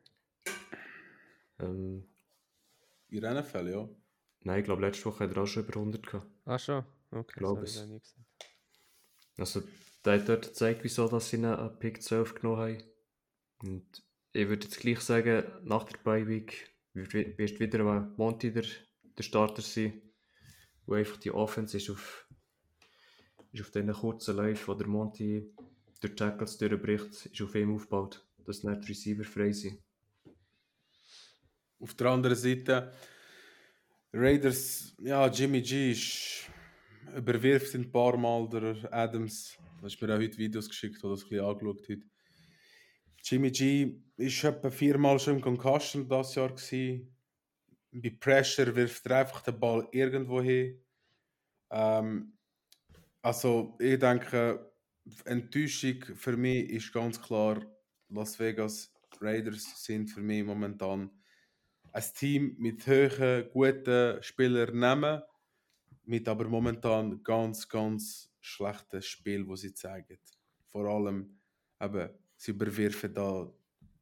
Ähm, 1.59 2.07
In 3.09 3.19
NFL, 3.19 3.67
ja. 3.67 3.89
nein, 4.43 4.59
ich 4.59 4.65
glaube, 4.65 4.81
letzte 4.81 5.03
Woche 5.05 5.25
hat 5.25 5.35
er 5.35 5.43
auch 5.43 5.45
schon 5.45 5.65
über 5.65 5.75
100 5.75 6.07
gehabt. 6.07 6.27
Ah, 6.45 6.57
schon? 6.57 6.85
Okay, 7.11 7.33
Glaub 7.39 7.55
sorry, 7.57 7.65
es. 7.65 7.73
das 7.73 7.81
habe 7.81 7.87
ich 7.87 7.93
nie 7.95 7.99
gesehen. 7.99 8.25
Also, 9.37 9.63
der 10.03 10.19
hat 10.19 10.29
dort 10.29 10.47
gezeigt, 10.47 10.83
wieso 10.83 11.07
dass 11.07 11.29
sie 11.29 11.43
an 11.43 11.77
Pick 11.79 12.01
12 12.01 12.35
genommen 12.35 12.59
haben. 12.61 12.83
Und 13.63 14.03
ich 14.33 14.47
würde 14.47 14.65
jetzt 14.65 14.79
gleich 14.79 14.99
sagen, 15.01 15.43
nach 15.63 15.83
der 15.83 15.97
Bye-Week 15.97 16.73
wird 16.93 17.13
wi- 17.13 17.37
wird 17.37 17.59
wieder 17.59 17.83
Monty 18.17 18.51
der, 18.51 18.65
der 19.17 19.23
Starter 19.23 19.61
sein. 19.61 20.01
Wo 20.85 20.93
einfach 20.93 21.17
die 21.17 21.31
Offense 21.31 21.77
ist 21.77 21.89
auf, 21.89 22.27
ist 23.51 23.61
auf 23.61 23.71
diesen 23.71 23.91
kurzen 23.91 24.35
Läufen, 24.35 24.67
wo 24.67 24.73
der 24.75 24.87
Monty 24.87 25.51
durch 25.99 26.15
Tackles 26.15 26.57
durchbricht, 26.57 27.25
ist 27.25 27.41
auf 27.41 27.55
ihm 27.55 27.73
aufgebaut, 27.73 28.23
dass 28.45 28.63
nicht 28.63 28.83
die 28.83 28.87
Receiver 28.89 29.23
frei 29.23 29.51
sind. 29.51 29.81
Auf 31.79 31.93
der 31.95 32.07
anderen 32.07 32.35
Seite, 32.37 32.91
Raiders, 34.13 34.95
ja, 34.99 35.27
Jimmy 35.27 35.61
G 35.61 35.91
ist, 35.91 36.49
überwirft 37.15 37.73
ihn 37.73 37.81
ein 37.81 37.91
paar 37.91 38.17
Mal 38.17 38.47
der 38.49 38.93
Adams. 38.93 39.57
Du 39.79 39.85
hast 39.85 40.01
mir 40.01 40.13
auch 40.13 40.19
heute 40.19 40.37
Videos 40.37 40.69
geschickt, 40.69 41.03
wo 41.03 41.09
das 41.09 41.23
ein 41.23 41.29
bisschen 41.29 41.45
angeschaut 41.45 41.89
heute. 41.89 42.05
Jimmy 43.23 43.51
G 43.51 44.01
ist 44.17 44.43
etwa 44.43 44.69
viermal 44.69 45.19
schon 45.19 45.35
im 45.35 45.41
Concussion 45.41 46.07
das 46.07 46.35
Jahr 46.35 46.49
gewesen. 46.49 47.15
Bei 47.91 48.09
Pressure 48.19 48.75
wirft 48.75 49.05
er 49.07 49.19
einfach 49.19 49.41
den 49.41 49.59
Ball 49.59 49.87
irgendwo 49.91 50.41
hin. 50.41 50.81
Ähm, 51.71 52.37
also 53.21 53.75
ich 53.79 53.97
denke, 53.97 54.71
Enttäuschung 55.25 56.03
für 56.15 56.37
mich 56.37 56.69
ist 56.69 56.93
ganz 56.93 57.21
klar, 57.21 57.65
Las 58.09 58.39
Vegas 58.39 58.93
Raiders 59.19 59.83
sind 59.83 60.09
für 60.09 60.21
mich 60.21 60.43
momentan 60.43 61.09
ein 61.91 62.03
Team 62.15 62.55
mit 62.59 62.85
hohen, 62.87 63.49
guten 63.51 64.21
Spielern 64.21 64.77
nehmen, 64.77 65.21
mit 66.07 66.27
aber 66.27 66.47
momentan 66.47 67.23
ganz, 67.23 67.67
ganz 67.67 68.31
schlechten 68.39 69.01
Spiel, 69.01 69.47
wo 69.47 69.55
sie 69.55 69.73
zeigen. 69.73 70.19
Vor 70.71 70.85
allem, 70.87 71.39
eben, 71.81 72.09
sie 72.37 72.51
überwerfen 72.51 73.13
da 73.13 73.51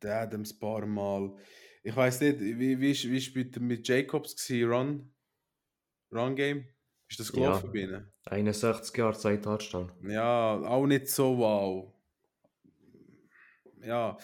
den 0.02 0.12
Adams 0.12 0.54
ein 0.54 0.60
paar 0.60 0.86
Mal. 0.86 1.36
Ich 1.84 1.96
weiß 1.96 2.22
nicht, 2.22 2.40
wie, 2.40 2.80
wie, 2.80 2.92
ist- 2.92 3.06
wie 3.36 3.52
er 3.54 3.62
mit 3.62 3.88
Jacobs 3.88 4.36
gewesen, 4.36 4.70
Run? 4.72 5.14
Run 6.12 6.36
Game? 6.36 6.66
Ist 7.10 7.20
das 7.20 7.32
gelaufen 7.32 7.68
Ja. 7.68 7.72
bei 7.72 7.80
ihnen? 7.80 8.12
61 8.26 8.98
Yards, 8.98 9.26
ein 9.26 9.42
Touchdown. 9.42 9.92
Ja, 10.08 10.54
auch 10.62 10.86
nicht 10.88 11.08
so 11.10 11.38
wow. 11.38 11.94
Ja, 13.84 14.18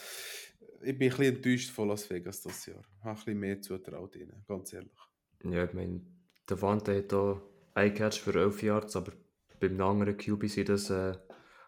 ich 0.82 0.96
bin 0.98 1.10
ein 1.12 1.16
bisschen 1.18 1.36
enttäuscht 1.36 1.70
von 1.70 1.88
Las 1.88 2.08
Vegas 2.08 2.40
das 2.42 2.64
Jahr. 2.66 2.80
Ich 2.98 3.04
habe 3.04 3.10
ein 3.10 3.14
bisschen 3.16 3.38
mehr 3.38 3.60
zutraut 3.60 4.16
ihnen, 4.16 4.42
ganz 4.48 4.72
ehrlich. 4.72 4.90
Ja, 5.44 5.64
ich 5.64 5.72
meine, 5.74 6.00
der 6.48 6.60
Wante 6.62 6.96
hat 6.96 7.10
hier 7.10 7.42
ein 7.74 7.94
Catch 7.94 8.20
für 8.20 8.34
11 8.34 8.62
Yards, 8.62 8.96
aber 8.96 9.12
beim 9.58 9.80
anderen 9.80 10.16
QB 10.16 10.48
sind 10.48 10.68
das 10.68 10.90
äh, 10.90 11.16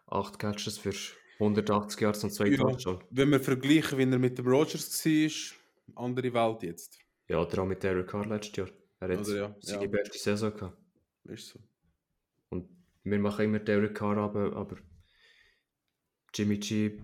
8 0.07 0.38
Catches 0.38 0.78
für 0.78 0.92
180 1.38 2.00
Yards 2.00 2.24
und 2.24 2.30
2 2.32 2.46
Ja. 2.48 2.57
Touchdowns. 2.59 3.05
Wenn 3.11 3.30
wir 3.30 3.40
vergleichen, 3.40 3.98
wie 3.98 4.03
er 4.03 4.18
mit 4.18 4.38
dem 4.38 4.46
Rogers 4.46 5.05
war, 5.05 6.05
andere 6.05 6.32
Welt 6.32 6.62
jetzt. 6.62 6.98
Ja, 7.28 7.40
oder 7.40 7.62
auch 7.62 7.66
mit 7.66 7.82
Derek 7.82 8.09
Carr 8.09 8.26
letztes 8.26 8.57
Jahr. 8.57 8.68
Er 9.00 9.09
hat 9.09 9.26
Oder 9.26 9.36
ja, 9.36 9.57
seine 9.61 9.84
ja. 9.84 9.90
beste 9.90 10.18
Saison 10.18 10.55
gehabt. 10.55 10.76
Ist 11.24 11.48
so. 11.48 11.61
Und 12.50 12.68
wir 13.05 13.18
machen 13.18 13.44
immer 13.46 13.59
Derek 13.59 13.94
Carr, 13.94 14.16
aber, 14.18 14.55
aber 14.55 14.76
Jimmy 16.34 16.59
G, 16.59 17.00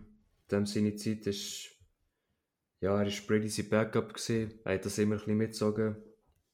dem 0.50 0.66
seine 0.66 0.94
Zeit 0.96 1.26
ist, 1.26 1.70
ja, 2.80 3.00
er 3.00 3.06
ist 3.06 3.26
Brady 3.26 3.48
sein 3.48 3.68
Backup 3.68 4.14
gewesen. 4.14 4.60
Er 4.64 4.74
hat 4.74 4.84
das 4.84 4.98
immer 4.98 5.16
ein 5.16 5.18
bisschen 5.18 5.36
mitgezogen. 5.36 5.96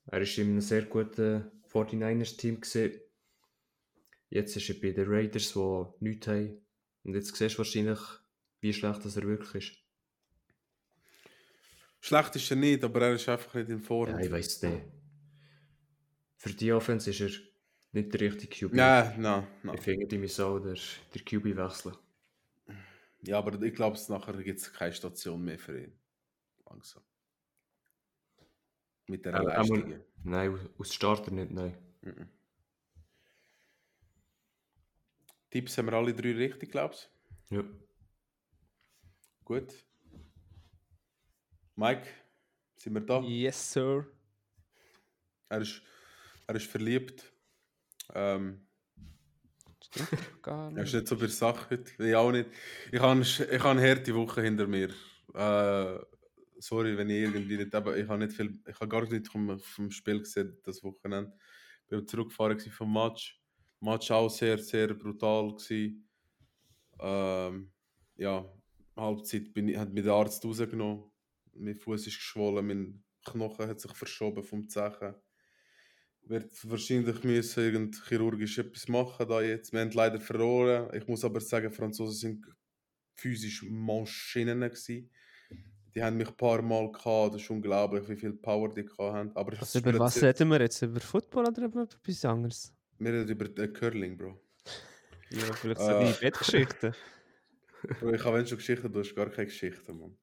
Er 0.06 0.20
ist 0.20 0.38
in 0.38 0.48
einem 0.48 0.60
sehr 0.60 0.82
guten 0.82 1.50
49ers-Team 1.74 2.60
gewesen. 2.60 3.00
Jetzt 4.30 4.56
ist 4.56 4.68
er 4.68 4.80
bei 4.80 4.92
den 4.92 5.08
Raiders, 5.08 5.52
die 5.52 5.84
nichts 6.00 6.26
haben. 6.26 6.64
Und 7.02 7.14
jetzt 7.14 7.34
siehst 7.34 7.54
du 7.54 7.58
wahrscheinlich, 7.58 7.98
wie 8.60 8.72
schlecht 8.72 9.04
das 9.04 9.16
er 9.16 9.24
wirklich 9.24 9.70
ist. 9.70 9.76
Schlecht 12.00 12.36
ist 12.36 12.50
er 12.50 12.56
nicht, 12.56 12.84
aber 12.84 13.02
er 13.02 13.14
ist 13.14 13.28
einfach 13.28 13.54
nicht 13.54 13.70
in 13.70 13.80
Form. 13.80 14.10
Ja, 14.10 14.18
ich 14.18 14.30
weiß 14.30 14.62
nicht. 14.62 14.82
Für 16.36 16.52
die 16.52 16.72
Offense 16.72 17.10
ist 17.10 17.20
er 17.20 17.30
nicht 17.92 18.12
der 18.12 18.20
richtige 18.20 18.68
QB. 18.68 18.74
Nein, 18.74 19.14
nein, 19.20 19.46
nein. 19.62 19.74
Ich 19.74 19.80
finde, 19.80 20.18
müssen 20.18 20.44
auch 20.44 20.58
der, 20.58 20.74
der 21.14 21.22
QB 21.22 21.56
wechseln. 21.56 21.96
Ja, 23.22 23.38
aber 23.38 23.60
ich 23.62 23.74
glaube, 23.74 23.98
nachher 24.08 24.42
gibt 24.42 24.60
es 24.60 24.72
keine 24.72 24.92
Station 24.92 25.42
mehr 25.42 25.58
für 25.58 25.80
ihn. 25.80 25.98
Langsam. 26.68 27.02
Mit 29.06 29.24
der 29.24 29.34
Äh, 29.34 29.42
Leistung. 29.42 30.00
Nein, 30.22 30.58
aus- 30.78 30.94
Starter 30.94 31.30
nicht, 31.30 31.50
nein. 31.50 31.76
Mhm. 32.02 32.28
Tipps 35.50 35.78
haben 35.78 35.86
wir 35.86 35.92
alle 35.94 36.14
drei 36.14 36.32
richtig, 36.32 36.70
glaubst 36.72 37.10
Ja. 37.50 37.62
du? 37.62 37.68
Gut. 39.44 39.72
Mike, 41.76 42.06
sind 42.76 42.94
wir 42.94 43.00
da? 43.00 43.20
Yes, 43.20 43.72
sir. 43.72 44.06
Er, 45.48 45.60
ist, 45.60 45.82
er 46.46 46.54
ist 46.54 46.66
verliebt. 46.66 47.30
Ähm, 48.14 48.66
gar 50.42 50.70
er 50.76 50.82
ist 50.82 50.92
nicht. 50.92 50.94
nicht 50.94 51.08
so 51.08 51.16
für 51.16 51.28
Sache 51.28 51.70
heute. 51.70 52.02
Ich 52.02 52.14
auch 52.14 52.32
nicht. 52.32 52.48
Ich 52.90 53.00
habe, 53.00 53.20
ich 53.20 53.40
habe 53.40 53.68
eine 53.70 53.88
harte 53.88 54.14
Woche 54.14 54.42
hinter 54.42 54.66
mir. 54.66 54.88
Äh, 55.34 55.98
sorry, 56.64 56.96
wenn 56.96 57.10
ich 57.10 57.22
irgendwie 57.22 57.56
nicht. 57.56 57.74
Aber 57.74 57.96
ich 57.96 58.08
habe 58.08 58.24
nicht 58.24 58.36
viel. 58.36 58.58
Ich 58.66 58.80
habe 58.80 58.88
gar 58.88 59.08
nicht 59.08 59.28
vom, 59.28 59.90
Spiel 59.90 60.20
gesehen, 60.20 60.58
das 60.62 60.82
Wochenende. 60.82 61.32
Ich 61.84 61.90
bin 61.90 62.06
zurückgefahren 62.06 62.58
vom 62.58 62.92
Match. 62.92 63.40
Match 63.80 64.10
auch 64.10 64.30
sehr, 64.30 64.58
sehr 64.58 64.94
brutal. 64.94 65.54
Gewesen. 65.54 66.08
Ähm, 67.00 67.70
ja, 68.16 68.48
Halbzeit 68.96 69.52
bin 69.52 69.68
ich, 69.68 69.76
hat 69.76 69.92
mir 69.92 70.02
der 70.02 70.14
Arzt 70.14 70.44
rausgenommen. 70.44 71.04
Mein 71.54 71.74
Fuß 71.74 72.06
ist 72.06 72.16
geschwollen, 72.16 72.66
mein 72.66 73.04
Knochen 73.24 73.68
hat 73.68 73.80
sich 73.80 73.92
verschoben 73.92 74.42
vom 74.42 74.68
Zechen. 74.68 75.14
Wird 76.22 76.70
wahrscheinlich 76.70 77.22
müssen 77.22 77.64
irgend 77.64 78.02
chirurgisch 78.08 78.58
etwas 78.58 78.88
machen 78.88 79.28
da 79.28 79.42
jetzt. 79.42 79.72
Wir 79.72 79.80
haben 79.80 79.90
leider 79.90 80.20
verloren. 80.20 80.88
Ich 80.94 81.06
muss 81.06 81.24
aber 81.24 81.40
sagen, 81.40 81.70
Franzosen 81.70 82.14
sind 82.14 82.46
physisch 83.14 83.62
Maschinen 83.68 84.60
gewesen. 84.60 85.10
Die 85.94 86.02
haben 86.02 86.16
mich 86.16 86.28
ein 86.28 86.36
paar 86.36 86.60
Mal 86.60 86.90
gehabt. 86.90 87.34
Das 87.34 87.42
ist 87.42 87.50
unglaublich, 87.50 88.08
wie 88.08 88.16
viel 88.16 88.32
Power 88.32 88.68
die 88.68 88.84
gehabt 88.84 88.98
haben. 89.14 89.30
Aber 89.36 89.56
Also 89.58 89.78
über 89.78 89.98
was 89.98 90.20
reden 90.22 90.48
wir 90.50 90.60
jetzt? 90.60 90.82
Über 90.82 91.00
Football 91.00 91.46
oder 91.48 91.62
über 91.64 91.82
etwas 91.82 92.24
anderes? 92.24 92.72
Wir 92.98 93.12
reden 93.12 93.28
über 93.28 93.62
äh, 93.62 93.68
Curling, 93.68 94.16
Bro. 94.16 94.40
Ja, 95.30 95.52
vielleicht 95.54 95.80
so 95.80 95.90
Äh. 95.90 96.08
wie 96.08 96.20
Bettgeschichten. 96.20 96.94
Bro, 98.00 98.12
ich 98.14 98.24
habe 98.24 98.38
wenn 98.38 98.46
schon 98.46 98.58
Geschichten, 98.58 98.92
du 98.92 98.98
hast 99.00 99.14
gar 99.14 99.30
keine 99.30 99.46
Geschichten, 99.46 99.98
Mann. 99.98 100.16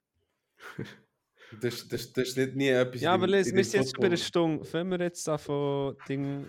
Das, 1.61 1.88
das, 1.88 2.11
das 2.13 2.30
ist 2.30 2.38
nicht 2.38 2.55
nie 2.55 2.69
etwas. 2.69 3.01
Ja, 3.01 3.13
aber 3.13 3.28
in- 3.28 3.34
in 3.45 3.55
wir 3.55 3.63
sind 3.63 3.82
jetzt 3.82 3.93
bei 3.97 4.05
einer 4.07 4.17
Football. 4.17 4.17
Stunde. 4.17 4.65
Fangen 4.65 4.91
wir 4.91 4.99
jetzt 5.01 5.28
an 5.30 5.38
von 5.39 5.95
Ding. 6.07 6.45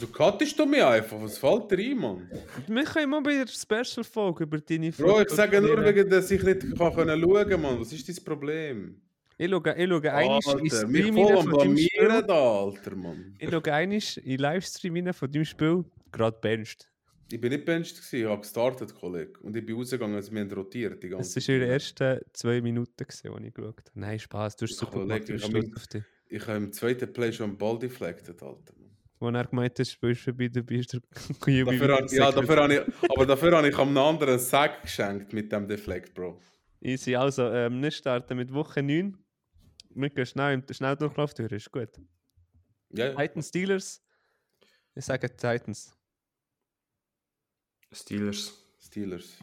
Du 0.00 0.06
cuttest 0.06 0.58
du 0.58 0.64
mich 0.64 0.82
einfach, 0.82 1.20
was 1.20 1.38
fällt 1.38 1.70
dir 1.70 1.78
ein, 1.78 1.98
Mann? 1.98 2.30
Wir 2.68 2.84
können 2.84 3.10
mal 3.10 3.20
bei 3.20 3.44
der 3.44 3.48
Special-Folge 3.48 4.44
über 4.44 4.58
deine 4.58 4.92
Bro, 4.92 5.22
ich 5.22 5.30
sage 5.30 5.60
nur, 5.60 5.84
wegen, 5.84 6.08
dass 6.08 6.30
ich 6.30 6.42
nicht 6.42 6.60
kann 6.76 6.94
können 6.94 7.20
schauen 7.20 7.48
kann, 7.48 7.80
Was 7.80 7.92
ist 7.92 8.08
dein 8.08 8.24
Problem? 8.24 9.02
Ich 9.36 9.50
schaue, 9.50 9.74
ich 9.76 9.88
schaue 9.88 10.12
einmal 10.12 10.60
in 10.60 10.70
Stream 10.70 11.14
von 11.14 11.50
deinem 11.58 11.76
Spiel. 11.76 12.06
Blamieren 12.06 12.26
da, 12.26 12.60
Alter, 12.60 12.96
Mann. 12.96 13.34
Ich 13.38 13.50
schaue 13.50 13.72
einmal 13.72 14.00
in 14.22 14.38
Livestream 14.38 15.12
von 15.12 15.30
deinem 15.30 15.44
Spiel. 15.44 15.84
Gerade 16.12 16.38
bencht. 16.40 16.90
Ich 17.30 17.40
bin 17.40 17.52
nicht 17.52 17.66
benched 17.66 17.96
gewesen, 17.96 18.20
ich 18.20 18.24
habe 18.24 18.40
gestartet, 18.40 18.94
Kollege. 18.94 19.38
Und 19.40 19.54
ich 19.54 19.64
bin 19.66 19.76
rausgegangen, 19.76 20.16
also 20.16 20.32
wir 20.32 20.40
haben 20.40 20.50
rotiert 20.50 21.02
die 21.02 21.08
ganze 21.10 21.34
Das 21.34 21.48
waren 21.48 21.56
ihre 21.56 21.66
ersten 21.66 22.20
zwei 22.32 22.60
Minuten, 22.62 22.92
als 22.98 23.22
ich 23.22 23.30
geschaut 23.54 23.78
habe. 23.78 23.90
Nein, 23.94 24.18
Spaß, 24.18 24.56
du 24.56 24.64
hast 24.64 24.76
super 24.78 24.92
Kollege, 24.92 25.36
gemacht. 25.36 25.94
Ich 25.94 26.02
ich 26.30 26.46
habe 26.46 26.56
im 26.58 26.72
zweiten 26.72 27.12
Play 27.12 27.32
schon 27.32 27.56
Ball 27.56 27.78
deflected, 27.78 28.42
Alter. 28.42 28.74
Als 29.20 29.34
er 29.34 29.44
gemeint 29.46 29.78
hat, 29.78 29.86
spielst 29.86 30.20
du 30.20 30.24
vorbei, 30.30 30.48
dabei 30.48 30.74
ist 30.76 30.92
der 30.92 31.00
Jubi 31.46 31.78
Dafür, 31.78 32.06
ja, 32.12 32.30
dafür 32.30 32.56
habe 32.62 32.74
ich, 32.74 33.10
aber 33.10 33.26
dafür 33.26 33.56
habe 33.56 33.68
ich 33.68 33.78
einem 33.78 33.98
anderen 33.98 34.38
Sack 34.38 34.82
geschenkt 34.82 35.32
mit 35.32 35.50
dem 35.50 35.66
Deflect, 35.66 36.14
Bro. 36.14 36.40
Easy, 36.80 37.16
also, 37.16 37.50
ähm, 37.50 37.82
wir 37.82 37.90
starten 37.90 38.36
mit 38.36 38.52
Woche 38.52 38.82
9. 38.82 39.16
Wir 39.90 40.10
gehen 40.10 40.26
schnell 40.26 40.54
im 40.54 40.64
Schnelldurchlauf 40.72 41.34
durch, 41.34 41.50
ist 41.50 41.72
gut. 41.72 41.90
Ja, 42.90 43.12
Titans, 43.14 43.48
Steelers. 43.48 44.02
Ich 44.94 45.04
sage 45.04 45.28
Titans. 45.28 45.92
Steelers. 47.92 48.52
Steelers. 48.78 49.38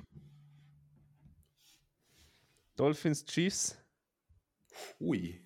Dolphins, 2.76 3.26
Chiefs. 3.26 3.78
Ui. 5.00 5.42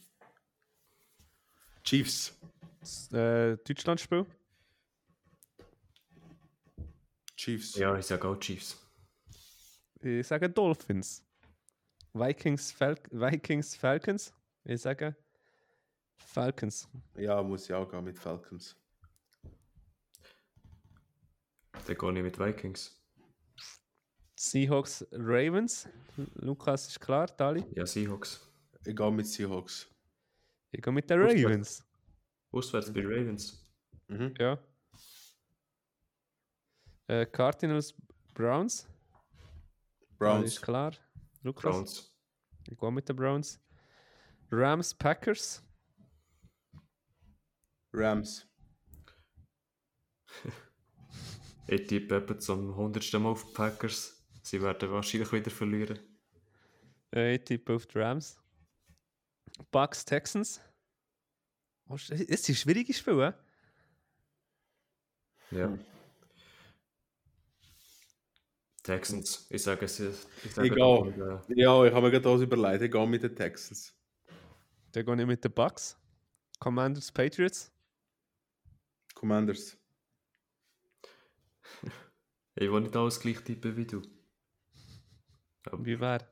Chiefs. 1.84 2.38
Äh, 3.12 3.58
Deutschlandspiel. 3.58 4.26
Chiefs. 7.36 7.76
Ja, 7.76 7.98
ich 7.98 8.06
sage 8.06 8.28
auch 8.28 8.38
Chiefs. 8.38 8.78
Ich 10.02 10.28
sage 10.28 10.50
Dolphins. 10.50 11.24
Vikings, 12.14 12.72
Fal 12.72 12.96
Vikings, 13.12 13.76
Falcons. 13.76 14.34
Ich 14.64 14.82
sage 14.82 15.16
Falcons. 16.18 16.88
Ja, 17.18 17.42
muss 17.42 17.66
ich 17.66 17.74
auch 17.74 17.90
gehen 17.90 18.04
mit 18.04 18.18
Falcons. 18.18 18.76
Dann 21.86 21.98
gehe 21.98 22.18
ich 22.18 22.24
mit 22.24 22.40
Vikings. 22.40 22.96
Seahawks, 24.36 25.06
Ravens. 25.12 25.88
Lukas 26.36 26.88
ist 26.88 27.00
klar, 27.00 27.28
Dali. 27.28 27.64
Ja, 27.76 27.86
Seahawks. 27.86 28.40
Ich 28.86 28.96
gehe 28.96 29.12
mit 29.12 29.28
Seahawks. 29.28 29.88
Ich 30.72 30.82
gehe 30.82 30.94
mit 30.94 31.10
den. 31.10 31.20
Ravens. 31.22 31.84
Auswärts 32.52 32.92
bei 32.92 33.02
Ravens. 33.02 33.66
Mhm. 34.08 34.34
Ja. 34.40 34.58
Äh, 37.08 37.26
Cardinals, 37.26 37.94
Browns. 38.34 38.88
Browns. 40.18 40.48
Ist 40.48 40.62
klar. 40.62 40.94
Lukas. 41.44 41.64
Browns. 41.64 42.16
Ich 42.68 42.78
gehe 42.78 42.92
mit 42.92 43.08
den 43.08 43.16
Browns. 43.16 43.60
Rams, 44.52 44.94
Packers. 44.94 45.64
Rams. 47.94 48.46
Ich 51.72 51.86
tippe 51.86 52.16
etwa 52.16 52.36
zum 52.40 52.72
100. 52.72 53.14
Mal 53.14 53.30
auf 53.30 53.46
die 53.46 53.54
Packers. 53.54 54.26
Sie 54.42 54.60
werden 54.60 54.90
wahrscheinlich 54.90 55.32
wieder 55.32 55.52
verlieren. 55.52 56.00
Äh, 57.14 57.36
ich 57.36 57.44
tippe 57.44 57.76
auf 57.76 57.86
die 57.86 58.00
Rams. 58.00 58.42
Bucks, 59.70 60.04
Texans. 60.04 60.60
Oh, 61.90 61.96
Es 61.96 62.10
ist 62.12 62.50
ein 62.50 62.56
schwieriges 62.56 63.00
Spiel, 63.00 63.16
hä? 63.16 63.34
Ja. 65.52 65.78
Texans. 68.84 69.48
Ich 69.50 69.64
sage 69.64 69.86
es. 69.86 70.00
Ich 70.00 70.54
sage 70.54 70.68
Egal. 70.68 71.14
da, 71.18 71.44
Ja, 71.50 71.84
ich 71.86 71.94
habe 71.94 72.02
mir 72.06 72.12
gerade 72.12 72.22
das 72.22 72.42
überlegt. 72.42 72.84
Ich 72.84 72.92
gehe 72.92 73.08
mit 73.08 73.24
den 73.24 73.36
Texans. 73.36 73.94
Dann 74.92 75.06
gehe 75.06 75.22
ich 75.22 75.28
mit 75.28 75.44
den 75.44 75.52
Bucks. 75.52 75.98
Commanders, 76.60 77.12
Patriots. 77.12 77.72
Commanders. 79.16 79.78
Ich 82.56 82.70
will 82.72 82.82
nicht 82.82 82.96
alles 82.96 83.20
gleich 83.20 83.40
tippen 83.44 83.76
wie 83.78 83.86
du. 83.86 84.02
Aber 85.66 85.86
Wie 85.86 86.00
wäre? 86.00 86.28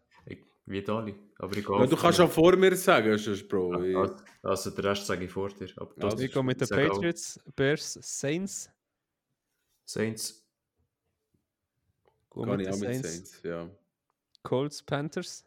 Wie 0.68 0.82
Dali. 0.84 1.15
Aber 1.39 1.55
ich 1.57 1.68
Ja, 1.68 1.86
du 1.86 1.95
kannst 1.95 2.20
auch 2.20 2.30
vor 2.32 2.55
mir 2.55 2.76
sagen, 2.76 3.18
sonst, 3.18 3.47
Bro. 3.47 3.84
Ich, 3.84 3.95
Also, 3.95 4.15
also 4.43 4.70
den 4.72 4.86
Rest 4.86 5.05
sage 5.05 5.26
ich 5.26 5.32
vor 5.32 5.49
dir. 5.49 5.70
Aber 5.78 5.93
das 5.95 6.13
Also, 6.13 6.24
Ich 6.26 6.32
gehe 6.34 6.43
mit 6.43 6.59
den 6.61 6.68
sage 6.68 6.91
auch 6.91 6.95
Patriots, 6.95 7.39
Bears, 7.55 7.93
Saints. 8.01 8.70
Saints. 9.86 10.43
Gehe 12.34 12.45
mit 12.45 12.61
ich 12.61 12.68
auch 12.70 12.78
mit 12.78 12.80
Saints. 12.80 13.11
Saints. 13.11 13.39
Ja. 13.43 13.70
Colts, 14.43 14.84
Panthers. 14.84 15.45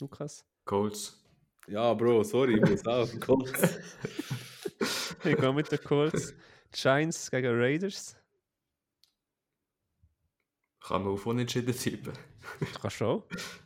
Lukas. 0.00 0.44
Colts. 0.64 1.20
ja, 1.66 1.92
Bro, 1.94 2.22
sorry, 2.24 2.54
ich 2.62 2.70
muss 2.70 2.86
auch. 2.86 3.08
Colts. 3.20 3.52
Ich 5.22 5.36
gehe 5.36 5.52
mit 5.52 5.70
den 5.70 5.80
Colts. 5.84 6.32
Giants 6.72 7.30
gegen 7.30 7.54
Raiders. 7.60 8.16
Kann 10.90 11.04
man 11.04 11.12
auf 11.12 11.24
Unentschieden 11.24 11.72
tippen? 11.72 12.12
Du 12.58 12.66
kannst 12.82 12.96
schon. 12.96 13.22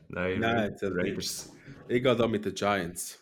Nein, 0.08 0.40
Nein, 0.40 0.76
zählt 0.76 0.94
nicht. 0.94 1.06
Raiders. 1.06 1.52
Ich 1.88 2.02
gehe 2.02 2.14
da 2.14 2.28
mit 2.28 2.44
den 2.44 2.54
Giants. 2.54 3.18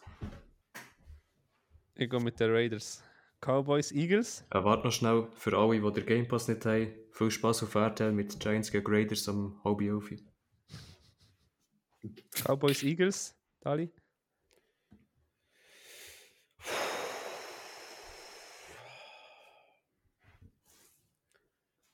Ich 1.94 2.10
gehe 2.10 2.18
mit 2.18 2.40
den 2.40 2.50
Raiders. 2.50 3.00
Cowboys, 3.40 3.92
Eagles. 3.92 4.44
Äh, 4.50 4.64
warte 4.64 4.88
noch 4.88 4.92
schnell, 4.92 5.28
für 5.36 5.56
alle, 5.56 5.80
die 5.80 5.92
den 6.00 6.04
Game 6.06 6.26
Pass 6.26 6.48
nicht 6.48 6.66
haben, 6.66 6.92
viel 7.12 7.30
Spaß 7.30 7.62
auf 7.62 7.76
RTL 7.76 8.10
mit 8.10 8.40
Giants 8.40 8.72
gegen 8.72 8.92
Raiders 8.92 9.28
am 9.28 9.60
halb 9.62 9.80
elf. 9.80 10.10
Cowboys, 12.44 12.82
Eagles. 12.82 13.36
Dali. 13.60 13.92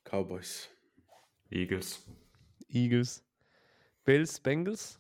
Cowboys. 0.05 0.71
Eagles. 1.51 2.03
Eagles. 2.69 3.23
Bills, 4.05 4.41
Bengals. 4.41 4.99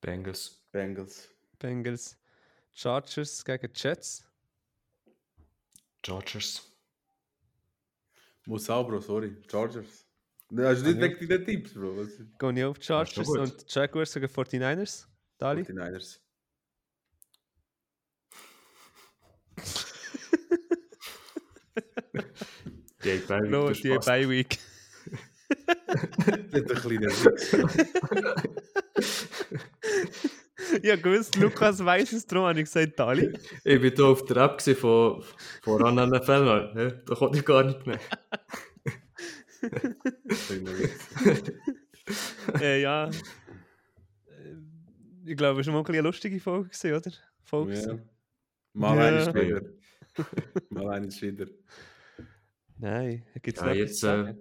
Bengals. 0.00 0.62
Bengals. 0.72 1.28
Bengals. 1.58 2.16
Chargers 2.72 3.44
gegen 3.44 3.70
Jets. 3.74 4.24
Chargers. 6.04 6.62
Muss 8.46 8.70
auch, 8.70 8.86
Bro, 8.86 9.00
sorry. 9.00 9.36
Chargers. 9.50 10.06
Hast 10.56 10.82
du 10.82 10.94
nicht 10.94 11.00
direkt 11.00 11.22
deine 11.30 11.44
Tipps, 11.44 11.74
Bro? 11.74 11.96
Was 11.96 12.10
Gehe 12.38 12.52
ich 12.52 12.64
auf 12.64 12.80
Chargers 12.80 13.28
und 13.28 13.74
Jaguars 13.74 14.14
gegen 14.14 14.26
49ers. 14.26 15.06
Dali. 15.38 15.62
49ers. 15.62 16.20
Die 23.02 23.18
Bro, 23.18 23.70
wieder 23.70 23.98
die. 23.98 24.06
Bye 24.06 24.28
Week. 24.28 24.58
Nicht 26.52 26.70
ein 26.70 26.76
kleiner 26.78 27.08
Wichser. 27.08 27.66
ja, 30.82 30.96
gewusst, 30.96 31.36
Lukas 31.36 31.84
weiß 31.84 32.12
es 32.12 32.26
drum, 32.26 32.44
habe 32.44 32.58
ich 32.58 32.64
gesagt, 32.66 32.98
Dali. 32.98 33.32
Ich 33.64 33.82
war 33.82 33.90
hier 33.90 34.04
auf 34.04 34.24
der 34.24 34.36
App 34.38 34.60
von, 34.62 35.22
von 35.62 35.82
Run 35.82 36.10
NFL. 36.10 37.02
Da 37.06 37.14
konnte 37.14 37.38
ich 37.38 37.44
gar 37.44 37.64
nicht 37.64 37.86
mehr. 37.86 38.00
Äh, 42.60 42.82
ja. 42.82 43.06
Äh, 43.08 43.10
Ich 45.24 45.36
glaube, 45.36 45.60
es 45.60 45.66
war 45.66 45.74
mal 45.74 45.80
ein 45.80 45.86
eine 45.86 46.00
lustige 46.02 46.38
Folge, 46.38 46.68
gewesen, 46.68 46.92
oder? 46.94 47.10
Folge. 47.42 47.74
Ja. 47.74 47.98
Mal 48.74 48.96
Ja. 48.96 49.02
eines 49.08 49.34
wieder. 49.34 49.62
Mal 50.70 50.88
eines 50.90 51.20
wieder. 51.20 51.46
Nein, 52.78 53.24
gibt 53.42 53.58
es 53.58 53.64
Ja, 53.64 53.72
jetzt, 53.72 54.04
äh, 54.04 54.34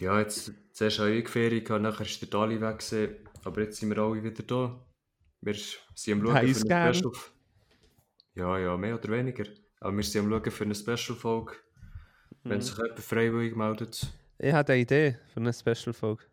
ja, 0.00 0.18
jetzt 0.18 0.52
zuerst 0.72 0.98
habe 0.98 1.10
ich 1.12 1.28
Ferien 1.28 1.82
nachher 1.82 2.06
ist 2.06 2.20
der 2.20 2.28
Dali 2.28 2.60
weg 2.60 2.78
gewesen, 2.78 3.16
aber 3.44 3.60
jetzt 3.62 3.78
sind 3.78 3.90
wir 3.90 3.98
alle 3.98 4.22
wieder 4.22 4.42
da. 4.42 4.84
Wir 5.42 5.54
sind 5.94 6.20
am 6.20 6.26
Schauen 6.26 6.34
Heiß 6.34 6.62
für 6.62 6.74
eine 6.74 6.94
Special. 6.94 7.12
Ja, 8.34 8.58
ja, 8.58 8.76
mehr 8.76 8.94
oder 8.94 9.08
weniger. 9.10 9.44
Aber 9.80 9.96
wir 9.96 10.02
sind 10.04 10.24
am 10.24 10.30
Schauen 10.30 10.50
für 10.50 10.64
eine 10.64 10.74
Special-Folge. 10.74 11.52
Wenn 12.44 12.58
Mhm. 12.58 12.62
sich 12.62 12.76
jemand 12.76 13.00
freiwillig 13.00 13.56
meldet. 13.56 14.12
Ich 14.38 14.52
habe 14.52 14.72
eine 14.72 14.82
Idee 14.82 15.16
für 15.32 15.40
eine 15.40 15.52
Special-Folge. 15.52 16.24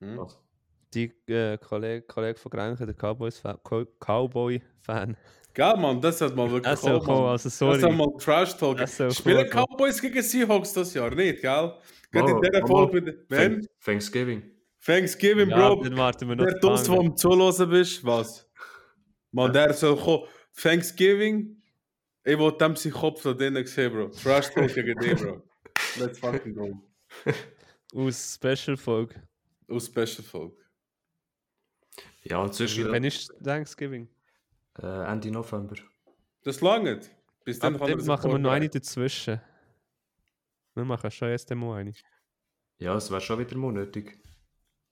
Hm? 0.00 0.18
Was? 0.18 0.38
Die 0.94 1.12
äh, 1.26 1.58
Kollege, 1.58 2.02
Kollege 2.06 2.38
von 2.38 2.50
Grenchen, 2.50 2.86
der 2.86 2.94
Cowboys-Fan. 2.94 3.58
Co- 3.62 3.86
Cowboy-Fan. 4.00 5.16
Gell, 5.54 5.76
Mann, 5.76 6.00
das 6.00 6.20
hat 6.20 6.34
mal 6.36 6.46
wirklich 6.50 6.64
Das 6.70 6.80
soll 6.80 6.98
kommen, 7.00 7.22
Mann. 7.22 7.30
also 7.32 7.48
Das 7.48 7.58
sorry. 7.58 7.80
hat 7.80 7.92
mal 7.92 8.08
Trash 8.18 8.56
Talk. 8.56 8.78
Das 8.78 8.96
soll 8.96 9.10
Spielen. 9.10 9.48
Cowboys 9.50 10.00
gegen 10.00 10.22
Seahawks 10.22 10.72
das 10.72 10.94
Jahr 10.94 11.14
nicht, 11.14 11.40
gell? 11.42 11.74
Gerade 12.10 12.30
in 12.30 12.36
Oh, 12.36 12.40
dieser 12.40 12.62
oh, 12.64 12.66
Folge 12.66 13.00
mit. 13.02 13.24
Wenn? 13.28 13.52
Thank- 13.62 13.66
Thanksgiving. 13.84 14.42
Thanksgiving, 14.84 15.50
Ja, 15.50 15.68
Bro. 15.74 15.82
dann 15.84 15.96
warten 15.96 16.28
wir 16.28 16.36
noch. 16.36 16.44
Der 16.46 16.54
Duss, 16.60 16.84
der 16.84 16.98
am 16.98 17.16
Zuhören 17.16 17.68
bist, 17.70 18.04
was? 18.04 18.48
Man, 19.32 19.52
der 19.52 19.74
soll 19.74 19.96
kommen. 19.96 20.24
Thanksgiving 20.56 21.60
Ich 22.24 22.38
wollte 22.38 22.58
dem 22.64 22.76
seinen 22.76 22.92
Kopf 22.92 23.22
da 23.22 23.32
drinnen 23.34 23.66
sehen, 23.66 23.92
Bro. 23.92 24.08
Trash 24.08 24.50
Talk 24.54 24.72
gegen 24.74 24.98
dich, 25.00 25.16
Bro. 25.20 25.42
Let's 25.98 26.18
fucking 26.18 26.54
go. 26.54 26.80
Aus 27.94 28.34
Special-Folge. 28.40 29.14
Aus 29.68 29.86
Special 29.86 30.22
Folge. 30.22 30.56
Ja, 32.28 32.38
und 32.42 32.54
sonst 32.54 32.76
Wann 32.90 33.04
ist 33.04 33.32
Thanksgiving? 33.42 34.08
äh, 34.80 35.10
Ende 35.12 35.30
November. 35.30 35.76
Das 36.44 36.60
langt. 36.60 37.10
Bis 37.44 37.58
dann 37.58 37.78
dann 37.78 38.04
machen 38.06 38.30
wir 38.30 38.38
noch 38.38 38.50
eine 38.50 38.68
dazwischen. 38.68 39.40
Wir 40.74 40.84
machen 40.84 41.10
schon 41.10 41.28
erst 41.28 41.50
einmal 41.50 41.80
eine. 41.80 41.92
Ja, 42.78 42.94
es 42.96 43.10
wäre 43.10 43.20
schon 43.20 43.38
wieder 43.38 43.56
mal 43.56 43.72
nötig. 43.72 44.18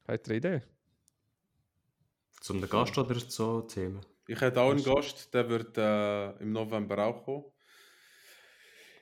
Habt 0.08 0.26
ihr 0.28 0.30
eine 0.30 0.36
Idee? 0.38 0.62
Zum 2.40 2.60
Gast 2.68 2.96
oder 2.98 3.18
so 3.20 3.62
Themen. 3.62 4.00
Ich 4.26 4.40
hätte 4.40 4.60
auch 4.60 4.70
einen 4.70 4.82
Gast, 4.82 5.32
der 5.34 5.48
wird 5.48 5.76
äh, 5.78 6.30
im 6.38 6.52
November 6.52 6.98
auch 7.04 7.24
kommen. 7.24 7.44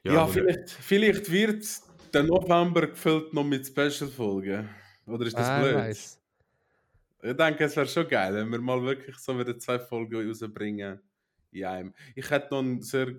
Ja, 0.02 0.22
aber- 0.22 0.32
vielleicht, 0.32 0.70
vielleicht 0.70 1.30
wird 1.30 1.64
der 2.12 2.24
November 2.24 2.88
gefüllt 2.88 3.32
noch 3.32 3.44
mit 3.44 3.66
Special-Folgen. 3.66 4.68
Oder 5.06 5.26
ist 5.26 5.36
das 5.38 5.48
Ah, 5.48 5.60
blöd? 5.62 5.74
weiss. 5.76 6.20
Ich 7.26 7.36
denke, 7.36 7.64
es 7.64 7.74
wäre 7.74 7.86
schon 7.86 8.06
geil, 8.06 8.34
wenn 8.34 8.50
wir 8.50 8.60
mal 8.60 8.82
wirklich 8.82 9.16
so 9.16 9.38
wieder 9.38 9.58
zwei 9.58 9.78
Folgen 9.78 10.28
rausbringen 10.28 11.00
in 11.52 11.64
einem. 11.64 11.94
Ich 12.14 12.28
hätte 12.28 12.48
noch 12.50 12.58
einen 12.58 12.82
sehr. 12.82 13.14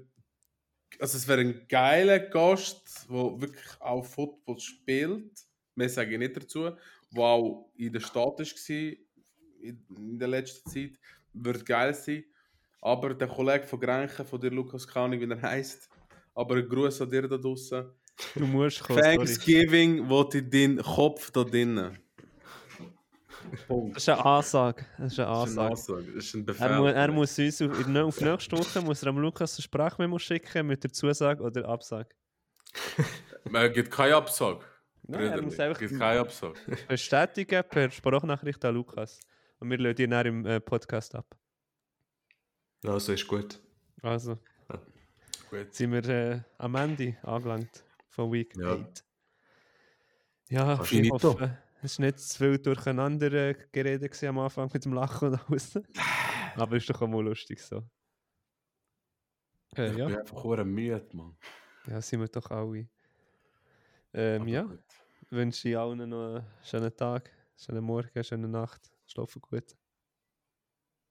Also, 1.00 1.18
es 1.18 1.28
wäre 1.28 1.42
ein 1.42 1.66
geiler 1.68 2.20
Gast, 2.20 3.08
der 3.10 3.42
wirklich 3.42 3.82
auch 3.82 4.06
Football 4.06 4.60
spielt. 4.60 5.32
Mehr 5.74 5.90
sage 5.90 6.14
ich 6.14 6.20
nicht 6.20 6.38
dazu. 6.38 6.70
Der 7.12 7.24
auch 7.24 7.72
in 7.76 7.94
der 7.94 8.00
Stadt 8.00 8.40
war 8.40 8.94
in, 9.60 10.20
der 10.20 10.28
letzten 10.28 10.70
Zeit. 10.70 11.00
Wird 11.34 11.66
geil 11.66 11.96
sein. 11.96 12.26
Aber 12.82 13.16
der 13.16 13.28
Kollege 13.28 13.66
von 13.66 13.80
Grenchen, 13.80 14.24
von 14.24 14.40
dir, 14.40 14.52
Lukas, 14.52 14.88
keine 14.88 15.20
wie 15.20 15.28
er 15.28 15.42
heißt. 15.42 15.90
Aber 16.36 16.58
ein 16.58 16.70
Gruß 16.70 17.02
an 17.02 17.10
dir 17.10 17.28
da 17.28 17.38
draußen. 17.38 17.90
Du 18.36 18.46
musst 18.46 18.84
kommen. 18.84 19.02
Thanksgiving, 19.02 20.08
wo 20.08 20.22
in 20.22 20.50
deinen 20.50 20.78
Kopf 20.78 21.32
da 21.32 21.44
drinnen. 21.44 21.98
Punkt. 23.68 23.96
Das 23.96 24.04
ist 24.04 24.10
eine 24.10 24.26
Ansage. 24.26 24.86
Das 24.98 25.14
ist 25.14 25.20
eine 25.20 25.28
Das 25.28 25.50
ist 25.50 25.58
eine 25.58 25.68
Ansage. 25.68 25.72
Aussage, 25.72 26.06
das 26.14 26.26
ist 26.26 26.34
ein 26.36 26.46
Befehl. 26.46 26.68
Er, 26.68 26.78
mu 26.80 26.86
er 26.88 27.12
muss 27.12 27.40
uns 27.40 27.62
auf, 27.62 27.88
in, 27.88 27.98
auf 27.98 28.22
nächste 28.22 28.58
Woche 28.58 28.82
muss 28.82 29.04
er 29.04 29.10
am 29.10 29.18
Lukas 29.20 29.56
eine 29.58 29.64
Sprachmemo 29.64 30.20
schicken 30.20 30.68
mit 30.68 30.84
der 30.84 30.92
Zusage 30.92 31.42
oder 31.44 31.68
Absage. 31.68 32.10
Man 33.50 33.72
gibt 33.74 33.92
keine 33.92 34.16
Absage. 34.16 34.60
Nein, 35.08 35.22
er 35.32 35.42
muss 35.42 35.60
einfach 35.60 35.80
gibt 35.80 35.98
keine 36.00 36.20
Absage. 36.22 36.56
bestätigen 36.88 37.64
per 37.70 37.92
Sprachnachricht 37.92 38.64
an 38.66 38.76
Lukas. 38.76 39.20
Und 39.60 39.70
wir 39.70 39.78
laden 39.78 40.04
ihn 40.06 40.10
dann 40.12 40.26
im 40.26 40.46
äh, 40.46 40.60
Podcast 40.60 41.14
ab. 41.16 41.26
Also 42.86 43.14
ist 43.14 43.28
gut. 43.28 43.60
Also 44.02 44.38
Gut. 45.50 45.74
sind 45.74 45.92
wir 45.92 46.08
äh, 46.10 46.40
am 46.58 46.76
Ende 46.76 47.18
angelangt 47.24 47.84
von 48.10 48.32
Week 48.32 48.54
Ja. 48.58 48.74
8. 48.74 49.06
Ja, 50.50 50.80
ich 50.82 50.88
Finito. 50.88 51.34
hoffe, 51.34 51.58
es 51.82 52.00
war 52.00 52.06
nicht 52.06 52.20
zu 52.20 52.38
viel 52.38 52.58
durcheinander 52.60 53.32
äh, 53.32 53.56
geredet 53.72 54.24
am 54.24 54.40
Anfang 54.40 54.70
mit 54.74 54.86
dem 54.86 54.94
Lachen 54.94 55.30
und 55.30 55.50
alles. 55.50 55.80
Aber 56.56 56.76
ist 56.78 56.90
doch 56.90 57.02
auch 57.02 57.08
mal 57.08 57.24
lustig 57.24 57.62
so. 57.62 57.84
Äh, 59.76 59.92
Ich 59.92 59.98
ja. 59.98 60.08
bin 60.08 60.18
einfach 60.18 60.44
hure 60.44 60.66
müde, 60.66 61.08
Mann. 61.14 61.38
ja, 61.88 62.02
sind 62.02 62.22
wir 62.22 62.28
doch 62.28 62.50
alle. 62.50 62.88
Ähm, 64.14 64.48
ja, 64.48 64.64
gut. 64.64 64.80
wünsche 65.30 65.70
ich 65.70 65.78
allen 65.78 66.10
noch 66.10 66.36
einen 66.36 66.46
schönen 66.64 66.96
Tag, 66.96 67.30
schönen 67.58 67.84
Morgen, 67.84 68.24
schöne 68.24 68.48
Nacht. 68.48 68.92
Schlafen 69.06 69.42
gut. 69.42 69.76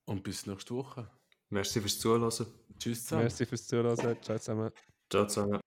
Und 0.07 0.23
bis 0.23 0.47
nächste 0.47 0.75
Woche. 0.75 1.11
Merci 1.51 1.81
fürs 1.81 1.99
Zuhören. 1.99 2.31
Tschüss 2.79 3.05
zusammen. 3.05 3.23
Merci 3.25 3.47
fürs 3.47 3.67
Zuhören. 3.67 3.97
Ciao 3.97 4.39
zusammen. 4.39 4.71
Ciao 5.11 5.27
zusammen. 5.27 5.62